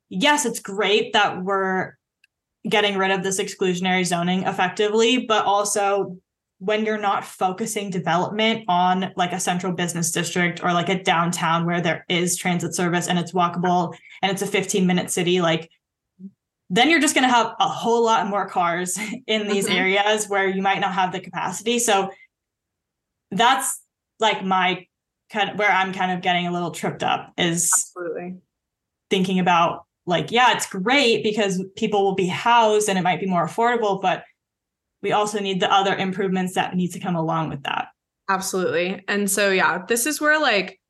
yes, 0.08 0.46
it's 0.46 0.60
great 0.60 1.12
that 1.12 1.42
we're 1.42 1.94
getting 2.68 2.96
rid 2.96 3.10
of 3.10 3.22
this 3.22 3.40
exclusionary 3.40 4.06
zoning 4.06 4.44
effectively, 4.44 5.26
but 5.26 5.44
also 5.44 6.18
when 6.58 6.84
you're 6.84 6.96
not 6.96 7.24
focusing 7.24 7.90
development 7.90 8.64
on 8.68 9.12
like 9.16 9.32
a 9.32 9.40
central 9.40 9.72
business 9.72 10.12
district 10.12 10.62
or 10.62 10.72
like 10.72 10.88
a 10.88 11.02
downtown 11.02 11.66
where 11.66 11.80
there 11.80 12.04
is 12.08 12.36
transit 12.36 12.72
service 12.72 13.08
and 13.08 13.18
it's 13.18 13.32
walkable 13.32 13.92
and 14.22 14.30
it's 14.30 14.42
a 14.42 14.46
15 14.46 14.86
minute 14.86 15.10
city 15.10 15.40
like 15.40 15.68
then 16.70 16.88
you're 16.88 17.00
just 17.00 17.16
going 17.16 17.28
to 17.28 17.34
have 17.34 17.52
a 17.58 17.66
whole 17.66 18.04
lot 18.04 18.28
more 18.28 18.48
cars 18.48 18.96
in 19.26 19.48
these 19.48 19.66
mm-hmm. 19.66 19.76
areas 19.76 20.28
where 20.28 20.46
you 20.46 20.62
might 20.62 20.78
not 20.78 20.92
have 20.92 21.10
the 21.10 21.18
capacity 21.18 21.80
so 21.80 22.08
that's 23.32 23.80
like 24.20 24.44
my 24.44 24.86
kind 25.30 25.50
of 25.50 25.58
where 25.58 25.70
i'm 25.70 25.92
kind 25.92 26.12
of 26.12 26.22
getting 26.22 26.46
a 26.46 26.52
little 26.52 26.70
tripped 26.70 27.02
up 27.02 27.32
is 27.36 27.70
absolutely 27.76 28.36
thinking 29.10 29.38
about 29.38 29.84
like 30.06 30.30
yeah 30.30 30.54
it's 30.54 30.66
great 30.66 31.22
because 31.22 31.62
people 31.76 32.04
will 32.04 32.14
be 32.14 32.26
housed 32.26 32.88
and 32.88 32.98
it 32.98 33.02
might 33.02 33.20
be 33.20 33.26
more 33.26 33.46
affordable 33.46 34.00
but 34.00 34.24
we 35.02 35.12
also 35.12 35.40
need 35.40 35.60
the 35.60 35.70
other 35.70 35.94
improvements 35.94 36.54
that 36.54 36.74
need 36.76 36.92
to 36.92 37.00
come 37.00 37.16
along 37.16 37.50
with 37.50 37.64
that. 37.64 37.88
Absolutely. 38.28 39.02
And 39.08 39.30
so, 39.30 39.50
yeah, 39.50 39.84
this 39.86 40.06
is 40.06 40.20
where, 40.20 40.40
like, 40.40 40.80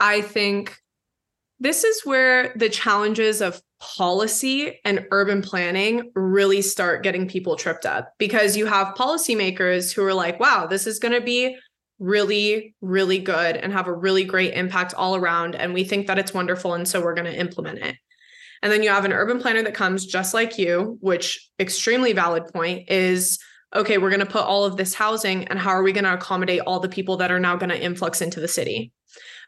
I 0.00 0.20
think 0.20 0.76
this 1.60 1.84
is 1.84 2.04
where 2.04 2.52
the 2.56 2.68
challenges 2.68 3.40
of 3.40 3.62
policy 3.80 4.80
and 4.84 5.06
urban 5.10 5.42
planning 5.42 6.10
really 6.14 6.62
start 6.62 7.02
getting 7.02 7.28
people 7.28 7.56
tripped 7.56 7.86
up 7.86 8.12
because 8.18 8.56
you 8.56 8.66
have 8.66 8.94
policymakers 8.96 9.94
who 9.94 10.04
are 10.04 10.14
like, 10.14 10.40
wow, 10.40 10.66
this 10.66 10.86
is 10.86 10.98
going 10.98 11.14
to 11.14 11.20
be 11.20 11.56
really, 11.98 12.74
really 12.80 13.18
good 13.18 13.56
and 13.56 13.72
have 13.72 13.86
a 13.86 13.92
really 13.92 14.24
great 14.24 14.54
impact 14.54 14.94
all 14.94 15.16
around. 15.16 15.54
And 15.54 15.74
we 15.74 15.84
think 15.84 16.06
that 16.06 16.18
it's 16.18 16.34
wonderful. 16.34 16.74
And 16.74 16.86
so 16.86 17.00
we're 17.00 17.14
going 17.14 17.32
to 17.32 17.38
implement 17.38 17.78
it. 17.78 17.96
And 18.62 18.72
then 18.72 18.82
you 18.82 18.90
have 18.90 19.04
an 19.04 19.12
urban 19.12 19.40
planner 19.40 19.62
that 19.62 19.74
comes 19.74 20.04
just 20.04 20.34
like 20.34 20.58
you, 20.58 20.98
which 21.00 21.50
extremely 21.60 22.12
valid 22.12 22.46
point 22.52 22.90
is 22.90 23.38
okay, 23.76 23.98
we're 23.98 24.08
going 24.08 24.20
to 24.20 24.26
put 24.26 24.44
all 24.44 24.64
of 24.64 24.78
this 24.78 24.94
housing 24.94 25.46
and 25.48 25.58
how 25.58 25.68
are 25.68 25.82
we 25.82 25.92
going 25.92 26.04
to 26.04 26.14
accommodate 26.14 26.60
all 26.60 26.80
the 26.80 26.88
people 26.88 27.18
that 27.18 27.30
are 27.30 27.38
now 27.38 27.54
going 27.54 27.68
to 27.68 27.78
influx 27.78 28.22
into 28.22 28.40
the 28.40 28.48
city? 28.48 28.92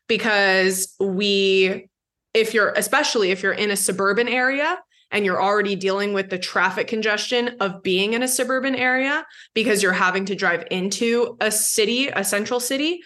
Because 0.08 0.94
we 1.00 1.88
if 2.34 2.54
you're 2.54 2.72
especially 2.76 3.30
if 3.30 3.42
you're 3.42 3.52
in 3.52 3.70
a 3.70 3.76
suburban 3.76 4.28
area 4.28 4.78
and 5.10 5.24
you're 5.24 5.42
already 5.42 5.74
dealing 5.74 6.12
with 6.12 6.30
the 6.30 6.38
traffic 6.38 6.86
congestion 6.86 7.56
of 7.60 7.82
being 7.82 8.12
in 8.12 8.22
a 8.22 8.28
suburban 8.28 8.74
area 8.74 9.26
because 9.54 9.82
you're 9.82 9.92
having 9.92 10.24
to 10.24 10.36
drive 10.36 10.64
into 10.70 11.36
a 11.40 11.50
city, 11.50 12.08
a 12.08 12.22
central 12.22 12.60
city, 12.60 13.00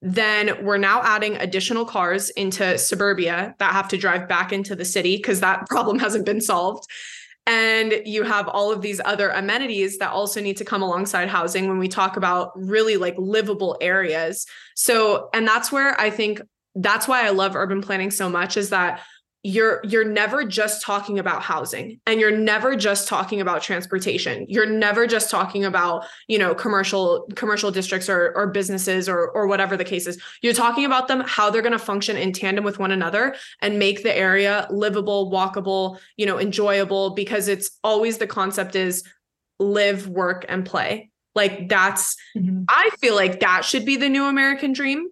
then 0.00 0.64
we're 0.64 0.78
now 0.78 1.02
adding 1.02 1.34
additional 1.36 1.84
cars 1.84 2.30
into 2.30 2.78
suburbia 2.78 3.54
that 3.58 3.72
have 3.72 3.88
to 3.88 3.96
drive 3.96 4.28
back 4.28 4.52
into 4.52 4.76
the 4.76 4.84
city 4.84 5.16
because 5.16 5.40
that 5.40 5.66
problem 5.68 5.98
hasn't 5.98 6.24
been 6.24 6.40
solved. 6.40 6.84
And 7.46 8.02
you 8.04 8.24
have 8.24 8.46
all 8.46 8.70
of 8.70 8.82
these 8.82 9.00
other 9.04 9.30
amenities 9.30 9.96
that 9.98 10.10
also 10.10 10.40
need 10.40 10.58
to 10.58 10.66
come 10.66 10.82
alongside 10.82 11.30
housing 11.30 11.66
when 11.66 11.78
we 11.78 11.88
talk 11.88 12.18
about 12.18 12.52
really 12.54 12.98
like 12.98 13.14
livable 13.16 13.78
areas. 13.80 14.46
So, 14.76 15.30
and 15.32 15.48
that's 15.48 15.72
where 15.72 15.98
I 15.98 16.10
think 16.10 16.42
that's 16.74 17.08
why 17.08 17.26
I 17.26 17.30
love 17.30 17.56
urban 17.56 17.82
planning 17.82 18.10
so 18.10 18.28
much 18.28 18.56
is 18.56 18.70
that 18.70 19.00
you're 19.44 19.80
you're 19.84 20.04
never 20.04 20.44
just 20.44 20.82
talking 20.82 21.18
about 21.18 21.42
housing 21.42 22.00
and 22.06 22.18
you're 22.18 22.36
never 22.36 22.74
just 22.74 23.06
talking 23.06 23.40
about 23.40 23.62
transportation. 23.62 24.44
You're 24.48 24.66
never 24.66 25.06
just 25.06 25.30
talking 25.30 25.64
about 25.64 26.04
you 26.26 26.38
know 26.38 26.54
commercial 26.54 27.28
commercial 27.36 27.70
districts 27.70 28.08
or 28.08 28.32
or 28.36 28.48
businesses 28.48 29.08
or 29.08 29.28
or 29.30 29.46
whatever 29.46 29.76
the 29.76 29.84
case 29.84 30.08
is. 30.08 30.20
You're 30.42 30.54
talking 30.54 30.84
about 30.84 31.06
them 31.06 31.22
how 31.24 31.50
they're 31.50 31.62
going 31.62 31.72
to 31.72 31.78
function 31.78 32.16
in 32.16 32.32
tandem 32.32 32.64
with 32.64 32.80
one 32.80 32.90
another 32.90 33.36
and 33.62 33.78
make 33.78 34.02
the 34.02 34.16
area 34.16 34.66
livable 34.70 35.30
walkable 35.30 35.98
you 36.16 36.26
know 36.26 36.40
enjoyable 36.40 37.10
because 37.10 37.46
it's 37.46 37.70
always 37.84 38.18
the 38.18 38.26
concept 38.26 38.74
is 38.74 39.04
live 39.60 40.08
work 40.08 40.46
and 40.48 40.66
play. 40.66 41.10
Like 41.34 41.68
that's 41.68 42.16
mm-hmm. 42.36 42.64
i 42.68 42.90
feel 42.98 43.14
like 43.14 43.38
that 43.40 43.64
should 43.64 43.84
be 43.84 43.94
the 43.94 44.08
new 44.08 44.24
american 44.24 44.72
dream 44.72 45.06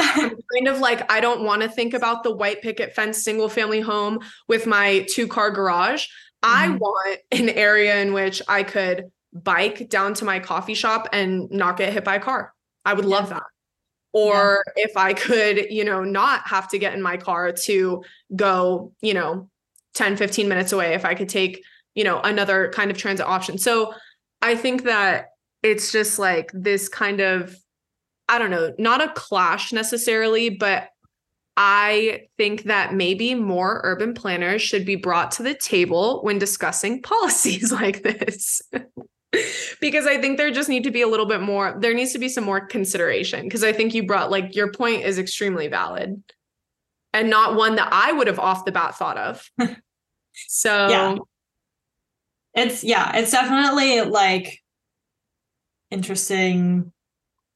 kind 0.00 0.68
of 0.68 0.78
like 0.78 1.10
I 1.10 1.20
don't 1.20 1.44
want 1.44 1.62
to 1.62 1.68
think 1.68 1.94
about 1.94 2.22
the 2.22 2.34
white 2.34 2.62
picket 2.62 2.94
fence 2.94 3.22
single 3.22 3.48
family 3.48 3.80
home 3.80 4.20
with 4.48 4.66
my 4.66 5.06
two 5.10 5.26
car 5.26 5.50
garage. 5.50 6.06
Mm-hmm. 6.42 6.72
I 6.72 6.76
want 6.76 7.20
an 7.30 7.48
area 7.50 8.00
in 8.00 8.12
which 8.12 8.42
I 8.48 8.62
could 8.62 9.10
bike 9.32 9.88
down 9.88 10.14
to 10.14 10.24
my 10.24 10.38
coffee 10.38 10.74
shop 10.74 11.08
and 11.12 11.50
not 11.50 11.76
get 11.76 11.92
hit 11.92 12.04
by 12.04 12.16
a 12.16 12.20
car. 12.20 12.52
I 12.84 12.94
would 12.94 13.04
love 13.04 13.28
yeah. 13.28 13.34
that. 13.34 13.42
Or 14.12 14.62
yeah. 14.76 14.84
if 14.84 14.96
I 14.96 15.14
could, 15.14 15.70
you 15.70 15.84
know, 15.84 16.04
not 16.04 16.46
have 16.46 16.68
to 16.70 16.78
get 16.78 16.94
in 16.94 17.02
my 17.02 17.16
car 17.16 17.52
to 17.64 18.04
go, 18.36 18.92
you 19.00 19.14
know, 19.14 19.48
10, 19.94 20.16
15 20.16 20.48
minutes 20.48 20.72
away, 20.72 20.94
if 20.94 21.04
I 21.04 21.14
could 21.14 21.28
take, 21.28 21.62
you 21.94 22.04
know, 22.04 22.20
another 22.20 22.70
kind 22.74 22.90
of 22.90 22.98
transit 22.98 23.26
option. 23.26 23.56
So 23.56 23.94
I 24.42 24.54
think 24.54 24.84
that 24.84 25.28
it's 25.62 25.92
just 25.92 26.18
like 26.18 26.50
this 26.52 26.88
kind 26.88 27.20
of 27.20 27.56
I 28.32 28.38
don't 28.38 28.50
know, 28.50 28.72
not 28.78 29.02
a 29.02 29.12
clash 29.12 29.74
necessarily, 29.74 30.48
but 30.48 30.88
I 31.54 32.28
think 32.38 32.62
that 32.62 32.94
maybe 32.94 33.34
more 33.34 33.82
urban 33.84 34.14
planners 34.14 34.62
should 34.62 34.86
be 34.86 34.96
brought 34.96 35.32
to 35.32 35.42
the 35.42 35.52
table 35.54 36.22
when 36.22 36.38
discussing 36.38 37.02
policies 37.02 37.70
like 37.70 38.02
this. 38.02 38.62
because 39.82 40.06
I 40.06 40.18
think 40.18 40.38
there 40.38 40.50
just 40.50 40.70
need 40.70 40.84
to 40.84 40.90
be 40.90 41.02
a 41.02 41.06
little 41.06 41.26
bit 41.26 41.42
more, 41.42 41.76
there 41.78 41.92
needs 41.92 42.14
to 42.14 42.18
be 42.18 42.30
some 42.30 42.44
more 42.44 42.66
consideration. 42.66 43.42
Because 43.42 43.62
I 43.62 43.74
think 43.74 43.92
you 43.92 44.06
brought, 44.06 44.30
like, 44.30 44.56
your 44.56 44.72
point 44.72 45.04
is 45.04 45.18
extremely 45.18 45.68
valid 45.68 46.22
and 47.12 47.28
not 47.28 47.54
one 47.54 47.76
that 47.76 47.90
I 47.92 48.12
would 48.12 48.28
have 48.28 48.38
off 48.38 48.64
the 48.64 48.72
bat 48.72 48.96
thought 48.96 49.18
of. 49.18 49.46
so, 50.48 50.88
yeah. 50.88 51.16
It's, 52.54 52.82
yeah, 52.82 53.14
it's 53.16 53.32
definitely 53.32 54.00
like 54.02 54.58
interesting 55.90 56.92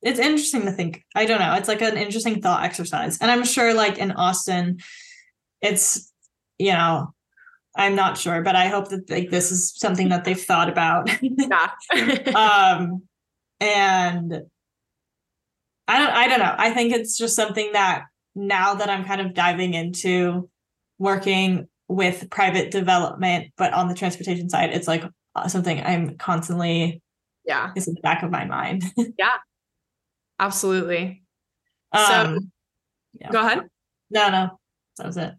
it's 0.03 0.18
interesting 0.18 0.62
to 0.62 0.72
think. 0.72 1.05
I 1.14 1.26
don't 1.26 1.40
know. 1.40 1.55
It's 1.55 1.68
like 1.68 1.82
an 1.82 1.97
interesting 1.97 2.40
thought 2.40 2.64
exercise. 2.64 3.18
And 3.18 3.30
I'm 3.30 3.44
sure 3.44 3.74
like 3.74 3.99
in 3.99 4.12
Austin, 4.12 4.78
it's, 5.61 6.12
you 6.59 6.72
know, 6.72 7.14
I'm 7.76 7.94
not 7.94 8.16
sure, 8.16 8.42
but 8.42 8.57
I 8.57 8.68
hope 8.68 8.88
that 8.88 9.11
like 9.11 9.30
this 9.30 9.53
is 9.53 9.74
something 9.76 10.09
that 10.09 10.24
they've 10.24 10.40
thought 10.40 10.68
about. 10.68 11.11
Yeah. 11.22 11.70
um 12.34 13.03
and 13.61 14.42
I 15.88 15.99
don't 15.99 16.11
I 16.11 16.28
don't 16.28 16.38
know. 16.40 16.55
I 16.57 16.70
think 16.70 16.94
it's 16.94 17.16
just 17.16 17.36
something 17.36 17.72
that 17.72 18.05
now 18.34 18.74
that 18.74 18.88
I'm 18.88 19.05
kind 19.05 19.20
of 19.20 19.34
diving 19.34 19.74
into 19.74 20.49
working 20.99 21.68
with 21.88 22.28
private 22.30 22.70
development, 22.70 23.53
but 23.57 23.72
on 23.72 23.88
the 23.88 23.94
transportation 23.94 24.49
side, 24.49 24.70
it's 24.70 24.88
like 24.88 25.05
something 25.49 25.80
I'm 25.82 26.16
constantly 26.16 27.03
yeah 27.44 27.70
is 27.76 27.86
in 27.86 27.94
the 27.94 28.01
back 28.01 28.22
of 28.22 28.30
my 28.30 28.44
mind. 28.44 28.84
yeah. 29.18 29.36
Absolutely. 30.39 31.22
Um, 31.93 32.07
so 32.07 32.39
yeah. 33.20 33.30
go 33.30 33.41
ahead. 33.41 33.61
No, 34.11 34.30
no, 34.30 34.61
that 34.99 35.07
was 35.07 35.16
it. 35.16 35.34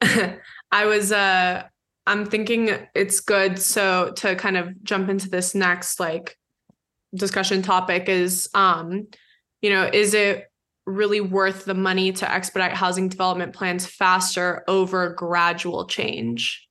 I 0.72 0.86
was 0.86 1.12
uh 1.12 1.64
I'm 2.06 2.26
thinking 2.26 2.70
it's 2.94 3.20
good 3.20 3.58
so 3.58 4.12
to 4.16 4.34
kind 4.36 4.56
of 4.56 4.82
jump 4.82 5.08
into 5.08 5.28
this 5.28 5.54
next 5.54 6.00
like 6.00 6.36
discussion 7.14 7.62
topic 7.62 8.08
is 8.08 8.48
um 8.54 9.06
you 9.62 9.70
know 9.70 9.88
is 9.92 10.14
it 10.14 10.46
really 10.86 11.20
worth 11.20 11.64
the 11.64 11.74
money 11.74 12.12
to 12.12 12.30
expedite 12.30 12.72
housing 12.72 13.08
development 13.08 13.52
plans 13.52 13.86
faster 13.86 14.64
over 14.66 15.10
gradual 15.10 15.86
change 15.86 16.66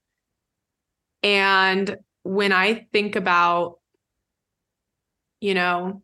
and 1.23 1.97
when 2.23 2.51
i 2.51 2.87
think 2.91 3.15
about 3.15 3.79
you 5.39 5.53
know 5.53 6.01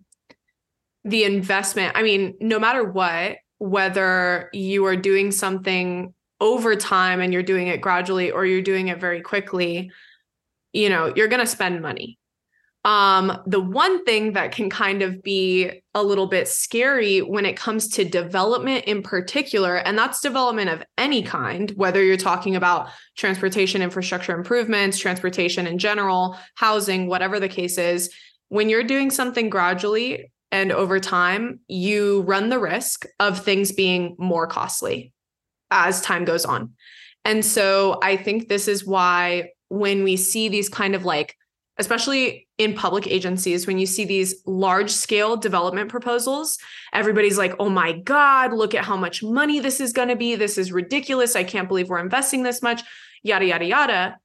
the 1.06 1.24
investment, 1.24 1.94
I 1.96 2.02
mean, 2.02 2.36
no 2.42 2.60
matter 2.60 2.84
what, 2.84 3.38
whether 3.60 4.50
you 4.52 4.86
are 4.86 4.98
doing 4.98 5.32
something 5.32 6.14
over 6.42 6.76
time 6.76 7.22
and 7.22 7.32
you're 7.32 7.44
doing 7.44 7.68
it 7.68 7.80
gradually 7.80 8.32
or 8.32 8.46
you're 8.46 8.62
doing 8.62 8.90
it 8.90 9.00
very 9.00 9.22
quickly, 9.22 9.92
you 10.74 10.90
know, 10.90 11.14
you're 11.16 11.28
going 11.28 11.40
to 11.40 11.48
spend 11.48 11.82
money. 11.82 12.18
Um, 12.84 13.42
the 13.48 13.62
one 13.62 14.04
thing 14.06 14.34
that 14.34 14.52
can 14.52 14.70
kind 14.70 15.02
of 15.02 15.24
be 15.24 15.82
a 15.96 16.04
little 16.04 16.28
bit 16.28 16.48
scary 16.48 17.20
when 17.20 17.46
it 17.46 17.58
comes 17.58 17.88
to 17.90 18.06
development 18.06 18.86
in 18.86 19.02
particular, 19.02 19.78
and 19.78 19.98
that's 19.98 20.22
development 20.22 20.70
of 20.70 20.84
any 20.98 21.24
kind, 21.24 21.72
whether 21.72 22.04
you're 22.04 22.18
talking 22.18 22.56
about 22.56 22.90
transportation 23.18 23.82
infrastructure 23.82 24.36
improvements, 24.36 25.00
transportation 25.00 25.66
in 25.66 25.80
general, 25.80 26.38
housing, 26.56 27.08
whatever 27.08 27.40
the 27.40 27.50
case 27.50 27.80
is, 27.80 28.12
when 28.50 28.70
you're 28.70 28.84
doing 28.84 29.10
something 29.10 29.50
gradually 29.50 30.32
and 30.56 30.72
over 30.72 31.02
time, 31.02 31.60
you 31.68 32.22
run 32.22 32.48
the 32.48 32.60
risk 32.60 33.06
of 33.20 33.44
things 33.44 33.74
being 33.74 34.16
more 34.18 34.48
costly 34.48 35.12
as 35.70 36.00
time 36.00 36.24
goes 36.24 36.46
on. 36.46 36.72
And 37.26 37.44
so 37.44 38.00
I 38.02 38.16
think 38.16 38.48
this 38.48 38.70
is 38.70 38.86
why 38.86 39.50
when 39.68 40.06
we 40.06 40.16
see 40.16 40.48
these 40.48 40.70
kind 40.70 40.96
of 40.96 41.04
like, 41.04 41.36
especially 41.78 42.48
in 42.58 42.74
public 42.74 43.06
agencies, 43.06 43.68
when 43.68 43.80
you 43.80 43.86
see 43.86 44.06
these 44.06 44.44
large 44.46 44.92
scale 44.92 45.36
development 45.36 45.90
proposals, 45.90 46.58
everybody's 46.94 47.38
like, 47.38 47.54
oh 47.60 47.68
my 47.68 47.92
God, 47.92 48.54
look 48.54 48.74
at 48.74 48.86
how 48.86 48.96
much 48.96 49.22
money 49.22 49.60
this 49.60 49.82
is 49.82 49.92
going 49.92 50.08
to 50.08 50.16
be. 50.16 50.36
This 50.36 50.58
is 50.58 50.72
ridiculous. 50.72 51.36
I 51.36 51.44
can't 51.44 51.68
believe 51.68 51.90
we're 51.90 52.00
investing 52.00 52.44
this 52.44 52.62
much, 52.62 52.82
yada, 53.24 53.46
yada, 53.46 53.66
yada. 53.66 54.18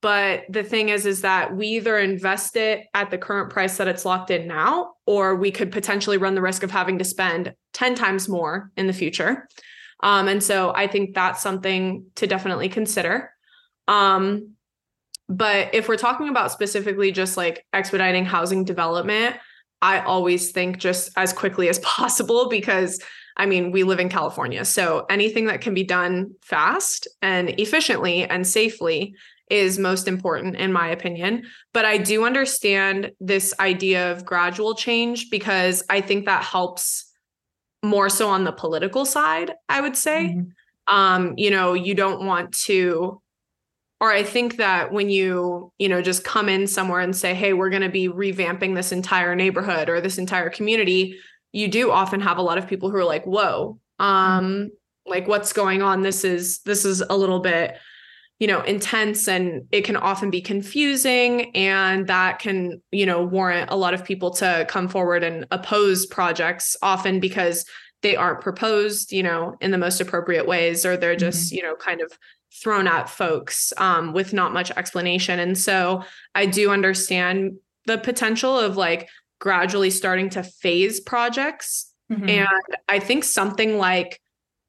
But 0.00 0.44
the 0.48 0.62
thing 0.62 0.90
is, 0.90 1.06
is 1.06 1.22
that 1.22 1.56
we 1.56 1.66
either 1.68 1.98
invest 1.98 2.54
it 2.56 2.86
at 2.94 3.10
the 3.10 3.18
current 3.18 3.50
price 3.50 3.78
that 3.78 3.88
it's 3.88 4.04
locked 4.04 4.30
in 4.30 4.46
now, 4.46 4.92
or 5.06 5.34
we 5.34 5.50
could 5.50 5.72
potentially 5.72 6.18
run 6.18 6.34
the 6.34 6.42
risk 6.42 6.62
of 6.62 6.70
having 6.70 6.98
to 6.98 7.04
spend 7.04 7.52
10 7.72 7.96
times 7.96 8.28
more 8.28 8.70
in 8.76 8.86
the 8.86 8.92
future. 8.92 9.48
Um, 10.00 10.28
and 10.28 10.42
so 10.42 10.72
I 10.74 10.86
think 10.86 11.14
that's 11.14 11.42
something 11.42 12.06
to 12.14 12.28
definitely 12.28 12.68
consider. 12.68 13.32
Um, 13.88 14.52
but 15.28 15.74
if 15.74 15.88
we're 15.88 15.96
talking 15.96 16.28
about 16.28 16.52
specifically 16.52 17.10
just 17.10 17.36
like 17.36 17.66
expediting 17.72 18.24
housing 18.24 18.64
development, 18.64 19.36
I 19.82 20.00
always 20.00 20.52
think 20.52 20.78
just 20.78 21.10
as 21.16 21.32
quickly 21.32 21.68
as 21.68 21.78
possible 21.80 22.48
because 22.48 23.00
I 23.38 23.46
mean, 23.46 23.70
we 23.70 23.84
live 23.84 24.00
in 24.00 24.08
California. 24.08 24.64
So 24.64 25.06
anything 25.08 25.46
that 25.46 25.60
can 25.60 25.72
be 25.72 25.84
done 25.84 26.34
fast 26.42 27.06
and 27.22 27.50
efficiently 27.60 28.24
and 28.24 28.44
safely 28.44 29.14
is 29.50 29.78
most 29.78 30.08
important, 30.08 30.56
in 30.56 30.72
my 30.72 30.88
opinion. 30.88 31.44
But 31.72 31.84
I 31.84 31.98
do 31.98 32.24
understand 32.24 33.12
this 33.20 33.54
idea 33.60 34.12
of 34.12 34.24
gradual 34.24 34.74
change 34.74 35.30
because 35.30 35.82
I 35.88 36.00
think 36.00 36.26
that 36.26 36.44
helps 36.44 37.04
more 37.82 38.08
so 38.08 38.28
on 38.28 38.44
the 38.44 38.52
political 38.52 39.04
side, 39.04 39.52
I 39.68 39.80
would 39.80 39.96
say. 39.96 40.34
Mm-hmm. 40.36 40.94
Um, 40.94 41.34
you 41.36 41.50
know, 41.50 41.74
you 41.74 41.94
don't 41.94 42.24
want 42.24 42.52
to 42.64 43.20
or 44.00 44.12
I 44.12 44.22
think 44.22 44.56
that 44.58 44.92
when 44.92 45.10
you, 45.10 45.72
you 45.78 45.88
know, 45.88 46.00
just 46.00 46.22
come 46.22 46.48
in 46.48 46.66
somewhere 46.66 47.00
and 47.00 47.16
say, 47.16 47.34
"Hey, 47.34 47.52
we're 47.52 47.70
going 47.70 47.82
to 47.82 47.88
be 47.88 48.08
revamping 48.08 48.74
this 48.74 48.92
entire 48.92 49.34
neighborhood 49.34 49.88
or 49.88 50.00
this 50.00 50.18
entire 50.18 50.50
community," 50.50 51.18
you 51.52 51.68
do 51.68 51.90
often 51.90 52.20
have 52.20 52.38
a 52.38 52.42
lot 52.42 52.58
of 52.58 52.68
people 52.68 52.90
who 52.90 52.96
are 52.96 53.04
like, 53.04 53.24
"Whoa, 53.24 53.80
um, 53.98 54.44
mm-hmm. 54.44 54.66
like 55.10 55.26
what's 55.26 55.52
going 55.52 55.82
on? 55.82 56.02
This 56.02 56.24
is 56.24 56.60
this 56.60 56.84
is 56.84 57.00
a 57.00 57.16
little 57.16 57.40
bit 57.40 57.76
you 58.38 58.46
know 58.46 58.60
intense 58.62 59.26
and 59.28 59.66
it 59.72 59.82
can 59.82 59.96
often 59.96 60.30
be 60.30 60.40
confusing 60.40 61.54
and 61.56 62.06
that 62.06 62.38
can 62.38 62.80
you 62.90 63.04
know 63.04 63.24
warrant 63.24 63.70
a 63.70 63.76
lot 63.76 63.94
of 63.94 64.04
people 64.04 64.30
to 64.30 64.66
come 64.68 64.88
forward 64.88 65.24
and 65.24 65.46
oppose 65.50 66.06
projects 66.06 66.76
often 66.82 67.20
because 67.20 67.64
they 68.02 68.16
aren't 68.16 68.40
proposed 68.40 69.12
you 69.12 69.22
know 69.22 69.56
in 69.60 69.70
the 69.70 69.78
most 69.78 70.00
appropriate 70.00 70.46
ways 70.46 70.86
or 70.86 70.96
they're 70.96 71.16
just 71.16 71.48
mm-hmm. 71.48 71.56
you 71.56 71.62
know 71.62 71.74
kind 71.76 72.00
of 72.00 72.12
thrown 72.62 72.86
at 72.86 73.10
folks 73.10 73.72
um, 73.76 74.12
with 74.12 74.32
not 74.32 74.52
much 74.52 74.70
explanation 74.72 75.38
and 75.38 75.58
so 75.58 76.02
i 76.34 76.46
do 76.46 76.70
understand 76.70 77.52
the 77.86 77.98
potential 77.98 78.58
of 78.58 78.76
like 78.76 79.08
gradually 79.40 79.90
starting 79.90 80.30
to 80.30 80.42
phase 80.42 81.00
projects 81.00 81.92
mm-hmm. 82.10 82.28
and 82.28 82.76
i 82.88 82.98
think 82.98 83.24
something 83.24 83.78
like 83.78 84.20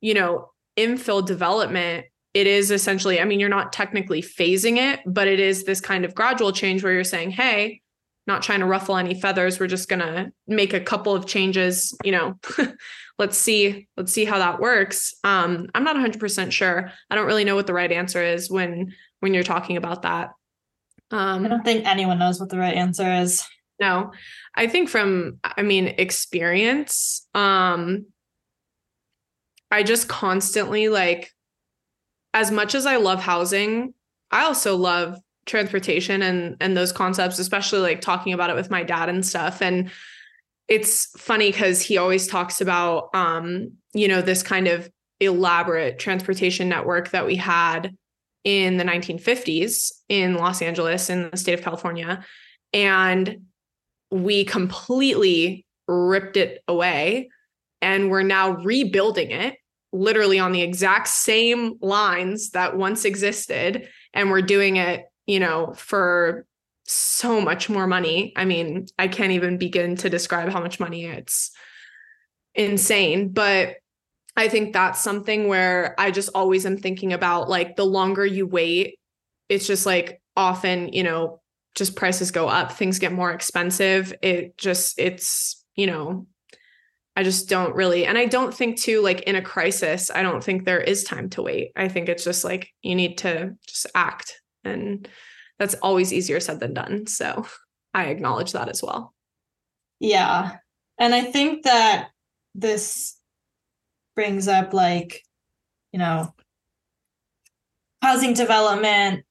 you 0.01 0.13
know 0.13 0.49
infill 0.77 1.25
development 1.25 2.05
it 2.33 2.47
is 2.47 2.71
essentially, 2.71 3.19
I 3.19 3.25
mean, 3.25 3.39
you're 3.39 3.49
not 3.49 3.73
technically 3.73 4.21
phasing 4.21 4.77
it, 4.77 4.99
but 5.05 5.27
it 5.27 5.39
is 5.39 5.63
this 5.63 5.81
kind 5.81 6.05
of 6.05 6.13
gradual 6.13 6.51
change 6.51 6.83
where 6.83 6.93
you're 6.93 7.03
saying, 7.03 7.31
hey, 7.31 7.81
not 8.27 8.43
trying 8.43 8.59
to 8.59 8.65
ruffle 8.65 8.97
any 8.97 9.19
feathers. 9.19 9.59
We're 9.59 9.67
just 9.67 9.89
going 9.89 10.01
to 10.01 10.31
make 10.47 10.73
a 10.73 10.79
couple 10.79 11.15
of 11.15 11.25
changes, 11.25 11.97
you 12.03 12.11
know, 12.11 12.37
let's 13.17 13.37
see, 13.37 13.87
let's 13.97 14.13
see 14.13 14.25
how 14.25 14.37
that 14.37 14.59
works. 14.59 15.15
Um, 15.23 15.67
I'm 15.73 15.83
not 15.83 15.95
100% 15.95 16.51
sure. 16.51 16.91
I 17.09 17.15
don't 17.15 17.25
really 17.25 17.43
know 17.43 17.55
what 17.55 17.65
the 17.65 17.73
right 17.73 17.91
answer 17.91 18.23
is 18.23 18.49
when, 18.49 18.93
when 19.19 19.33
you're 19.33 19.43
talking 19.43 19.77
about 19.77 20.03
that. 20.03 20.29
Um, 21.11 21.45
I 21.45 21.49
don't 21.49 21.65
think 21.65 21.87
anyone 21.87 22.19
knows 22.19 22.39
what 22.39 22.49
the 22.49 22.59
right 22.59 22.75
answer 22.75 23.11
is. 23.11 23.43
No, 23.79 24.11
I 24.55 24.67
think 24.67 24.89
from, 24.89 25.39
I 25.43 25.63
mean, 25.63 25.87
experience, 25.87 27.27
um, 27.33 28.05
I 29.71 29.83
just 29.83 30.07
constantly 30.07 30.89
like 30.89 31.31
as 32.33 32.51
much 32.51 32.75
as 32.75 32.85
I 32.85 32.97
love 32.97 33.19
housing, 33.19 33.93
I 34.31 34.45
also 34.45 34.75
love 34.75 35.17
transportation 35.45 36.21
and 36.21 36.55
and 36.59 36.77
those 36.77 36.91
concepts, 36.91 37.39
especially 37.39 37.79
like 37.79 38.01
talking 38.01 38.33
about 38.33 38.49
it 38.49 38.55
with 38.55 38.69
my 38.69 38.83
dad 38.83 39.09
and 39.09 39.25
stuff. 39.25 39.61
And 39.61 39.91
it's 40.67 41.07
funny 41.19 41.51
because 41.51 41.81
he 41.81 41.97
always 41.97 42.27
talks 42.27 42.61
about 42.61 43.09
um, 43.13 43.71
you 43.93 44.07
know, 44.07 44.21
this 44.21 44.43
kind 44.43 44.67
of 44.67 44.89
elaborate 45.19 45.99
transportation 45.99 46.69
network 46.69 47.09
that 47.09 47.25
we 47.25 47.35
had 47.35 47.95
in 48.43 48.77
the 48.77 48.83
1950s 48.83 49.91
in 50.07 50.35
Los 50.35 50.61
Angeles 50.61 51.09
in 51.09 51.29
the 51.29 51.37
state 51.37 51.53
of 51.53 51.61
California. 51.61 52.23
And 52.71 53.47
we 54.11 54.45
completely 54.45 55.65
ripped 55.87 56.37
it 56.37 56.63
away 56.67 57.29
and 57.81 58.09
we're 58.09 58.23
now 58.23 58.51
rebuilding 58.51 59.31
it 59.31 59.55
literally 59.91 60.39
on 60.39 60.51
the 60.51 60.61
exact 60.61 61.07
same 61.07 61.77
lines 61.81 62.51
that 62.51 62.77
once 62.77 63.05
existed 63.05 63.87
and 64.13 64.29
we're 64.29 64.41
doing 64.41 64.75
it 64.75 65.05
you 65.25 65.39
know 65.39 65.73
for 65.75 66.45
so 66.91 67.39
much 67.39 67.69
more 67.69 67.85
money. 67.85 68.33
I 68.35 68.45
mean 68.45 68.87
i 68.97 69.07
can't 69.07 69.31
even 69.31 69.57
begin 69.57 69.95
to 69.97 70.09
describe 70.09 70.49
how 70.49 70.59
much 70.59 70.79
money 70.79 71.05
it's 71.05 71.51
insane 72.55 73.29
but 73.29 73.75
i 74.35 74.47
think 74.47 74.73
that's 74.73 75.01
something 75.01 75.47
where 75.47 75.95
i 75.99 76.09
just 76.09 76.29
always 76.33 76.65
am 76.65 76.77
thinking 76.77 77.13
about 77.13 77.47
like 77.47 77.75
the 77.75 77.85
longer 77.85 78.25
you 78.25 78.47
wait 78.47 78.99
it's 79.49 79.67
just 79.67 79.85
like 79.85 80.19
often 80.35 80.91
you 80.93 81.03
know 81.03 81.41
just 81.75 81.95
prices 81.95 82.31
go 82.31 82.47
up 82.47 82.73
things 82.73 82.99
get 82.99 83.11
more 83.11 83.31
expensive. 83.31 84.13
It 84.21 84.57
just 84.57 84.99
it's 84.99 85.63
you 85.75 85.87
know 85.87 86.27
I 87.19 87.23
just 87.23 87.49
don't 87.49 87.75
really, 87.75 88.05
and 88.05 88.17
I 88.17 88.27
don't 88.27 88.53
think 88.53 88.79
too, 88.79 89.01
like 89.01 89.23
in 89.23 89.35
a 89.35 89.41
crisis, 89.41 90.09
I 90.09 90.21
don't 90.21 90.41
think 90.41 90.63
there 90.63 90.79
is 90.79 91.03
time 91.03 91.29
to 91.31 91.41
wait. 91.41 91.73
I 91.75 91.89
think 91.89 92.07
it's 92.07 92.23
just 92.23 92.45
like 92.45 92.69
you 92.81 92.95
need 92.95 93.17
to 93.17 93.57
just 93.67 93.87
act. 93.93 94.39
And 94.63 95.05
that's 95.57 95.73
always 95.83 96.13
easier 96.13 96.39
said 96.39 96.61
than 96.61 96.73
done. 96.73 97.07
So 97.07 97.45
I 97.93 98.05
acknowledge 98.05 98.53
that 98.53 98.69
as 98.69 98.81
well. 98.81 99.13
Yeah. 99.99 100.55
And 100.97 101.13
I 101.13 101.19
think 101.19 101.63
that 101.63 102.11
this 102.55 103.17
brings 104.15 104.47
up 104.47 104.73
like, 104.73 105.21
you 105.91 105.99
know, 105.99 106.33
housing 108.01 108.33
development 108.33 109.25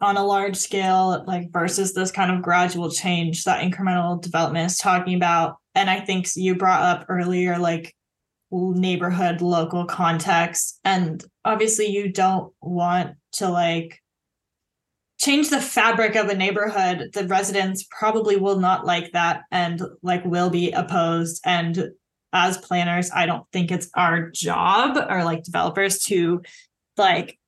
on 0.00 0.16
a 0.16 0.24
large 0.24 0.54
scale, 0.54 1.24
like 1.26 1.50
versus 1.52 1.92
this 1.92 2.12
kind 2.12 2.30
of 2.30 2.40
gradual 2.40 2.88
change 2.88 3.42
that 3.42 3.68
incremental 3.68 4.22
development 4.22 4.70
is 4.70 4.78
talking 4.78 5.16
about 5.16 5.56
and 5.78 5.88
I 5.88 6.00
think 6.00 6.26
you 6.34 6.56
brought 6.56 6.82
up 6.82 7.06
earlier, 7.08 7.56
like 7.56 7.94
neighborhood, 8.50 9.40
local 9.40 9.84
context. 9.84 10.80
And 10.84 11.22
obviously, 11.44 11.86
you 11.86 12.12
don't 12.12 12.52
want 12.60 13.14
to 13.34 13.48
like 13.48 14.02
change 15.20 15.50
the 15.50 15.60
fabric 15.60 16.16
of 16.16 16.28
a 16.28 16.34
neighborhood. 16.34 17.10
The 17.14 17.28
residents 17.28 17.86
probably 17.96 18.36
will 18.36 18.58
not 18.58 18.84
like 18.84 19.12
that 19.12 19.42
and 19.52 19.80
like 20.02 20.24
will 20.24 20.50
be 20.50 20.72
opposed. 20.72 21.40
And 21.44 21.90
as 22.32 22.58
planners, 22.58 23.10
I 23.14 23.26
don't 23.26 23.46
think 23.52 23.70
it's 23.70 23.88
our 23.94 24.30
job 24.30 24.98
or 25.08 25.22
like 25.22 25.44
developers 25.44 26.00
to 26.04 26.42
like 26.96 27.38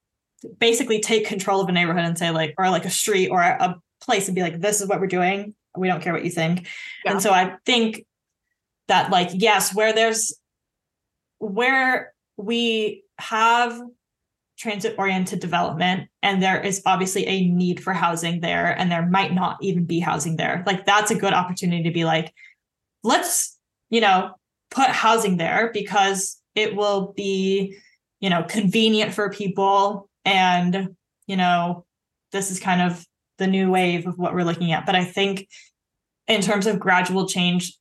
basically 0.59 1.01
take 1.01 1.27
control 1.27 1.61
of 1.61 1.69
a 1.69 1.73
neighborhood 1.73 2.05
and 2.05 2.17
say 2.17 2.31
like 2.31 2.55
or 2.59 2.71
like 2.71 2.85
a 2.85 2.91
street 2.91 3.29
or 3.29 3.41
a 3.41 3.75
place 4.01 4.29
and 4.29 4.37
be 4.37 4.43
like 4.43 4.61
this 4.61 4.81
is 4.81 4.89
what 4.89 5.01
we're 5.01 5.07
doing 5.07 5.55
we 5.77 5.87
don't 5.87 6.01
care 6.01 6.13
what 6.13 6.25
you 6.25 6.31
think 6.31 6.67
yeah. 7.05 7.13
and 7.13 7.23
so 7.23 7.31
i 7.31 7.55
think 7.67 8.05
that 8.91 9.11
like 9.11 9.31
yes 9.33 9.75
where 9.75 9.93
there's 9.93 10.35
where 11.39 12.13
we 12.37 13.05
have 13.19 13.81
transit 14.59 14.97
oriented 14.99 15.41
development 15.41 16.09
and 16.23 16.43
there 16.43 16.61
is 16.61 16.83
obviously 16.85 17.27
a 17.27 17.47
need 17.47 17.83
for 17.83 17.95
housing 17.95 18.41
there 18.41 18.79
and 18.79 18.91
there 18.91 19.07
might 19.07 19.33
not 19.33 19.57
even 19.63 19.85
be 19.85 20.01
housing 20.01 20.37
there 20.37 20.63
like 20.67 20.85
that's 20.85 21.11
a 21.11 21.15
good 21.15 21.33
opportunity 21.33 21.85
to 21.85 21.93
be 21.93 22.05
like 22.05 22.35
let's 23.05 23.57
you 23.91 24.01
know 24.01 24.33
put 24.71 24.89
housing 24.89 25.37
there 25.37 25.71
because 25.73 26.43
it 26.55 26.75
will 26.75 27.13
be 27.17 27.79
you 28.19 28.29
know 28.29 28.43
convenient 28.43 29.15
for 29.15 29.31
people 29.31 30.11
and 30.25 30.97
you 31.27 31.37
know 31.37 31.87
this 32.33 32.51
is 32.51 32.61
kind 32.61 32.83
of 32.83 33.07
the 33.39 33.47
new 33.47 33.71
wave 33.71 34.07
of 34.07 34.19
what 34.19 34.35
we're 34.35 34.45
looking 34.45 34.73
at. 34.73 34.85
But 34.85 34.97
i 34.97 35.05
think 35.05 35.49
in 36.29 36.43
terms 36.43 36.67
of 36.67 36.79
gradual 36.79 37.27
change 37.27 37.80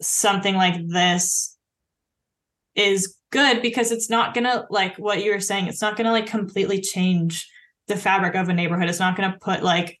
something 0.00 0.54
like 0.54 0.86
this 0.88 1.56
is 2.74 3.16
good 3.32 3.62
because 3.62 3.90
it's 3.92 4.10
not 4.10 4.34
gonna 4.34 4.66
like 4.70 4.96
what 4.98 5.24
you 5.24 5.32
were 5.32 5.40
saying 5.40 5.66
it's 5.66 5.80
not 5.80 5.96
gonna 5.96 6.12
like 6.12 6.26
completely 6.26 6.80
change 6.80 7.48
the 7.88 7.96
fabric 7.96 8.34
of 8.34 8.48
a 8.48 8.52
neighborhood 8.54 8.88
it's 8.88 9.00
not 9.00 9.16
gonna 9.16 9.36
put 9.40 9.62
like 9.62 9.98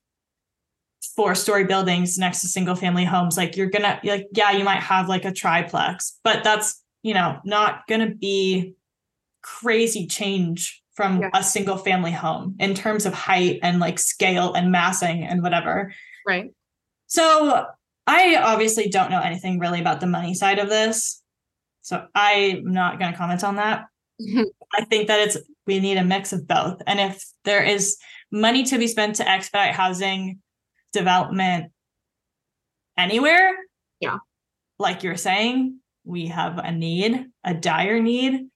four 1.14 1.34
story 1.34 1.64
buildings 1.64 2.18
next 2.18 2.40
to 2.40 2.48
single 2.48 2.74
family 2.74 3.04
homes 3.04 3.36
like 3.36 3.56
you're 3.56 3.70
gonna 3.70 3.98
like 4.04 4.26
yeah 4.32 4.50
you 4.50 4.64
might 4.64 4.82
have 4.82 5.08
like 5.08 5.24
a 5.24 5.32
triplex 5.32 6.18
but 6.24 6.44
that's 6.44 6.82
you 7.02 7.14
know 7.14 7.38
not 7.44 7.86
gonna 7.88 8.14
be 8.14 8.74
crazy 9.42 10.06
change 10.06 10.82
from 10.94 11.20
Yeah. 11.20 11.30
a 11.34 11.42
single 11.42 11.76
family 11.76 12.10
home 12.10 12.56
in 12.58 12.74
terms 12.74 13.06
of 13.06 13.12
height 13.14 13.60
and 13.62 13.80
like 13.80 13.98
scale 13.98 14.54
and 14.54 14.70
massing 14.72 15.22
and 15.24 15.42
whatever 15.42 15.92
Right. 16.26 16.50
so 17.06 17.66
I 18.06 18.36
obviously 18.36 18.88
don't 18.88 19.10
know 19.10 19.20
anything 19.20 19.58
really 19.58 19.80
about 19.80 20.00
the 20.00 20.06
money 20.06 20.34
side 20.34 20.58
of 20.58 20.68
this. 20.68 21.22
So 21.82 22.06
I'm 22.14 22.72
not 22.72 22.98
going 22.98 23.12
to 23.12 23.18
comment 23.18 23.42
on 23.44 23.56
that. 23.56 23.84
I 24.74 24.84
think 24.84 25.08
that 25.08 25.20
it's 25.20 25.36
we 25.66 25.80
need 25.80 25.98
a 25.98 26.04
mix 26.04 26.32
of 26.32 26.46
both. 26.46 26.80
And 26.86 27.00
if 27.00 27.24
there 27.44 27.62
is 27.62 27.96
money 28.30 28.62
to 28.64 28.78
be 28.78 28.86
spent 28.86 29.16
to 29.16 29.28
expedite 29.28 29.74
housing 29.74 30.38
development 30.92 31.72
anywhere, 32.96 33.52
Yeah. 34.00 34.18
like 34.78 35.02
you're 35.02 35.16
saying, 35.16 35.80
we 36.04 36.26
have 36.28 36.58
a 36.58 36.70
need, 36.70 37.26
a 37.44 37.54
dire 37.54 38.00
need. 38.00 38.46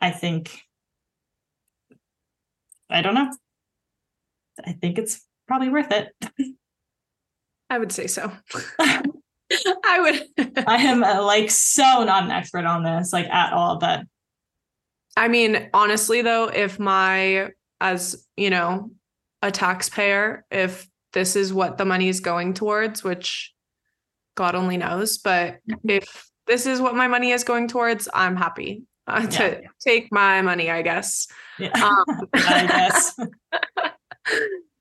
I 0.00 0.10
think 0.10 0.62
I 2.90 3.02
don't 3.02 3.14
know. 3.14 3.30
I 4.64 4.72
think 4.72 4.98
it's 4.98 5.20
probably 5.46 5.68
worth 5.68 5.92
it. 5.92 6.08
I 7.70 7.78
would 7.78 7.92
say 7.92 8.06
so. 8.06 8.32
I 9.84 10.00
would. 10.00 10.66
I 10.66 10.76
am 10.84 11.02
uh, 11.02 11.22
like 11.24 11.50
so 11.50 12.04
not 12.04 12.24
an 12.24 12.30
expert 12.30 12.64
on 12.64 12.82
this, 12.82 13.12
like 13.12 13.26
at 13.28 13.52
all, 13.52 13.78
but 13.78 14.02
I 15.16 15.26
mean, 15.28 15.68
honestly, 15.74 16.22
though, 16.22 16.44
if 16.44 16.78
my, 16.78 17.50
as 17.80 18.24
you 18.36 18.50
know, 18.50 18.92
a 19.42 19.50
taxpayer, 19.50 20.44
if 20.50 20.86
this 21.12 21.34
is 21.34 21.52
what 21.52 21.76
the 21.76 21.84
money 21.84 22.08
is 22.08 22.20
going 22.20 22.54
towards, 22.54 23.02
which 23.02 23.52
God 24.36 24.54
only 24.54 24.76
knows, 24.76 25.18
but 25.18 25.58
if 25.84 26.30
this 26.46 26.66
is 26.66 26.80
what 26.80 26.94
my 26.94 27.08
money 27.08 27.32
is 27.32 27.42
going 27.42 27.66
towards, 27.66 28.08
I'm 28.14 28.36
happy 28.36 28.84
uh, 29.08 29.26
to 29.26 29.62
take 29.80 30.12
my 30.12 30.42
money, 30.42 30.70
I 30.70 30.82
guess. 30.82 31.26
yeah, 31.58 31.70
Um, 31.84 32.28
I 32.34 32.66
guess. 32.66 33.16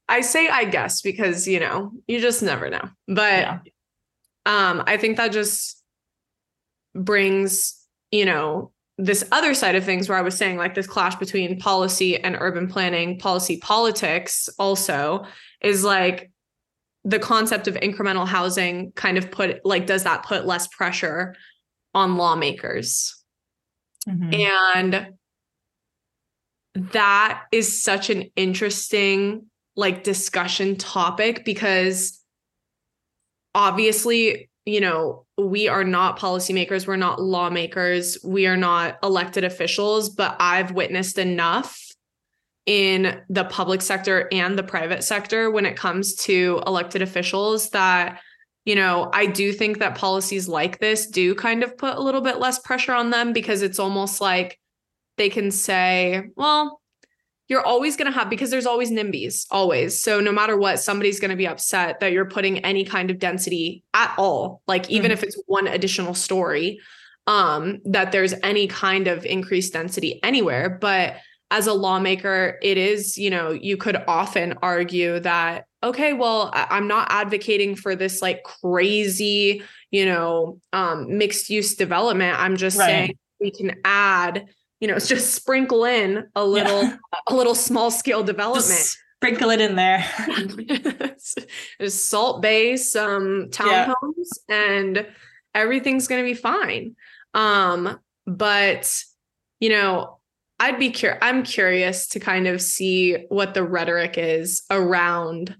I 0.10 0.22
say 0.22 0.47
I 0.47 0.66
guess 0.66 1.01
because, 1.01 1.47
you 1.47 1.60
know, 1.60 1.91
you 2.08 2.20
just 2.20 2.41
never 2.41 2.70
know. 2.70 2.89
But 3.08 3.39
Yeah. 3.41 3.60
um 4.45 4.84
I 4.88 4.97
think 4.97 5.18
that 5.18 5.32
just 5.32 5.82
brings, 6.95 7.76
you 8.12 8.26
know, 8.26 8.72
this 8.97 9.24
other 9.32 9.53
side 9.53 9.76
of 9.76 9.84
things 9.84 10.10
where 10.10 10.18
I 10.18 10.22
was 10.22 10.36
saying 10.36 10.58
like 10.58 10.74
this 10.74 10.88
clash 10.88 11.16
between 11.16 11.60
policy 11.60 12.18
and 12.20 12.36
urban 12.39 12.68
planning, 12.68 13.20
policy 13.20 13.58
politics 13.58 14.49
also 14.58 15.26
is 15.62 15.84
like 15.84 16.32
the 17.03 17.20
concept 17.20 17.68
of 17.68 17.76
incremental 17.76 18.28
housing 18.28 18.91
kind 18.93 19.18
of 19.18 19.30
put 19.30 19.64
like 19.66 19.86
does 19.86 20.03
that 20.03 20.24
put 20.24 20.45
less 20.45 20.68
pressure 20.68 21.36
on 21.93 22.18
lawmakers? 22.18 23.14
Mhm. 24.08 24.34
And 24.34 25.14
that 26.93 27.43
is 27.51 27.82
such 27.84 28.10
an 28.10 28.30
interesting 28.36 29.45
like 29.78 30.03
discussion 30.03 30.75
topic 30.75 31.45
because 31.45 32.21
obviously, 33.55 34.49
you 34.65 34.82
know, 34.82 35.25
we 35.38 35.69
are 35.69 35.86
not 35.86 36.19
policymakers, 36.19 36.88
we're 36.88 36.97
not 36.97 37.21
lawmakers, 37.21 38.17
we 38.23 38.47
are 38.47 38.57
not 38.57 38.97
elected 39.03 39.45
officials, 39.45 40.09
but 40.09 40.36
I've 40.39 40.71
witnessed 40.71 41.17
enough 41.17 41.80
in 42.65 43.21
the 43.30 43.45
public 43.45 43.82
sector 43.82 44.28
and 44.32 44.57
the 44.57 44.63
private 44.63 45.03
sector 45.03 45.49
when 45.49 45.65
it 45.65 45.78
comes 45.78 46.15
to 46.15 46.61
elected 46.67 47.01
officials 47.01 47.69
that 47.69 48.19
you 48.65 48.75
know, 48.75 49.09
I 49.13 49.28
do 49.28 49.53
think 49.53 49.80
that 49.80 49.95
policies 49.95 50.49
like 50.49 50.80
this 50.80 51.07
do 51.07 51.34
kind 51.36 51.63
of 51.63 51.78
put 51.78 51.95
a 51.95 52.01
little 52.01 52.19
bit 52.19 52.38
less 52.38 52.59
pressure 52.59 52.91
on 52.91 53.11
them 53.11 53.32
because 53.32 53.61
it's 53.61 53.80
almost 53.80 54.19
like 54.19 54.59
they 55.15 55.30
can 55.30 55.51
say, 55.51 56.25
well, 56.36 56.82
you're 57.47 57.65
always 57.65 57.95
going 57.95 58.11
to 58.11 58.17
have, 58.17 58.29
because 58.29 58.49
there's 58.49 58.65
always 58.65 58.91
NIMBYs, 58.91 59.45
always. 59.51 60.01
So 60.01 60.19
no 60.19 60.31
matter 60.31 60.57
what, 60.57 60.79
somebody's 60.79 61.19
going 61.19 61.31
to 61.31 61.37
be 61.37 61.47
upset 61.47 61.99
that 62.01 62.11
you're 62.11 62.25
putting 62.25 62.59
any 62.65 62.83
kind 62.83 63.09
of 63.09 63.19
density 63.19 63.83
at 63.93 64.13
all, 64.17 64.61
like 64.67 64.89
even 64.89 65.11
Mhm. 65.11 65.13
if 65.13 65.23
it's 65.23 65.41
one 65.45 65.67
additional 65.67 66.13
story, 66.13 66.79
um, 67.25 67.79
that 67.85 68.11
there's 68.11 68.33
any 68.43 68.67
kind 68.67 69.07
of 69.07 69.25
increased 69.25 69.73
density 69.73 70.19
anywhere. 70.23 70.77
But 70.81 71.17
as 71.49 71.67
a 71.67 71.73
lawmaker, 71.73 72.59
it 72.61 72.77
is, 72.77 73.17
you 73.17 73.29
know, 73.29 73.51
you 73.51 73.77
could 73.77 73.95
often 74.07 74.55
argue 74.61 75.19
that, 75.21 75.65
okay, 75.81 76.11
well, 76.11 76.51
I'm 76.53 76.87
not 76.87 77.07
advocating 77.09 77.75
for 77.75 77.95
this 77.95 78.21
like 78.21 78.43
crazy, 78.43 79.63
you 79.91 80.05
know, 80.05 80.59
um, 80.73 81.17
mixed 81.17 81.49
use 81.49 81.75
development. 81.75 82.37
I'm 82.37 82.57
just 82.57 82.77
Right. 82.77 82.87
saying 82.87 83.17
we 83.39 83.51
can 83.51 83.75
add, 83.85 84.47
you 84.80 84.88
know, 84.88 84.95
it's 84.95 85.07
just 85.15 85.34
sprinkle 85.34 85.86
in 85.86 86.28
a 86.36 86.45
little, 86.45 86.91
a 87.28 87.36
little 87.36 87.55
small 87.55 87.91
scale 87.91 88.23
development. 88.23 88.65
Just 88.67 88.97
sprinkle 89.17 89.49
it 89.49 89.61
in 89.61 89.75
there. 89.75 90.05
Just 91.82 92.09
salt 92.09 92.41
base, 92.41 92.95
um, 92.95 93.49
Yeah. 93.53 93.93
townhomes, 93.93 94.30
and 94.47 95.07
everything's 95.55 96.07
gonna 96.07 96.23
be 96.23 96.34
fine. 96.36 96.95
Um, 97.34 97.99
but 98.25 98.93
you 99.59 99.69
know, 99.69 100.19
I'd 100.59 100.80
be 100.80 100.91
curious. 100.91 101.19
I'm 101.21 101.43
curious 101.43 102.07
to 102.09 102.19
kind 102.19 102.47
of 102.47 102.61
see 102.61 103.25
what 103.30 103.53
the 103.53 103.63
rhetoric 103.63 104.15
is 104.17 104.63
around, 104.69 105.55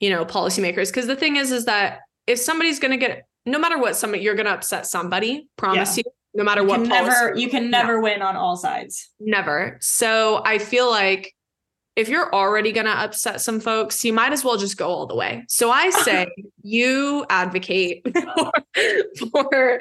you 0.00 0.10
know, 0.10 0.24
policymakers. 0.24 0.88
Because 0.88 1.06
the 1.06 1.16
thing 1.16 1.36
is, 1.36 1.50
is 1.50 1.64
that 1.64 2.00
if 2.26 2.38
somebody's 2.38 2.78
gonna 2.78 2.96
get, 2.96 3.26
no 3.46 3.58
matter 3.58 3.78
what, 3.78 3.96
somebody 3.96 4.22
you're 4.22 4.34
gonna 4.36 4.50
upset 4.50 4.86
somebody. 4.86 5.48
Promise 5.56 5.98
you. 5.98 6.04
No 6.36 6.44
matter 6.44 6.60
You 6.62 6.68
what. 6.68 6.80
can 6.80 6.88
never 6.88 7.34
you 7.36 7.48
can 7.48 7.70
never 7.70 8.00
win 8.00 8.22
on 8.22 8.36
all 8.36 8.56
sides. 8.56 9.10
Never. 9.18 9.78
So 9.80 10.42
I 10.44 10.58
feel 10.58 10.90
like 10.90 11.32
if 11.96 12.10
you're 12.10 12.32
already 12.34 12.72
going 12.72 12.84
to 12.86 12.92
upset 12.92 13.40
some 13.40 13.58
folks, 13.58 14.04
you 14.04 14.12
might 14.12 14.32
as 14.32 14.44
well 14.44 14.58
just 14.58 14.76
go 14.76 14.86
all 14.86 15.06
the 15.06 15.14
way. 15.16 15.44
So 15.48 15.70
I 15.70 15.88
say 16.04 16.26
you 16.62 17.24
advocate 17.30 18.06
for, 18.34 18.52
for 19.32 19.78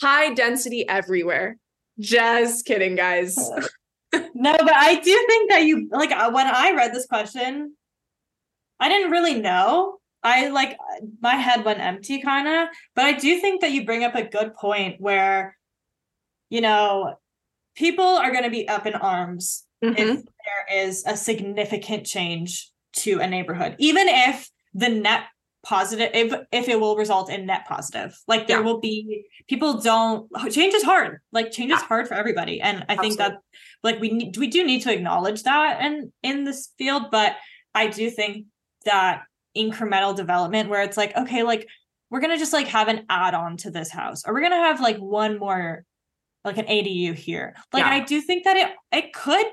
high 0.00 0.32
density 0.34 0.88
everywhere. 0.88 1.56
Just 1.98 2.64
kidding, 2.64 2.94
guys. 2.94 3.36
No, 4.34 4.56
but 4.56 4.72
I 4.74 4.94
do 4.94 5.24
think 5.28 5.50
that 5.50 5.64
you 5.64 5.86
like 5.90 6.10
uh, 6.12 6.30
when 6.30 6.46
I 6.46 6.72
read 6.74 6.94
this 6.94 7.04
question, 7.04 7.74
I 8.80 8.88
didn't 8.88 9.10
really 9.10 9.34
know. 9.38 9.98
I 10.22 10.48
like 10.48 10.78
my 11.20 11.34
head 11.34 11.62
went 11.62 11.80
empty 11.80 12.22
kind 12.22 12.48
of, 12.48 12.68
but 12.96 13.04
I 13.04 13.12
do 13.12 13.38
think 13.38 13.60
that 13.60 13.72
you 13.72 13.84
bring 13.84 14.04
up 14.04 14.14
a 14.14 14.22
good 14.22 14.54
point 14.54 14.98
where 14.98 15.57
you 16.50 16.60
know, 16.60 17.14
people 17.76 18.04
are 18.04 18.30
going 18.30 18.44
to 18.44 18.50
be 18.50 18.68
up 18.68 18.86
in 18.86 18.94
arms 18.94 19.64
Mhm. 19.82 19.96
if 19.98 20.24
there 20.24 20.78
is 20.82 21.04
a 21.06 21.16
significant 21.16 22.04
change 22.04 22.70
to 22.94 23.20
a 23.20 23.26
neighborhood, 23.28 23.76
even 23.78 24.08
if 24.08 24.50
the 24.74 24.88
net 24.88 25.24
positive, 25.64 26.10
if 26.14 26.32
if 26.50 26.68
it 26.68 26.80
will 26.80 26.96
result 26.96 27.30
in 27.30 27.46
net 27.46 27.64
positive. 27.66 28.16
Like 28.26 28.46
there 28.48 28.58
Yeah. 28.58 28.64
will 28.64 28.80
be 28.80 29.26
people 29.48 29.74
don't 29.80 30.28
change 30.50 30.74
is 30.74 30.82
hard. 30.82 31.20
Like 31.32 31.52
change 31.52 31.70
is 31.72 31.80
Yeah. 31.80 31.86
hard 31.86 32.08
for 32.08 32.14
everybody, 32.14 32.60
and 32.60 32.84
I 32.88 32.96
think 32.96 33.18
that 33.18 33.38
like 33.84 34.00
we 34.00 34.10
need 34.10 34.36
we 34.36 34.46
do 34.48 34.64
need 34.64 34.82
to 34.82 34.92
acknowledge 34.92 35.42
that 35.44 35.78
and 35.80 36.12
in 36.22 36.44
this 36.44 36.72
field, 36.78 37.10
but 37.12 37.36
I 37.74 37.86
do 37.88 38.10
think 38.10 38.46
that 38.84 39.22
incremental 39.56 40.16
development 40.16 40.70
where 40.70 40.82
it's 40.82 40.96
like 40.96 41.16
okay, 41.16 41.42
like 41.42 41.68
we're 42.10 42.20
gonna 42.20 42.38
just 42.38 42.52
like 42.52 42.68
have 42.68 42.88
an 42.88 43.04
add-on 43.10 43.56
to 43.58 43.70
this 43.70 43.90
house, 43.90 44.24
or 44.26 44.32
we're 44.32 44.40
gonna 44.42 44.56
have 44.56 44.80
like 44.80 44.96
one 44.98 45.38
more 45.38 45.84
like 46.44 46.58
an 46.58 46.66
ADU 46.66 47.14
here. 47.14 47.54
Like 47.72 47.84
Yeah. 47.84 47.90
I 47.90 48.00
do 48.00 48.20
think 48.20 48.44
that 48.44 48.56
it 48.56 48.70
it 48.92 49.12
could 49.12 49.46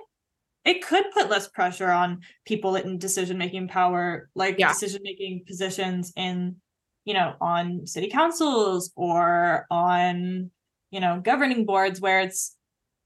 it 0.66 0.84
could 0.86 1.06
put 1.14 1.30
less 1.30 1.48
pressure 1.48 1.92
on 1.92 2.22
people 2.46 2.76
in 2.76 2.98
decision 2.98 3.38
making 3.38 3.68
power, 3.68 4.30
like 4.36 4.58
Yeah. 4.60 4.70
decision 4.70 5.02
making 5.04 5.44
positions 5.46 6.12
in, 6.16 6.58
you 7.06 7.14
know, 7.14 7.36
on 7.42 7.86
city 7.86 8.10
councils 8.10 8.92
or 8.96 9.68
on, 9.70 10.50
you 10.92 11.00
know, 11.00 11.22
governing 11.24 11.66
boards 11.66 12.02
where 12.02 12.20
it's, 12.22 12.56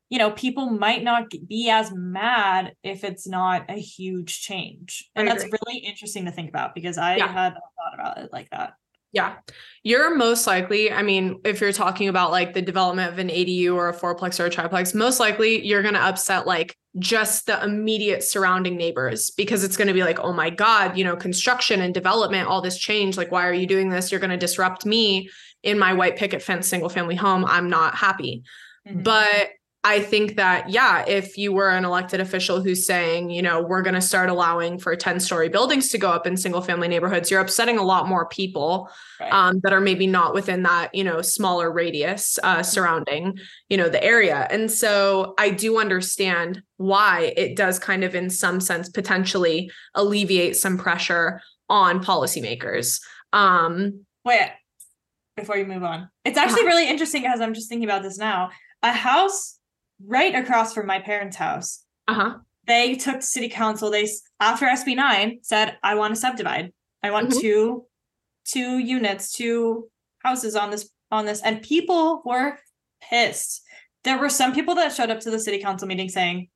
you 0.10 0.18
know, 0.20 0.32
people 0.32 0.70
might 0.70 1.04
not 1.04 1.26
be 1.48 1.70
as 1.70 1.92
mad 1.94 2.76
if 2.84 3.04
it's 3.04 3.28
not 3.28 3.70
a 3.70 3.80
huge 3.80 4.42
change. 4.42 5.10
And 5.16 5.28
that's 5.28 5.44
really 5.44 5.80
interesting 5.80 6.26
to 6.26 6.32
think 6.32 6.50
about 6.50 6.74
because 6.76 6.98
I 6.98 7.18
Yeah. 7.18 7.28
had 7.32 7.54
thought 7.54 7.94
about 7.94 8.18
it 8.20 8.32
like 8.32 8.50
that. 8.52 8.74
Yeah. 9.12 9.36
You're 9.84 10.16
most 10.16 10.45
likely, 10.45 10.91
I 10.91 11.01
mean, 11.01 11.39
if 11.43 11.62
you're 11.62 11.72
talking 11.72 12.10
about 12.10 12.32
like 12.32 12.53
the 12.53 12.62
development 12.62 13.12
of 13.12 13.18
an 13.18 13.30
ADU 13.30 13.74
or 13.76 13.89
a 13.89 13.95
fourplex 13.95 14.39
or 14.39 14.45
a 14.45 14.49
triplex, 14.49 14.93
most 14.93 15.20
likely 15.20 15.66
you're 15.66 15.82
going 15.82 15.95
to 15.95 16.01
upset 16.01 16.45
like 16.45 16.76
just 16.99 17.45
the 17.45 17.64
immediate 17.64 18.24
surrounding 18.24 18.76
neighbors 18.76 19.32
because 19.32 19.64
it's 19.64 19.78
going 19.78 19.88
to 19.88 19.93
be 19.93 20.03
like, 20.03 20.20
oh 20.20 20.34
my 20.34 20.49
God, 20.49 20.97
you 20.97 21.03
know, 21.03 21.16
construction 21.16 21.82
and 21.82 21.93
development, 21.93 22.47
all 22.47 22.62
this 22.62 22.78
change. 22.78 23.18
Like, 23.18 23.32
why 23.32 23.47
are 23.47 23.53
you 23.53 23.68
doing 23.68 23.89
this? 23.89 24.12
You're 24.12 24.20
going 24.20 24.32
to 24.32 24.38
disrupt 24.38 24.86
me 24.86 25.30
in 25.64 25.80
my 25.80 25.93
white 25.93 26.18
picket 26.18 26.41
fence 26.41 26.68
single 26.68 26.89
family 26.89 27.16
home. 27.16 27.45
I'm 27.45 27.70
not 27.70 27.95
happy. 27.95 28.43
Mhm. 28.88 29.03
But 29.03 29.49
I 29.86 30.02
think 30.02 30.36
that, 30.36 30.70
yeah, 30.70 31.06
if 31.08 31.38
you 31.38 31.54
were 31.54 31.70
an 31.70 31.86
elected 31.86 32.20
official 32.20 32.62
who's 32.62 32.86
saying, 32.86 33.30
you 33.30 33.42
know, 33.42 33.62
we're 33.62 33.82
going 33.82 33.96
to 33.96 34.02
start 34.02 34.30
allowing 34.30 34.78
for 34.78 34.94
10 34.94 35.22
story 35.22 35.48
buildings 35.48 35.88
to 35.90 35.98
go 35.98 36.12
up 36.12 36.28
in 36.28 36.36
single 36.36 36.62
family 36.62 36.90
neighborhoods, 36.90 37.32
you're 37.32 37.40
upsetting 37.40 37.78
a 37.78 37.84
lot 37.84 38.06
more 38.06 38.28
people 38.28 38.90
right. 39.22 39.32
um, 39.32 39.62
that 39.64 39.72
are 39.72 39.80
maybe 39.80 40.06
not 40.06 40.34
within 40.34 40.64
that, 40.64 40.94
you 40.94 41.06
know, 41.06 41.22
smaller 41.22 41.72
radius 41.72 42.38
uh, 42.44 42.62
surrounding, 42.62 43.40
you 43.70 43.78
know, 43.78 43.88
the 43.88 44.04
area. 44.04 44.48
And 44.52 44.70
so 44.70 45.34
I 45.38 45.50
do 45.50 45.80
understand 45.80 46.62
why 46.76 47.34
it 47.38 47.56
does 47.56 47.80
kind 47.80 48.04
of, 48.04 48.16
in 48.16 48.30
some 48.30 48.60
sense, 48.60 48.90
potentially 48.90 49.72
alleviate 49.96 50.58
some 50.58 50.78
pressure 50.78 51.40
on 51.70 52.04
policymakers. 52.04 53.00
Um, 53.32 54.04
Wait, 54.26 54.52
before 55.38 55.56
you 55.56 55.66
move 55.66 55.84
on, 55.84 56.10
it's 56.26 56.38
actually 56.38 56.64
uh-huh. 56.64 56.68
really 56.68 56.90
interesting 56.90 57.26
as 57.26 57.40
I'm 57.40 57.54
just 57.54 57.70
thinking 57.70 57.88
about 57.88 58.04
this 58.04 58.18
now. 58.18 58.50
A 58.84 58.92
house 58.92 59.59
right 60.06 60.36
across 60.36 60.74
from 60.74 60.88
my 60.88 61.00
parents' 61.00 61.38
house. 61.38 61.84
Uh-huh. 62.08 62.38
They 62.66 62.95
took 62.95 63.22
city 63.22 63.50
council. 63.50 63.89
They 63.89 64.08
after 64.39 64.66
SB 64.66 64.95
nine 64.95 65.39
said, 65.41 65.78
"I 65.84 65.95
want 65.95 66.14
to 66.14 66.20
subdivide. 66.20 66.72
I 67.02 67.12
want 67.12 67.30
mm-hmm. 67.30 67.39
two, 67.39 67.86
two 68.45 68.78
units, 68.78 69.32
two 69.32 69.89
houses 70.24 70.56
on 70.56 70.70
this 70.70 70.89
on 71.12 71.26
this." 71.26 71.41
And 71.41 71.62
people 71.62 72.22
were 72.26 72.60
pissed. 73.02 73.62
There 74.04 74.20
were 74.20 74.30
some 74.30 74.54
people 74.54 74.76
that 74.76 74.93
showed 74.93 75.10
up 75.10 75.20
to 75.22 75.32
the 75.32 75.39
city 75.39 75.60
council 75.60 75.88
meeting 75.88 76.10
saying, 76.10 76.50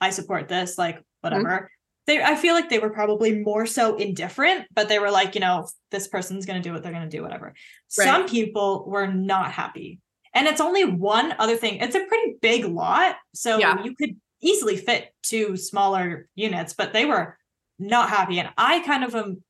"I 0.00 0.10
support 0.10 0.48
this." 0.48 0.78
Like 0.78 1.02
whatever. 1.20 1.48
Mm-hmm. 1.48 1.66
They, 2.04 2.20
I 2.20 2.34
feel 2.34 2.54
like 2.54 2.68
they 2.68 2.80
were 2.80 2.90
probably 2.90 3.38
more 3.38 3.64
so 3.64 3.94
indifferent, 3.94 4.66
but 4.74 4.88
they 4.88 4.98
were 4.98 5.12
like, 5.12 5.36
you 5.36 5.40
know, 5.40 5.68
this 5.92 6.08
person's 6.08 6.46
going 6.46 6.60
to 6.60 6.68
do 6.68 6.72
what 6.72 6.82
they're 6.82 6.90
going 6.90 7.08
to 7.08 7.16
do, 7.16 7.22
whatever. 7.22 7.54
Right. 7.96 8.04
Some 8.04 8.26
people 8.26 8.84
were 8.88 9.06
not 9.06 9.52
happy 9.52 10.00
and 10.34 10.46
it's 10.46 10.60
only 10.60 10.84
one 10.84 11.34
other 11.38 11.56
thing. 11.56 11.76
It's 11.76 11.94
a 11.94 12.04
pretty 12.04 12.36
big 12.40 12.64
lot. 12.64 13.16
So 13.34 13.58
yeah. 13.58 13.82
you 13.82 13.94
could 13.94 14.16
easily 14.40 14.76
fit 14.76 15.12
two 15.22 15.56
smaller 15.56 16.28
units, 16.34 16.72
but 16.72 16.92
they 16.92 17.04
were 17.04 17.36
not 17.78 18.08
happy. 18.08 18.38
And 18.38 18.50
I 18.56 18.80
kind 18.80 19.04
of 19.04 19.14
am 19.14 19.42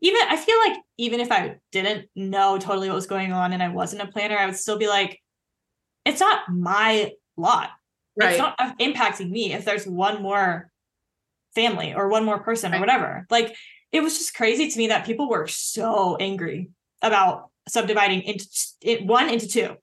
even 0.00 0.20
I 0.28 0.36
feel 0.36 0.56
like 0.66 0.78
even 0.96 1.20
if 1.20 1.30
I 1.30 1.56
didn't 1.72 2.08
know 2.16 2.58
totally 2.58 2.88
what 2.88 2.94
was 2.94 3.06
going 3.06 3.32
on 3.32 3.52
and 3.52 3.62
I 3.62 3.68
wasn't 3.68 4.02
a 4.02 4.06
planner, 4.06 4.38
I 4.38 4.46
would 4.46 4.56
still 4.56 4.78
be 4.78 4.88
like, 4.88 5.20
it's 6.04 6.20
not 6.20 6.48
my 6.50 7.12
lot. 7.36 7.70
Right. 8.18 8.30
It's 8.30 8.38
not 8.38 8.56
uh, 8.58 8.72
impacting 8.80 9.30
me 9.30 9.52
if 9.52 9.64
there's 9.64 9.86
one 9.86 10.22
more 10.22 10.70
family 11.54 11.94
or 11.94 12.08
one 12.08 12.24
more 12.24 12.40
person 12.40 12.72
right. 12.72 12.78
or 12.78 12.80
whatever. 12.80 13.26
Like 13.28 13.54
it 13.92 14.00
was 14.02 14.16
just 14.16 14.34
crazy 14.34 14.70
to 14.70 14.78
me 14.78 14.88
that 14.88 15.04
people 15.04 15.28
were 15.28 15.46
so 15.46 16.16
angry 16.16 16.70
about 17.02 17.50
subdividing 17.68 18.22
into 18.22 19.04
one 19.04 19.28
into 19.28 19.46
two 19.46 19.76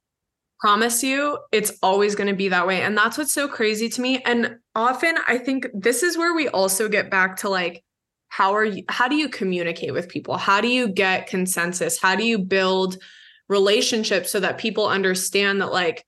promise 0.59 1.03
you 1.03 1.37
it's 1.51 1.71
always 1.83 2.15
going 2.15 2.27
to 2.27 2.35
be 2.35 2.49
that 2.49 2.65
way. 2.65 2.81
And 2.81 2.97
that's 2.97 3.17
what's 3.17 3.33
so 3.33 3.47
crazy 3.47 3.89
to 3.89 4.01
me. 4.01 4.21
And 4.23 4.57
often 4.75 5.15
i 5.27 5.37
think 5.37 5.67
this 5.73 6.03
is 6.03 6.17
where 6.17 6.35
we 6.35 6.47
also 6.49 6.87
get 6.87 7.09
back 7.09 7.37
to 7.37 7.49
like 7.49 7.83
how 8.29 8.53
are 8.53 8.65
you 8.65 8.83
how 8.89 9.07
do 9.07 9.15
you 9.15 9.29
communicate 9.29 9.93
with 9.93 10.09
people? 10.09 10.37
How 10.37 10.61
do 10.61 10.67
you 10.67 10.87
get 10.87 11.27
consensus? 11.27 11.99
How 11.99 12.15
do 12.15 12.23
you 12.23 12.37
build 12.37 12.97
relationships 13.49 14.31
so 14.31 14.39
that 14.39 14.57
people 14.57 14.87
understand 14.87 15.61
that 15.61 15.71
like 15.71 16.05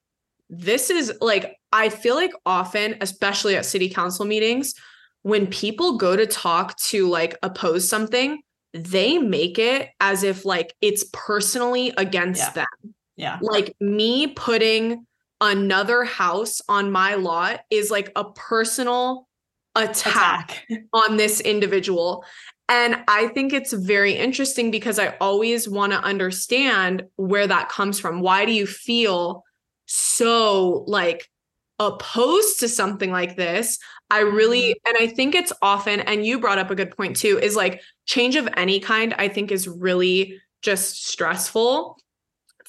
this 0.50 0.89
is 0.89 1.14
like 1.22 1.56
i 1.72 1.89
feel 1.89 2.16
like 2.16 2.32
often 2.45 2.95
especially 3.02 3.56
at 3.56 3.66
city 3.66 3.89
council 3.89 4.26
meetings 4.26 4.74
when 5.22 5.47
people 5.47 5.97
go 5.97 6.16
to 6.16 6.26
talk 6.26 6.78
to 6.78 7.08
like 7.08 7.38
oppose 7.43 7.88
something 7.88 8.41
they 8.74 9.18
make 9.18 9.58
it 9.58 9.89
as 10.00 10.24
if 10.24 10.43
like 10.43 10.76
it's 10.82 11.06
personally 11.14 11.93
against 11.97 12.41
yeah. 12.41 12.52
them 12.52 12.93
yeah. 13.20 13.38
Like 13.41 13.76
me 13.82 14.28
putting 14.28 15.05
another 15.41 16.05
house 16.05 16.61
on 16.70 16.89
my 16.89 17.15
lot 17.15 17.61
is 17.70 17.91
like 17.91 18.13
a 18.15 18.24
personal 18.32 19.28
attack, 19.76 20.63
attack. 20.70 20.84
on 20.93 21.17
this 21.17 21.41
individual. 21.41 22.24
And 22.70 23.03
I 23.09 23.28
think 23.28 23.51
it's 23.51 23.74
very 23.74 24.13
interesting 24.13 24.72
because 24.72 24.99
I 24.99 25.17
always 25.20 25.67
want 25.67 25.91
to 25.91 25.99
understand 25.99 27.03
where 27.17 27.45
that 27.45 27.67
comes 27.67 27.99
from. 27.99 28.22
Why 28.22 28.45
do 28.45 28.53
you 28.53 28.65
feel 28.65 29.43
so 29.86 30.86
like 30.88 31.30
opposed 31.78 32.61
to 32.61 32.70
something 32.70 33.11
like 33.11 33.36
this? 33.36 33.80
I 34.09 34.20
really, 34.20 34.76
mm-hmm. 34.76 34.95
and 34.95 34.97
I 35.09 35.13
think 35.13 35.36
it's 35.36 35.51
often, 35.61 35.99
and 35.99 36.26
you 36.26 36.39
brought 36.39 36.57
up 36.57 36.72
a 36.72 36.76
good 36.76 36.95
point 36.95 37.17
too, 37.17 37.38
is 37.38 37.57
like 37.57 37.82
change 38.05 38.38
of 38.38 38.47
any 38.55 38.80
kind, 38.80 39.13
I 39.17 39.28
think 39.28 39.51
is 39.51 39.67
really 39.67 40.39
just 40.61 41.05
stressful 41.07 41.97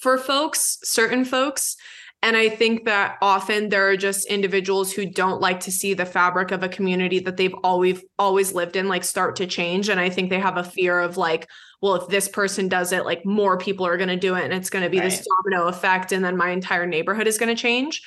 for 0.00 0.18
folks, 0.18 0.78
certain 0.82 1.24
folks. 1.24 1.76
And 2.22 2.36
I 2.36 2.50
think 2.50 2.84
that 2.84 3.16
often 3.22 3.70
there 3.70 3.88
are 3.88 3.96
just 3.96 4.26
individuals 4.26 4.92
who 4.92 5.06
don't 5.06 5.40
like 5.40 5.60
to 5.60 5.72
see 5.72 5.94
the 5.94 6.04
fabric 6.04 6.50
of 6.50 6.62
a 6.62 6.68
community 6.68 7.18
that 7.20 7.38
they've 7.38 7.54
always 7.64 8.02
always 8.18 8.52
lived 8.52 8.76
in 8.76 8.88
like 8.88 9.04
start 9.04 9.36
to 9.36 9.46
change. 9.46 9.88
And 9.88 9.98
I 9.98 10.10
think 10.10 10.28
they 10.28 10.38
have 10.38 10.58
a 10.58 10.64
fear 10.64 10.98
of 11.00 11.16
like, 11.16 11.48
well, 11.80 11.94
if 11.94 12.08
this 12.08 12.28
person 12.28 12.68
does 12.68 12.92
it, 12.92 13.06
like 13.06 13.24
more 13.24 13.56
people 13.56 13.86
are 13.86 13.96
going 13.96 14.10
to 14.10 14.16
do 14.16 14.34
it 14.34 14.44
and 14.44 14.52
it's 14.52 14.68
going 14.68 14.84
to 14.84 14.90
be 14.90 14.98
right. 14.98 15.10
this 15.10 15.26
domino 15.26 15.68
effect. 15.68 16.12
And 16.12 16.22
then 16.22 16.36
my 16.36 16.50
entire 16.50 16.86
neighborhood 16.86 17.26
is 17.26 17.38
going 17.38 17.54
to 17.54 17.60
change. 17.60 18.02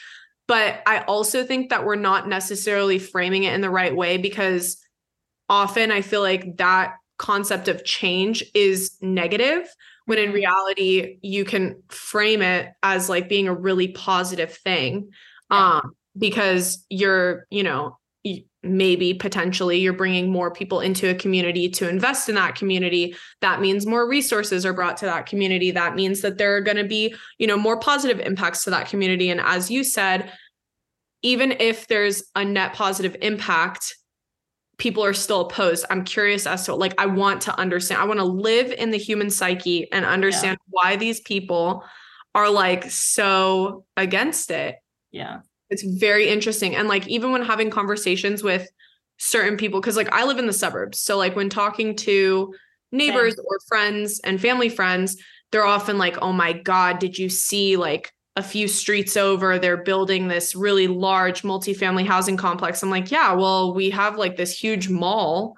But 0.47 0.83
I 0.85 0.99
also 1.01 1.43
think 1.43 1.69
that 1.69 1.85
we're 1.85 1.95
not 1.95 2.27
necessarily 2.27 2.99
framing 2.99 3.43
it 3.43 3.53
in 3.53 3.61
the 3.61 3.69
right 3.69 3.95
way 3.95 4.17
because 4.17 4.77
often 5.49 5.91
I 5.91 6.01
feel 6.01 6.21
like 6.21 6.57
that 6.57 6.95
concept 7.17 7.67
of 7.67 7.83
change 7.83 8.43
is 8.53 8.95
negative 9.01 9.73
when 10.05 10.17
in 10.17 10.31
reality 10.31 11.17
you 11.21 11.45
can 11.45 11.81
frame 11.89 12.41
it 12.41 12.69
as 12.83 13.09
like 13.09 13.29
being 13.29 13.47
a 13.47 13.53
really 13.53 13.89
positive 13.89 14.53
thing 14.53 15.09
um 15.49 15.93
because 16.17 16.85
you're 16.89 17.45
you 17.49 17.63
know 17.63 17.97
maybe 18.65 19.13
potentially 19.13 19.79
you're 19.79 19.91
bringing 19.91 20.31
more 20.31 20.49
people 20.49 20.79
into 20.79 21.09
a 21.09 21.15
community 21.15 21.67
to 21.67 21.89
invest 21.89 22.29
in 22.29 22.35
that 22.35 22.55
community. 22.55 23.13
That 23.41 23.59
means 23.59 23.85
more 23.85 24.07
resources 24.07 24.65
are 24.65 24.71
brought 24.71 24.95
to 24.97 25.05
that 25.05 25.25
community. 25.25 25.71
That 25.71 25.95
means 25.95 26.21
that 26.21 26.37
there 26.37 26.55
are 26.55 26.61
going 26.61 26.77
to 26.77 26.85
be 26.85 27.13
you 27.37 27.47
know 27.47 27.57
more 27.57 27.77
positive 27.77 28.19
impacts 28.25 28.63
to 28.63 28.69
that 28.69 28.87
community. 28.87 29.29
And 29.29 29.41
as 29.41 29.69
you 29.69 29.83
said 29.83 30.31
even 31.23 31.53
if 31.59 31.87
there's 31.87 32.23
a 32.35 32.45
net 32.45 32.73
positive 32.73 33.15
impact 33.21 33.95
people 34.84 35.05
are 35.05 35.13
still 35.13 35.39
opposed. 35.39 35.86
I'm 35.89 36.03
curious 36.03 36.45
as 36.45 36.65
to 36.65 36.75
like 36.75 36.93
I 36.97 37.05
want 37.05 37.39
to 37.43 37.57
understand. 37.57 38.01
I 38.01 38.03
want 38.03 38.19
to 38.19 38.25
live 38.25 38.69
in 38.69 38.91
the 38.91 38.97
human 38.97 39.29
psyche 39.29 39.89
and 39.93 40.03
understand 40.03 40.57
yeah. 40.59 40.71
why 40.71 40.97
these 40.97 41.21
people 41.21 41.86
are 42.36 42.49
like 42.49 42.91
so 42.91 43.86
against 43.95 44.51
it. 44.51 44.75
Yeah. 45.09 45.39
It's 45.69 45.84
very 45.84 46.27
interesting. 46.27 46.75
And 46.75 46.89
like 46.89 47.07
even 47.07 47.31
when 47.31 47.43
having 47.43 47.69
conversations 47.69 48.43
with 48.43 48.69
certain 49.17 49.55
people 49.55 49.79
cuz 49.79 49.95
like 49.95 50.11
I 50.11 50.25
live 50.25 50.38
in 50.38 50.47
the 50.47 50.53
suburbs. 50.53 50.99
So 50.99 51.17
like 51.17 51.34
when 51.34 51.47
talking 51.47 51.95
to 52.07 52.53
neighbors 52.91 53.38
Same. 53.38 53.45
or 53.47 53.59
friends 53.69 54.19
and 54.25 54.41
family 54.41 54.67
friends, 54.67 55.15
they're 55.53 55.65
often 55.65 55.97
like, 55.97 56.17
"Oh 56.21 56.34
my 56.34 56.51
god, 56.51 56.99
did 56.99 57.17
you 57.17 57.29
see 57.29 57.77
like 57.77 58.11
a 58.36 58.43
few 58.43 58.67
streets 58.67 59.15
over 59.15 59.59
they're 59.59 59.84
building 59.84 60.27
this 60.27 60.55
really 60.55 60.88
large 60.88 61.43
multifamily 61.43 62.05
housing 62.05 62.38
complex. 62.38 62.81
I'm 62.81 62.89
like 62.89 63.11
yeah 63.11 63.34
well 63.34 63.73
we 63.73 63.89
have 63.91 64.17
like 64.17 64.36
this 64.36 64.57
huge 64.57 64.89
mall 64.89 65.55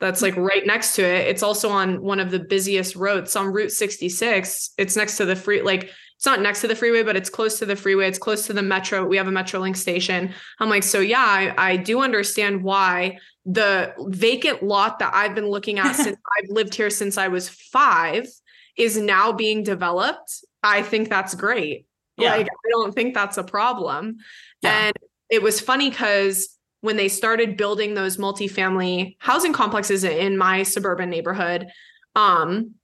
that's 0.00 0.22
like 0.22 0.36
right 0.36 0.66
next 0.66 0.96
to 0.96 1.02
it. 1.02 1.28
It's 1.28 1.42
also 1.42 1.70
on 1.70 2.02
one 2.02 2.20
of 2.20 2.30
the 2.30 2.40
busiest 2.40 2.96
roads. 2.96 3.36
On 3.36 3.48
route 3.48 3.72
66 3.72 4.70
it's 4.78 4.96
next 4.96 5.16
to 5.18 5.24
the 5.24 5.36
free 5.36 5.62
like 5.62 5.90
it's 6.16 6.26
not 6.26 6.40
next 6.40 6.62
to 6.62 6.68
the 6.68 6.76
freeway 6.76 7.02
but 7.02 7.16
it's 7.16 7.28
close 7.28 7.58
to 7.58 7.66
the 7.66 7.76
freeway. 7.76 8.08
It's 8.08 8.18
close 8.18 8.46
to 8.46 8.54
the 8.54 8.62
metro. 8.62 9.04
We 9.04 9.18
have 9.18 9.28
a 9.28 9.32
metrolink 9.32 9.76
station. 9.76 10.32
I'm 10.60 10.70
like 10.70 10.82
so 10.82 11.00
yeah 11.00 11.24
i, 11.26 11.72
I 11.72 11.76
do 11.76 12.00
understand 12.00 12.62
why 12.62 13.18
the 13.44 13.92
vacant 13.98 14.62
lot 14.62 14.98
that 15.00 15.12
i've 15.14 15.34
been 15.34 15.48
looking 15.50 15.78
at 15.78 15.92
since 15.96 16.16
i've 16.16 16.48
lived 16.48 16.74
here 16.74 16.88
since 16.88 17.18
i 17.18 17.28
was 17.28 17.50
five 17.50 18.26
is 18.76 18.96
now 18.96 19.32
being 19.32 19.62
developed. 19.62 20.44
I 20.62 20.82
think 20.82 21.08
that's 21.08 21.34
great 21.34 21.86
yeah. 22.16 22.36
Like, 22.36 22.46
I 22.46 22.70
don't 22.70 22.94
think 22.94 23.14
that's 23.14 23.38
a 23.38 23.44
problem. 23.44 24.16
Yeah. 24.62 24.86
And 24.86 24.96
it 25.30 25.42
was 25.42 25.60
funny 25.60 25.90
because 25.90 26.58
when 26.80 26.96
they 26.96 27.08
started 27.08 27.56
building 27.56 27.94
those 27.94 28.18
multifamily 28.18 29.16
housing 29.18 29.52
complexes 29.52 30.04
in 30.04 30.36
my 30.36 30.62
suburban 30.62 31.10
neighborhood, 31.10 31.66
um, 32.14 32.74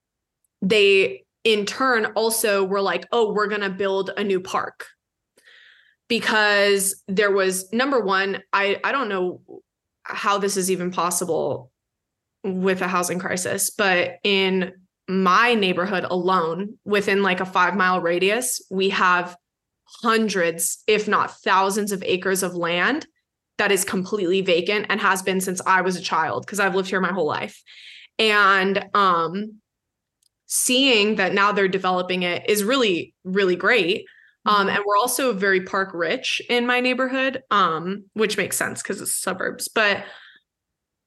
they 0.63 1.25
in 1.45 1.67
turn 1.67 2.07
also 2.17 2.65
were 2.65 2.81
like, 2.81 3.07
oh, 3.13 3.33
we're 3.33 3.47
going 3.47 3.61
to 3.61 3.71
build 3.71 4.11
a 4.17 4.25
new 4.25 4.41
park. 4.41 4.87
Because 6.09 7.03
there 7.07 7.31
was 7.31 7.73
number 7.73 8.01
one, 8.01 8.43
I, 8.53 8.81
I 8.83 8.91
don't 8.91 9.09
know 9.09 9.43
how 10.03 10.39
this 10.39 10.57
is 10.57 10.71
even 10.71 10.91
possible 10.91 11.71
with 12.43 12.83
a 12.83 12.89
housing 12.89 13.19
crisis, 13.19 13.71
but 13.71 14.19
in 14.25 14.73
my 15.11 15.55
neighborhood 15.55 16.05
alone, 16.09 16.79
within 16.85 17.23
like 17.23 17.41
a 17.41 17.47
five 17.47 17.77
mile 17.77 18.01
radius, 18.01 18.65
we 18.71 18.91
have 18.91 19.37
hundreds, 20.03 20.83
if 20.87 21.09
not 21.09 21.39
thousands, 21.41 21.93
of 21.93 22.03
acres 22.05 22.43
of 22.43 22.55
land 22.55 23.07
that 23.59 23.73
is 23.73 23.85
completely 23.85 24.41
vacant 24.41 24.87
and 24.89 25.01
has 25.01 25.21
been 25.21 25.41
since 25.41 25.61
I 25.67 25.83
was 25.83 25.97
a 25.97 26.01
child 26.01 26.47
because 26.47 26.61
I've 26.61 26.75
lived 26.75 26.89
here 26.89 27.01
my 27.01 27.13
whole 27.13 27.27
life. 27.27 27.63
And 28.19 28.87
um, 28.95 29.61
seeing 30.47 31.17
that 31.17 31.35
now 31.35 31.53
they're 31.53 31.69
developing 31.69 32.23
it 32.23 32.49
is 32.49 32.65
really, 32.65 33.15
really 33.25 33.57
great. 33.57 34.07
Um, 34.47 34.69
and 34.69 34.83
we're 34.87 34.97
also 34.97 35.33
very 35.33 35.63
park 35.63 35.91
rich 35.93 36.41
in 36.49 36.67
my 36.67 36.81
neighborhood, 36.81 37.43
um, 37.51 38.05
which 38.15 38.39
makes 38.39 38.57
sense 38.57 38.83
because 38.83 39.01
it's 39.01 39.15
suburbs. 39.15 39.69
But 39.69 40.05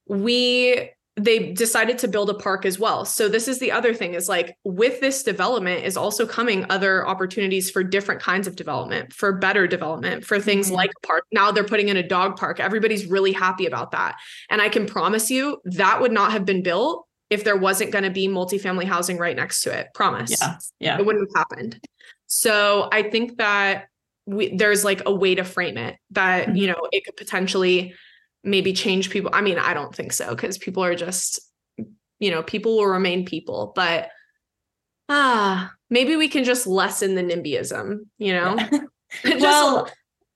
we 0.07 0.91
they 1.15 1.51
decided 1.53 1.99
to 1.99 2.07
build 2.07 2.29
a 2.29 2.33
park 2.33 2.65
as 2.65 2.79
well. 2.79 3.05
So 3.05 3.29
this 3.29 3.47
is 3.47 3.59
the 3.59 3.71
other 3.71 3.93
thing 3.93 4.15
is 4.15 4.27
like 4.27 4.57
with 4.63 4.99
this 4.99 5.21
development 5.21 5.85
is 5.85 5.95
also 5.95 6.25
coming 6.25 6.65
other 6.71 7.07
opportunities 7.07 7.69
for 7.69 7.83
different 7.83 8.19
kinds 8.19 8.47
of 8.47 8.55
development, 8.55 9.13
for 9.13 9.31
better 9.31 9.67
development, 9.67 10.25
for 10.25 10.39
things 10.39 10.67
mm-hmm. 10.67 10.77
like 10.77 10.91
a 11.03 11.05
park. 11.05 11.25
Now 11.31 11.51
they're 11.51 11.63
putting 11.63 11.89
in 11.89 11.97
a 11.97 12.07
dog 12.07 12.35
park. 12.35 12.59
Everybody's 12.59 13.05
really 13.05 13.31
happy 13.31 13.67
about 13.67 13.91
that. 13.91 14.15
And 14.49 14.59
I 14.59 14.69
can 14.69 14.87
promise 14.87 15.29
you 15.29 15.61
that 15.65 16.01
would 16.01 16.11
not 16.11 16.31
have 16.31 16.45
been 16.45 16.63
built 16.63 17.05
if 17.29 17.43
there 17.43 17.57
wasn't 17.57 17.91
going 17.91 18.03
to 18.03 18.11
be 18.11 18.27
multifamily 18.27 18.85
housing 18.85 19.17
right 19.17 19.35
next 19.35 19.61
to 19.63 19.77
it. 19.77 19.89
Promise. 19.93 20.35
Yeah. 20.41 20.57
Yeah. 20.79 20.99
It 20.99 21.05
wouldn't 21.05 21.29
have 21.29 21.45
happened. 21.47 21.79
So 22.25 22.89
I 22.91 23.03
think 23.03 23.37
that 23.37 23.85
we 24.25 24.55
there's 24.55 24.83
like 24.83 25.03
a 25.05 25.13
way 25.13 25.35
to 25.35 25.43
frame 25.43 25.77
it 25.77 25.95
that, 26.11 26.47
mm-hmm. 26.47 26.55
you 26.55 26.67
know, 26.67 26.87
it 26.91 27.05
could 27.05 27.17
potentially 27.17 27.93
maybe 28.43 28.73
change 28.73 29.09
people. 29.09 29.31
I 29.33 29.41
mean, 29.41 29.57
I 29.57 29.73
don't 29.73 29.95
think 29.95 30.11
so 30.13 30.35
because 30.35 30.57
people 30.57 30.83
are 30.83 30.95
just, 30.95 31.39
you 32.19 32.31
know, 32.31 32.43
people 32.43 32.77
will 32.77 32.87
remain 32.87 33.25
people, 33.25 33.71
but 33.75 34.09
ah, 35.09 35.71
maybe 35.89 36.15
we 36.15 36.27
can 36.27 36.43
just 36.43 36.67
lessen 36.67 37.15
the 37.15 37.23
NIMBYism, 37.23 37.99
you 38.17 38.33
know? 38.33 38.57
well, 39.39 39.89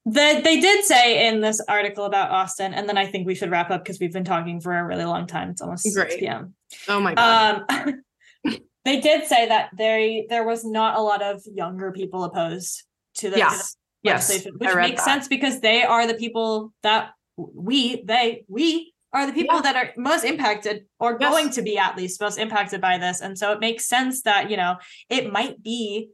the, 0.06 0.42
they 0.44 0.62
did 0.62 0.86
say 0.86 1.28
in 1.28 1.42
this 1.42 1.60
article 1.68 2.06
about 2.06 2.32
Austin, 2.32 2.74
and 2.74 2.88
then 2.88 2.98
I 2.98 3.08
think 3.08 3.28
we 3.28 3.36
should 3.36 3.52
wrap 3.52 3.72
up 3.72 3.84
because 3.84 4.00
we've 4.00 4.14
been 4.14 4.24
talking 4.24 4.62
for 4.62 4.78
a 4.78 4.86
really 4.86 5.06
long 5.06 5.28
time. 5.28 5.50
It's 5.50 5.62
almost 5.62 5.84
Great. 5.94 6.12
6 6.12 6.20
p.m. 6.22 6.56
Oh 6.88 7.00
my 7.00 7.14
god. 7.14 7.66
Um, 7.70 8.04
they 8.86 9.02
did 9.02 9.26
say 9.26 9.48
that 9.48 9.72
they, 9.78 10.28
there 10.30 10.46
was 10.46 10.64
not 10.64 10.98
a 10.98 11.02
lot 11.02 11.22
of 11.22 11.42
younger 11.46 11.92
people 11.92 12.24
opposed 12.24 12.84
to 13.16 13.30
the, 13.30 13.38
yes. 13.38 13.76
legislation, 14.04 14.54
yes. 14.62 14.76
which 14.76 14.76
makes 14.76 15.04
that. 15.04 15.12
sense 15.12 15.28
because 15.28 15.60
they 15.60 15.84
are 15.84 16.08
the 16.08 16.14
people 16.14 16.72
that 16.84 17.10
we, 17.38 18.04
they, 18.04 18.46
we 18.48 18.94
are 19.14 19.26
the 19.26 19.34
people 19.34 19.56
yeah. 19.56 19.62
that 19.62 19.76
are 19.76 19.94
most 19.98 20.24
impacted 20.24 20.86
or 21.00 21.18
yes. 21.20 21.32
going 21.32 21.50
to 21.52 21.62
be 21.62 21.78
at 21.78 21.96
least 21.96 22.20
most 22.20 22.38
impacted 22.38 22.82
by 22.82 22.98
this. 22.98 23.22
And 23.22 23.38
so 23.38 23.52
it 23.52 23.60
makes 23.60 23.86
sense 23.86 24.24
that, 24.24 24.50
you 24.52 24.58
know, 24.58 24.76
it 25.10 25.32
might 25.32 25.62
be 25.64 26.10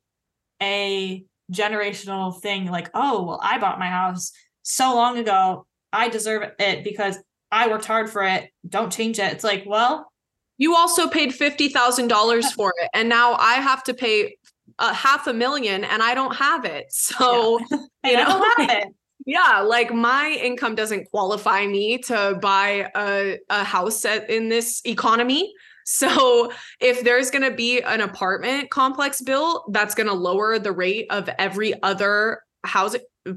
a 0.61 1.23
generational 1.51 2.39
thing 2.39 2.67
like, 2.67 2.89
oh, 2.93 3.23
well, 3.23 3.39
I 3.41 3.57
bought 3.57 3.79
my 3.79 3.87
house 3.87 4.31
so 4.61 4.93
long 4.93 5.17
ago. 5.17 5.65
I 5.91 6.09
deserve 6.09 6.51
it 6.59 6.83
because 6.83 7.17
I 7.51 7.67
worked 7.67 7.85
hard 7.85 8.09
for 8.09 8.23
it. 8.23 8.49
Don't 8.67 8.91
change 8.91 9.19
it. 9.19 9.31
It's 9.31 9.43
like, 9.43 9.63
well, 9.65 10.11
you 10.57 10.75
also 10.75 11.07
paid 11.07 11.31
$50,000 11.31 12.43
for 12.53 12.73
it. 12.81 12.89
And 12.93 13.09
now 13.09 13.35
I 13.35 13.55
have 13.55 13.83
to 13.85 13.93
pay 13.93 14.37
a 14.79 14.93
half 14.93 15.27
a 15.27 15.33
million 15.33 15.83
and 15.83 16.01
I 16.01 16.13
don't 16.13 16.35
have 16.35 16.65
it. 16.65 16.85
So, 16.89 17.59
yeah. 17.69 17.77
you 18.05 18.17
know, 18.17 18.43
have 18.57 18.69
it. 18.69 18.87
Yeah, 19.25 19.61
like 19.61 19.93
my 19.93 20.37
income 20.41 20.75
doesn't 20.75 21.09
qualify 21.09 21.65
me 21.65 21.97
to 21.99 22.37
buy 22.41 22.91
a, 22.95 23.39
a 23.49 23.63
house 23.63 24.03
at, 24.05 24.29
in 24.29 24.49
this 24.49 24.81
economy. 24.85 25.53
So 25.85 26.51
if 26.79 27.03
there's 27.03 27.29
going 27.29 27.43
to 27.49 27.55
be 27.55 27.81
an 27.81 28.01
apartment 28.01 28.69
complex 28.69 29.21
built, 29.21 29.71
that's 29.71 29.95
going 29.95 30.07
to 30.07 30.13
lower 30.13 30.59
the 30.59 30.71
rate 30.71 31.07
of 31.09 31.29
every 31.37 31.81
other 31.83 32.41
housing. 32.63 33.01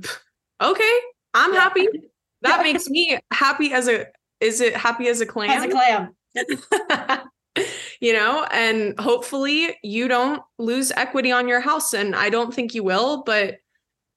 Okay, 0.59 0.99
I'm 1.35 1.53
yeah. 1.53 1.61
happy. 1.61 1.87
That 2.43 2.63
makes 2.63 2.89
me 2.89 3.19
happy 3.33 3.73
as 3.73 3.89
a 3.89 4.07
is 4.41 4.61
it 4.61 4.77
happy 4.77 5.09
as 5.09 5.21
a 5.21 5.27
clam? 5.27 5.51
As 5.51 5.65
a 5.65 5.69
clam. 5.69 7.29
you 8.01 8.13
know, 8.13 8.47
and 8.53 8.99
hopefully 9.01 9.77
you 9.83 10.07
don't 10.07 10.43
lose 10.59 10.93
equity 10.93 11.33
on 11.33 11.49
your 11.49 11.61
house 11.61 11.93
and 11.93 12.15
I 12.15 12.31
don't 12.31 12.55
think 12.55 12.75
you 12.75 12.85
will, 12.85 13.23
but 13.25 13.57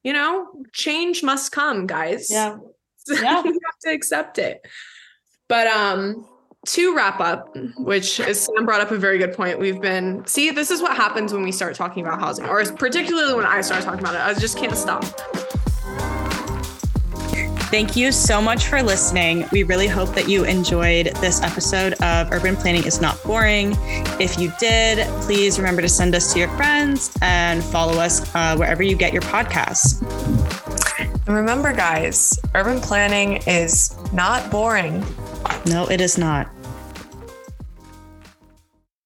you 0.04 0.14
know, 0.14 0.48
change 0.74 1.24
must 1.24 1.52
come, 1.52 1.88
guys. 1.88 2.30
Yeah. 2.30 2.58
Yeah. 3.10 3.42
you 3.44 3.60
have 3.66 3.80
to 3.86 3.92
accept 3.92 4.38
it. 4.38 4.64
But 5.48 5.66
um 5.66 6.28
to 6.68 6.96
wrap 6.96 7.20
up, 7.20 7.56
which 7.78 8.20
is 8.20 8.42
Sam 8.42 8.66
brought 8.66 8.82
up 8.82 8.92
a 8.92 8.98
very 8.98 9.18
good 9.18 9.34
point. 9.34 9.58
We've 9.60 9.82
been 9.82 10.24
see, 10.28 10.52
this 10.52 10.70
is 10.70 10.82
what 10.82 10.96
happens 10.96 11.34
when 11.34 11.42
we 11.42 11.52
start 11.52 11.74
talking 11.76 12.06
about 12.06 12.20
housing, 12.20 12.46
or 12.46 12.64
particularly 12.74 13.34
when 13.34 13.46
I 13.46 13.62
start 13.62 13.84
talking 13.84 14.02
about 14.02 14.14
it. 14.16 14.22
I 14.22 14.40
just 14.40 14.58
can't 14.58 14.76
stop. 14.76 15.04
Thank 17.70 17.96
you 17.96 18.12
so 18.12 18.42
much 18.42 18.66
for 18.66 18.82
listening. 18.82 19.46
We 19.52 19.62
really 19.62 19.88
hope 19.88 20.16
that 20.16 20.28
you 20.28 20.44
enjoyed 20.44 21.06
this 21.18 21.44
episode 21.44 21.94
of 22.02 22.32
Urban 22.32 22.56
Planning 22.56 22.84
is 22.86 23.00
Not 23.00 23.22
Boring. 23.24 23.76
If 24.20 24.40
you 24.40 24.52
did, 24.60 25.08
please 25.22 25.60
remember 25.60 25.84
to 25.84 25.88
send 25.88 26.16
us 26.16 26.34
to 26.34 26.40
your 26.40 26.48
friends 26.50 27.16
and 27.22 27.64
follow 27.64 28.00
us 28.00 28.34
uh, 28.34 28.56
wherever 28.58 28.82
you 28.82 28.96
get 28.96 29.14
your 29.14 29.22
podcasts. 29.22 30.02
And 31.28 31.36
remember, 31.36 31.72
guys, 31.72 32.40
urban 32.56 32.82
planning 32.82 33.44
is 33.46 33.96
not 34.14 34.50
boring. 34.50 35.06
No, 35.68 35.86
it 35.92 36.02
is 36.02 36.18
not. 36.18 36.50